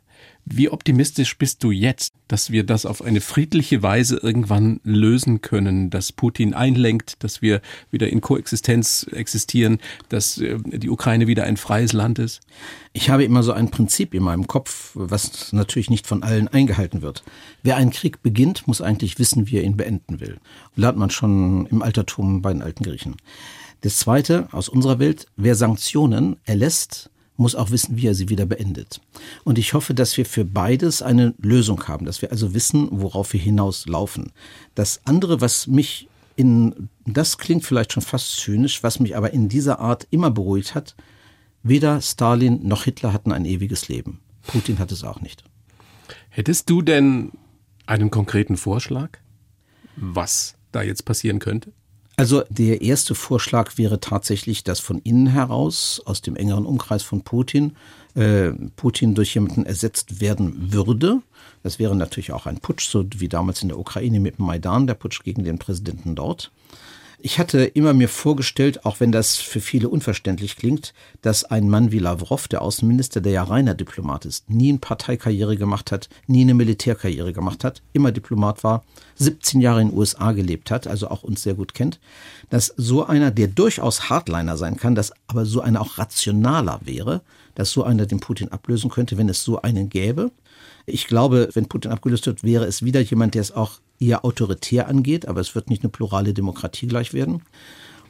Wie 0.47 0.69
optimistisch 0.69 1.39
bist 1.39 1.65
du 1.65 1.71
jetzt, 1.71 2.13
dass 2.29 2.51
wir 2.51 2.65
das 2.65 2.85
auf 2.85 3.01
eine 3.01 3.23
friedliche 3.23 3.83
Weise 3.83 4.19
irgendwann 4.19 4.79
lösen 4.85 5.41
können, 5.41 5.89
dass 5.89 6.13
Putin 6.13 6.53
einlenkt, 6.53 7.25
dass 7.25 7.41
wir 7.41 7.63
wieder 7.91 8.11
in 8.11 8.21
Koexistenz 8.21 9.07
existieren, 9.11 9.79
dass 10.11 10.39
äh, 10.39 10.59
die 10.65 10.91
Ukraine 10.91 11.27
wieder 11.27 11.45
ein 11.45 11.57
freies 11.57 11.95
Land 11.95 12.19
ist? 12.19 12.41
Ich 12.93 13.09
habe 13.09 13.25
immer 13.25 13.43
so 13.43 13.53
ein 13.53 13.71
Prinzip 13.71 14.13
in 14.13 14.23
meinem 14.23 14.47
Kopf, 14.47 14.91
was 14.95 15.53
natürlich 15.55 15.89
nicht 15.89 16.07
von 16.07 16.23
allen 16.23 16.49
eingehalten 16.49 17.01
wird. 17.01 17.25
Wer 17.63 17.77
einen 17.77 17.91
Krieg 17.91 18.23
beginnt, 18.23 18.67
muss 18.67 18.83
eigentlich 18.83 19.19
wissen, 19.19 19.49
wie 19.49 19.57
er 19.57 19.65
ihn 19.65 19.79
beenden 19.79 20.21
will. 20.21 20.37
Lernt 20.77 20.99
man 20.99 21.09
schon 21.09 21.67
im 21.67 21.81
Altertum 21.81 22.43
bei 22.43 22.53
den 22.53 22.63
alten 22.63 22.85
Griechen. 22.85 23.17
Das 23.81 23.97
Zweite 23.97 24.49
aus 24.53 24.69
unserer 24.69 24.99
Welt, 24.99 25.27
wer 25.37 25.55
Sanktionen 25.55 26.37
erlässt, 26.45 27.11
muss 27.37 27.55
auch 27.55 27.71
wissen, 27.71 27.97
wie 27.97 28.07
er 28.07 28.15
sie 28.15 28.29
wieder 28.29 28.47
beendet. 28.47 29.01
Und 29.43 29.59
ich 29.59 29.75
hoffe, 29.75 29.95
dass 29.95 30.17
wir 30.17 30.25
für 30.25 30.45
beides 30.45 31.03
eine 31.03 31.35
Lösung 31.39 31.89
haben, 31.89 32.07
dass 32.07 32.23
wir 32.23 32.31
also 32.31 32.55
wissen, 32.55 32.89
worauf 32.91 33.33
wir 33.33 33.41
hinauslaufen. 33.41 34.33
Das 34.75 35.01
andere, 35.05 35.41
was 35.41 35.67
mich 35.67 36.09
in, 36.37 36.89
das 37.07 37.39
klingt 37.39 37.65
vielleicht 37.65 37.93
schon 37.93 38.03
fast 38.03 38.37
zynisch, 38.37 38.83
was 38.83 39.01
mich 39.01 39.17
aber 39.17 39.33
in 39.33 39.49
dieser 39.49 39.79
Art 39.79 40.07
immer 40.11 40.31
beruhigt 40.31 40.75
hat, 40.75 40.95
weder 41.63 42.01
Stalin 42.01 42.67
noch 42.67 42.85
Hitler 42.85 43.13
hatten 43.13 43.33
ein 43.33 43.45
ewiges 43.45 43.89
Leben. 43.89 44.21
Putin 44.47 44.79
hat 44.79 44.93
es 44.93 45.05
auch 45.05 45.21
nicht. 45.21 45.45
Hättest 46.29 46.69
du 46.71 46.83
denn 46.83 47.33
einen 47.87 48.11
konkreten 48.11 48.57
Vorschlag, 48.57 49.19
was 49.97 50.57
da 50.73 50.83
jetzt 50.83 51.05
passieren 51.05 51.39
könnte? 51.39 51.73
Also 52.17 52.45
der 52.49 52.81
erste 52.81 53.15
Vorschlag 53.15 53.77
wäre 53.77 53.99
tatsächlich, 53.99 54.63
dass 54.63 54.79
von 54.79 54.99
innen 55.01 55.27
heraus, 55.27 56.01
aus 56.05 56.23
dem 56.23 56.37
engeren 56.37 56.65
Umkreis 56.65 57.03
von 57.03 57.23
Putin, 57.23 57.75
äh, 58.15 58.51
Putin 58.77 59.15
durch 59.15 59.35
jemanden 59.35 59.67
ersetzt 59.67 60.21
werden 60.21 60.73
würde. 60.73 61.21
Das 61.65 61.79
wäre 61.79 61.97
natürlich 61.97 62.33
auch 62.33 62.47
ein 62.47 62.61
Putsch, 62.61 62.89
so 62.89 63.05
wie 63.17 63.29
damals 63.29 63.63
in 63.63 63.69
der 63.69 63.79
Ukraine 63.79 64.21
mit 64.21 64.39
Maidan, 64.39 64.87
der 64.87 64.95
Putsch 64.95 65.25
gegen 65.25 65.45
den 65.45 65.59
Präsidenten 65.59 66.15
dort. 66.15 66.53
Ich 67.27 67.39
hatte 67.39 67.65
immer 67.65 67.95
mir 67.95 68.11
vorgestellt, 68.11 68.85
auch 68.85 69.01
wenn 69.01 69.11
das 69.11 69.39
für 69.39 69.61
viele 69.61 69.89
unverständlich 69.89 70.57
klingt, 70.57 70.93
dass 71.23 71.43
ein 71.43 71.71
Mann 71.71 71.91
wie 71.91 71.99
Lavrov, 71.99 72.49
der 72.49 72.61
Außenminister, 72.61 73.23
der 73.23 73.33
ja 73.33 73.45
reiner 73.45 73.73
Diplomat 73.73 74.27
ist, 74.27 74.51
nie 74.51 74.69
eine 74.69 74.79
Parteikarriere 74.79 75.57
gemacht 75.57 75.91
hat, 75.91 76.11
nie 76.27 76.43
eine 76.43 76.53
Militärkarriere 76.53 77.33
gemacht 77.33 77.65
hat, 77.65 77.81
immer 77.95 78.13
Diplomat 78.13 78.63
war, 78.63 78.85
17 79.15 79.63
Jahre 79.63 79.81
in 79.81 79.89
den 79.89 79.97
USA 79.97 80.33
gelebt 80.33 80.71
hat, 80.71 80.87
also 80.87 81.09
auch 81.09 81.23
uns 81.23 81.43
sehr 81.43 81.55
gut 81.55 81.73
kennt, 81.73 81.99
dass 82.51 82.75
so 82.77 83.07
einer, 83.07 83.31
der 83.31 83.49
durchaus 83.49 84.11
Hardliner 84.11 84.59
sein 84.59 84.77
kann, 84.77 84.95
dass 84.95 85.15
aber 85.27 85.47
so 85.47 85.63
einer 85.63 85.81
auch 85.81 85.97
rationaler 85.97 86.81
wäre, 86.85 87.23
dass 87.55 87.71
so 87.71 87.85
einer 87.85 88.05
den 88.05 88.21
Putin 88.21 88.53
ablösen 88.53 88.91
könnte, 88.91 89.17
wenn 89.17 89.31
es 89.31 89.43
so 89.43 89.63
einen 89.63 89.89
gäbe. 89.89 90.31
Ich 90.85 91.07
glaube, 91.07 91.49
wenn 91.55 91.69
Putin 91.69 91.91
abgelöst 91.91 92.27
wird, 92.27 92.45
wäre 92.45 92.67
es 92.67 92.83
wieder 92.83 93.01
jemand, 93.01 93.35
der 93.35 93.41
es 93.41 93.53
auch 93.53 93.81
eher 94.01 94.25
autoritär 94.25 94.89
angeht, 94.89 95.27
aber 95.27 95.41
es 95.41 95.55
wird 95.55 95.71
nicht 95.71 95.83
eine 95.83 95.91
plurale 95.91 96.35
Demokratie 96.35 96.87
gleich 96.87 97.13
werden. 97.13 97.43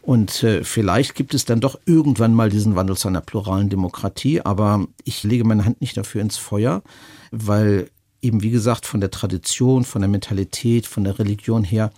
Und 0.03 0.43
äh, 0.43 0.65
vielleicht 0.65 1.15
gibt 1.15 1.33
es 1.33 1.47
dann 1.47 1.61
doch 1.61 1.79
irgendwann 1.87 2.35
mal 2.35 2.51
diesen 2.51 2.77
Wandel 2.77 2.97
zu 2.97 3.09
einer 3.09 3.23
pluralen 3.23 3.71
Demokratie, 3.71 4.43
aber 4.43 4.87
ich 5.05 5.23
lege 5.23 5.45
meine 5.45 5.65
Hand 5.65 5.81
nicht 5.81 5.97
dafür 5.97 6.21
ins 6.21 6.37
Feuer, 6.37 6.83
weil 7.31 7.91
eben, 8.21 8.43
wie 8.43 8.51
gesagt, 8.51 8.85
von 8.85 9.01
der 9.01 9.11
Tradition, 9.11 9.85
von 9.85 10.03
der 10.03 10.09
Mentalität, 10.09 10.87
von 10.87 11.05
der 11.05 11.19
Religion 11.19 11.65
her, 11.65 11.91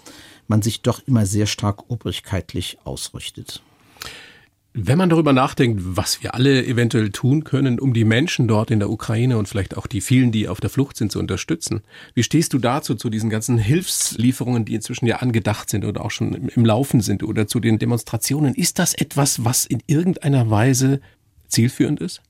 man 0.47 0.63
sich 0.63 0.83
doch 0.83 1.01
immer 1.07 1.27
sehr 1.27 1.47
stark 1.47 1.91
obrigkeitlich 1.91 2.79
ausrichtet. 2.85 3.61
Wenn 4.79 4.99
man 4.99 5.09
darüber 5.09 5.33
nachdenkt, 5.33 5.81
was 5.83 6.23
wir 6.23 6.35
alle 6.35 6.67
eventuell 6.67 7.09
tun 7.09 7.45
können, 7.45 7.81
um 7.81 7.95
die 7.95 8.05
Menschen 8.05 8.47
dort 8.47 8.71
in 8.71 8.79
der 8.79 8.91
Ukraine 8.91 9.39
und 9.39 9.49
vielleicht 9.49 9.75
auch 9.75 9.87
die 9.87 10.03
vielen, 10.03 10.33
die 10.33 10.49
auf 10.49 10.61
der 10.61 10.69
Flucht 10.69 10.99
sind, 10.99 11.11
zu 11.11 11.19
unterstützen, 11.19 11.81
wie 12.13 12.23
stehst 12.23 12.53
du 12.53 12.59
dazu, 12.59 12.95
zu 12.95 13.09
diesen 13.09 13.31
ganzen 13.31 13.57
Hilfslieferungen, 13.57 14.67
die 14.67 14.75
inzwischen 14.75 15.07
ja 15.07 15.17
angedacht 15.17 15.71
sind 15.71 15.87
oder 15.87 16.05
auch 16.05 16.11
schon 16.11 16.35
im 16.35 16.67
Laufen 16.67 17.01
sind 17.01 17.23
oder 17.23 17.47
zu 17.47 17.59
den 17.59 17.79
Demonstrationen? 17.79 18.55
Ist 18.55 18.79
das 18.79 18.93
etwas, 18.93 19.47
was 19.47 19.65
in 19.65 19.83
irgendeiner 19.87 20.51
Weise 20.51 21.01
zielführend 21.49 22.01
ist? 22.01 22.21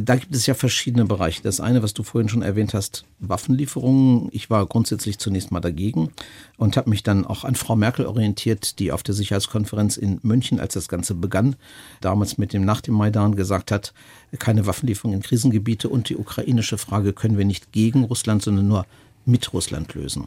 Da 0.00 0.16
gibt 0.16 0.34
es 0.34 0.46
ja 0.46 0.54
verschiedene 0.54 1.04
Bereiche. 1.04 1.42
Das 1.42 1.60
eine, 1.60 1.82
was 1.82 1.94
du 1.94 2.02
vorhin 2.02 2.28
schon 2.28 2.42
erwähnt 2.42 2.74
hast, 2.74 3.04
Waffenlieferungen. 3.20 4.28
Ich 4.32 4.50
war 4.50 4.66
grundsätzlich 4.66 5.18
zunächst 5.18 5.52
mal 5.52 5.60
dagegen 5.60 6.10
und 6.56 6.76
habe 6.76 6.90
mich 6.90 7.04
dann 7.04 7.24
auch 7.24 7.44
an 7.44 7.54
Frau 7.54 7.76
Merkel 7.76 8.06
orientiert, 8.06 8.80
die 8.80 8.90
auf 8.90 9.04
der 9.04 9.14
Sicherheitskonferenz 9.14 9.96
in 9.96 10.18
München, 10.22 10.58
als 10.58 10.74
das 10.74 10.88
Ganze 10.88 11.14
begann, 11.14 11.54
damals 12.00 12.38
mit 12.38 12.52
dem 12.52 12.64
nach 12.64 12.80
dem 12.80 12.94
Maidan 12.94 13.36
gesagt 13.36 13.70
hat, 13.70 13.94
keine 14.38 14.66
Waffenlieferungen 14.66 15.20
in 15.20 15.22
Krisengebiete 15.22 15.88
und 15.88 16.08
die 16.08 16.16
ukrainische 16.16 16.78
Frage 16.78 17.12
können 17.12 17.38
wir 17.38 17.44
nicht 17.44 17.70
gegen 17.70 18.04
Russland, 18.04 18.42
sondern 18.42 18.66
nur 18.66 18.86
mit 19.26 19.52
Russland 19.52 19.94
lösen. 19.94 20.26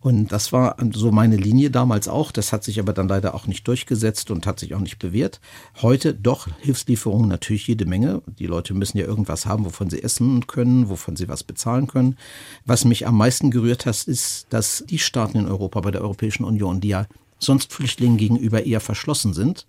Und 0.00 0.30
das 0.30 0.52
war 0.52 0.76
so 0.92 1.10
meine 1.10 1.36
Linie 1.36 1.70
damals 1.70 2.06
auch. 2.06 2.30
Das 2.30 2.52
hat 2.52 2.62
sich 2.62 2.78
aber 2.78 2.92
dann 2.92 3.08
leider 3.08 3.34
auch 3.34 3.46
nicht 3.46 3.66
durchgesetzt 3.66 4.30
und 4.30 4.46
hat 4.46 4.60
sich 4.60 4.74
auch 4.74 4.80
nicht 4.80 4.98
bewährt. 4.98 5.40
Heute 5.82 6.14
doch 6.14 6.48
Hilfslieferungen 6.60 7.28
natürlich 7.28 7.66
jede 7.66 7.86
Menge. 7.86 8.22
Die 8.38 8.46
Leute 8.46 8.74
müssen 8.74 8.98
ja 8.98 9.06
irgendwas 9.06 9.46
haben, 9.46 9.64
wovon 9.64 9.90
sie 9.90 10.02
essen 10.02 10.46
können, 10.46 10.88
wovon 10.88 11.16
sie 11.16 11.28
was 11.28 11.42
bezahlen 11.42 11.86
können. 11.86 12.16
Was 12.64 12.84
mich 12.84 13.06
am 13.06 13.16
meisten 13.16 13.50
gerührt 13.50 13.86
hat, 13.86 14.04
ist, 14.04 14.46
dass 14.50 14.84
die 14.88 14.98
Staaten 14.98 15.38
in 15.38 15.48
Europa 15.48 15.80
bei 15.80 15.90
der 15.90 16.02
Europäischen 16.02 16.44
Union, 16.44 16.80
die 16.80 16.88
ja 16.88 17.06
sonst 17.38 17.72
Flüchtlingen 17.72 18.16
gegenüber 18.16 18.64
eher 18.64 18.80
verschlossen 18.80 19.34
sind, 19.34 19.66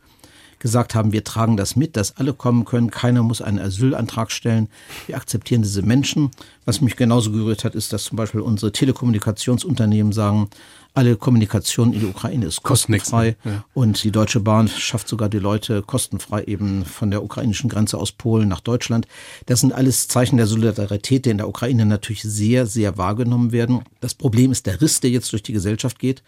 gesagt 0.59 0.95
haben, 0.95 1.11
wir 1.11 1.23
tragen 1.23 1.57
das 1.57 1.75
mit, 1.75 1.95
dass 1.95 2.17
alle 2.17 2.33
kommen 2.33 2.65
können, 2.65 2.91
keiner 2.91 3.23
muss 3.23 3.41
einen 3.41 3.59
Asylantrag 3.59 4.31
stellen, 4.31 4.69
wir 5.05 5.15
akzeptieren 5.15 5.61
diese 5.61 5.81
Menschen. 5.81 6.31
Was 6.65 6.81
mich 6.81 6.95
genauso 6.95 7.31
gerührt 7.31 7.63
hat, 7.63 7.75
ist, 7.75 7.93
dass 7.93 8.05
zum 8.05 8.17
Beispiel 8.17 8.41
unsere 8.41 8.71
Telekommunikationsunternehmen 8.71 10.11
sagen, 10.11 10.49
alle 10.97 11.15
Kommunikation 11.15 11.93
in 11.93 11.99
die 11.99 12.05
Ukraine 12.07 12.47
ist 12.47 12.63
kostenfrei 12.63 13.35
ja. 13.45 13.63
und 13.75 14.03
die 14.03 14.09
Deutsche 14.09 14.39
Bahn 14.39 14.67
schafft 14.67 15.07
sogar 15.07 15.29
die 15.29 15.37
Leute 15.37 15.83
kostenfrei 15.83 16.43
eben 16.45 16.85
von 16.85 17.11
der 17.11 17.23
ukrainischen 17.23 17.69
Grenze 17.69 17.99
aus 17.99 18.11
Polen 18.11 18.47
nach 18.47 18.61
Deutschland. 18.61 19.07
Das 19.45 19.59
sind 19.59 19.73
alles 19.73 20.07
Zeichen 20.07 20.37
der 20.37 20.47
Solidarität, 20.47 21.25
die 21.25 21.29
in 21.29 21.37
der 21.37 21.49
Ukraine 21.49 21.85
natürlich 21.85 22.23
sehr, 22.23 22.65
sehr 22.65 22.97
wahrgenommen 22.97 23.51
werden. 23.51 23.83
Das 24.01 24.15
Problem 24.15 24.51
ist 24.51 24.65
der 24.65 24.81
Riss, 24.81 24.99
der 24.99 25.11
jetzt 25.11 25.31
durch 25.33 25.43
die 25.43 25.53
Gesellschaft 25.53 25.99
geht. 25.99 26.23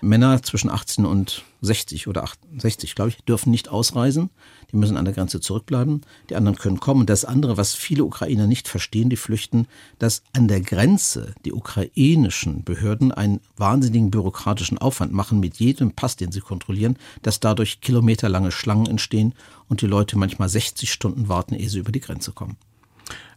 Männer 0.00 0.42
zwischen 0.42 0.70
18 0.70 1.04
und 1.04 1.42
60 1.60 2.06
oder 2.06 2.22
68, 2.22 2.94
glaube 2.94 3.10
ich, 3.10 3.18
dürfen 3.24 3.50
nicht 3.50 3.68
ausreisen. 3.68 4.30
Die 4.70 4.76
müssen 4.76 4.96
an 4.96 5.04
der 5.04 5.14
Grenze 5.14 5.40
zurückbleiben. 5.40 6.02
Die 6.30 6.36
anderen 6.36 6.56
können 6.56 6.78
kommen. 6.78 7.06
Das 7.06 7.24
andere, 7.24 7.56
was 7.56 7.74
viele 7.74 8.04
Ukrainer 8.04 8.46
nicht 8.46 8.68
verstehen, 8.68 9.10
die 9.10 9.16
flüchten, 9.16 9.66
dass 9.98 10.22
an 10.32 10.46
der 10.46 10.60
Grenze 10.60 11.34
die 11.44 11.52
ukrainischen 11.52 12.64
Behörden 12.64 13.12
einen 13.12 13.40
wahnsinnigen 13.56 14.10
bürokratischen 14.10 14.78
Aufwand 14.78 15.12
machen 15.12 15.40
mit 15.40 15.56
jedem 15.56 15.92
Pass, 15.92 16.16
den 16.16 16.32
sie 16.32 16.40
kontrollieren, 16.40 16.96
dass 17.22 17.40
dadurch 17.40 17.80
kilometerlange 17.80 18.52
Schlangen 18.52 18.86
entstehen 18.86 19.34
und 19.68 19.80
die 19.80 19.86
Leute 19.86 20.18
manchmal 20.18 20.48
60 20.48 20.92
Stunden 20.92 21.28
warten, 21.28 21.54
ehe 21.54 21.68
sie 21.68 21.78
über 21.78 21.92
die 21.92 22.00
Grenze 22.00 22.32
kommen. 22.32 22.56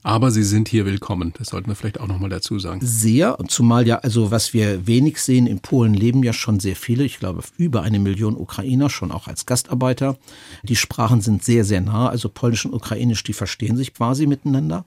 Aber 0.03 0.31
sie 0.31 0.43
sind 0.43 0.67
hier 0.67 0.85
willkommen. 0.85 1.31
Das 1.37 1.49
sollten 1.49 1.67
wir 1.67 1.75
vielleicht 1.75 1.99
auch 1.99 2.07
nochmal 2.07 2.29
dazu 2.29 2.57
sagen. 2.57 2.79
Sehr, 2.81 3.37
zumal 3.47 3.87
ja, 3.87 3.99
also 3.99 4.31
was 4.31 4.53
wir 4.53 4.87
wenig 4.87 5.19
sehen, 5.19 5.45
in 5.45 5.59
Polen 5.59 5.93
leben 5.93 6.23
ja 6.23 6.33
schon 6.33 6.59
sehr 6.59 6.75
viele, 6.75 7.03
ich 7.03 7.19
glaube 7.19 7.43
über 7.57 7.83
eine 7.83 7.99
Million 7.99 8.35
Ukrainer, 8.35 8.89
schon 8.89 9.11
auch 9.11 9.27
als 9.27 9.45
Gastarbeiter. 9.45 10.17
Die 10.63 10.75
Sprachen 10.75 11.21
sind 11.21 11.43
sehr, 11.43 11.63
sehr 11.65 11.81
nah, 11.81 12.09
also 12.09 12.29
Polnisch 12.29 12.65
und 12.65 12.73
Ukrainisch, 12.73 13.23
die 13.23 13.33
verstehen 13.33 13.77
sich 13.77 13.93
quasi 13.93 14.25
miteinander. 14.25 14.85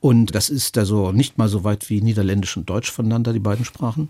Und 0.00 0.36
das 0.36 0.50
ist 0.50 0.78
also 0.78 1.10
nicht 1.10 1.38
mal 1.38 1.48
so 1.48 1.64
weit 1.64 1.90
wie 1.90 2.00
Niederländisch 2.00 2.56
und 2.56 2.70
Deutsch 2.70 2.92
voneinander, 2.92 3.32
die 3.32 3.40
beiden 3.40 3.64
Sprachen 3.64 4.08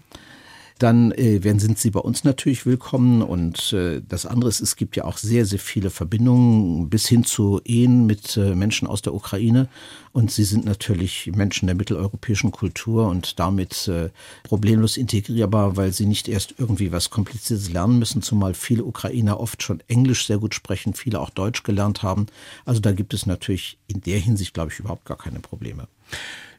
dann 0.79 1.13
äh, 1.13 1.41
sind 1.59 1.79
sie 1.79 1.91
bei 1.91 2.01
uns 2.01 2.25
natürlich 2.25 2.65
willkommen. 2.65 3.23
Und 3.23 3.73
äh, 3.73 4.01
das 4.07 4.27
andere 4.27 4.49
ist, 4.49 4.61
es 4.61 4.77
gibt 4.77 4.97
ja 4.97 5.05
auch 5.05 5.19
sehr, 5.19 5.45
sehr 5.45 5.59
viele 5.59 5.91
Verbindungen 5.91 6.89
bis 6.89 7.09
hin 7.09 7.25
zu 7.25 7.61
Ehen 7.65 8.07
mit 8.07 8.37
äh, 8.37 8.55
Menschen 8.55 8.87
aus 8.87 9.03
der 9.03 9.15
Ukraine. 9.15 9.69
Und 10.13 10.31
sie 10.31 10.45
sind 10.45 10.65
natürlich 10.65 11.31
Menschen 11.35 11.67
der 11.67 11.75
mitteleuropäischen 11.75 12.53
Kultur 12.53 13.09
und 13.09 13.39
damit 13.39 13.89
äh, 13.89 14.11
problemlos 14.45 14.97
integrierbar, 14.97 15.77
weil 15.77 15.93
sie 15.93 16.07
nicht 16.07 16.29
erst 16.29 16.55
irgendwie 16.59 16.93
was 16.93 17.11
Kompliziertes 17.11 17.71
lernen 17.71 17.99
müssen, 17.99 18.23
zumal 18.23 18.55
viele 18.55 18.85
Ukrainer 18.85 19.41
oft 19.41 19.63
schon 19.63 19.81
Englisch 19.89 20.27
sehr 20.27 20.39
gut 20.39 20.55
sprechen, 20.55 20.95
viele 20.95 21.21
auch 21.21 21.31
Deutsch 21.31 21.63
gelernt 21.65 22.03
haben. 22.03 22.27
Also 22.65 22.81
da 22.81 22.93
gibt 22.93 23.15
es 23.15 23.27
natürlich 23.27 23.79
in 23.89 24.01
der 24.01 24.19
Hinsicht, 24.19 24.55
glaube 24.55 24.73
ich, 24.73 24.79
überhaupt 24.79 25.05
gar 25.05 25.19
keine 25.19 25.41
Probleme. 25.41 25.89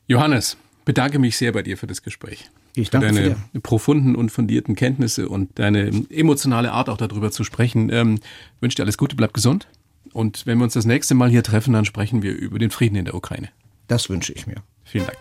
Johannes, 0.07 0.57
bedanke 0.85 1.19
mich 1.19 1.37
sehr 1.37 1.51
bei 1.51 1.63
dir 1.63 1.77
für 1.77 1.87
das 1.87 2.01
Gespräch. 2.01 2.49
Ich 2.81 2.89
danke 2.89 3.09
für 3.09 3.13
deine 3.13 3.35
für 3.53 3.59
profunden 3.61 4.15
und 4.15 4.31
fundierten 4.31 4.75
Kenntnisse 4.75 5.29
und 5.29 5.59
deine 5.59 5.91
emotionale 6.09 6.71
Art 6.71 6.89
auch 6.89 6.97
darüber 6.97 7.31
zu 7.31 7.43
sprechen. 7.43 7.89
Ähm, 7.91 8.19
wünsche 8.61 8.75
dir 8.75 8.83
alles 8.83 8.97
Gute, 8.97 9.15
bleib 9.15 9.33
gesund. 9.33 9.67
Und 10.13 10.45
wenn 10.45 10.57
wir 10.57 10.63
uns 10.63 10.73
das 10.73 10.85
nächste 10.85 11.13
Mal 11.13 11.29
hier 11.29 11.43
treffen, 11.43 11.73
dann 11.73 11.85
sprechen 11.85 12.23
wir 12.23 12.33
über 12.33 12.57
den 12.57 12.71
Frieden 12.71 12.95
in 12.95 13.05
der 13.05 13.13
Ukraine. 13.13 13.49
Das 13.87 14.09
wünsche 14.09 14.33
ich 14.33 14.47
mir. 14.47 14.55
Vielen 14.83 15.05
Dank. 15.05 15.17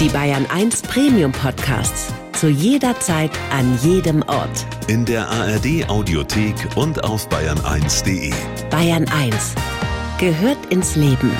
Die 0.00 0.08
Bayern 0.08 0.46
1 0.46 0.82
Premium 0.82 1.30
Podcasts. 1.32 2.12
Zu 2.32 2.48
jeder 2.48 2.98
Zeit, 3.00 3.30
an 3.50 3.78
jedem 3.82 4.22
Ort. 4.22 4.66
In 4.88 5.04
der 5.04 5.28
ARD 5.28 5.88
Audiothek 5.88 6.54
und 6.74 7.04
auf 7.04 7.28
bayern1.de. 7.28 8.32
Bayern 8.70 9.06
1 9.08 9.54
gehört 10.18 10.72
ins 10.72 10.96
Leben. 10.96 11.30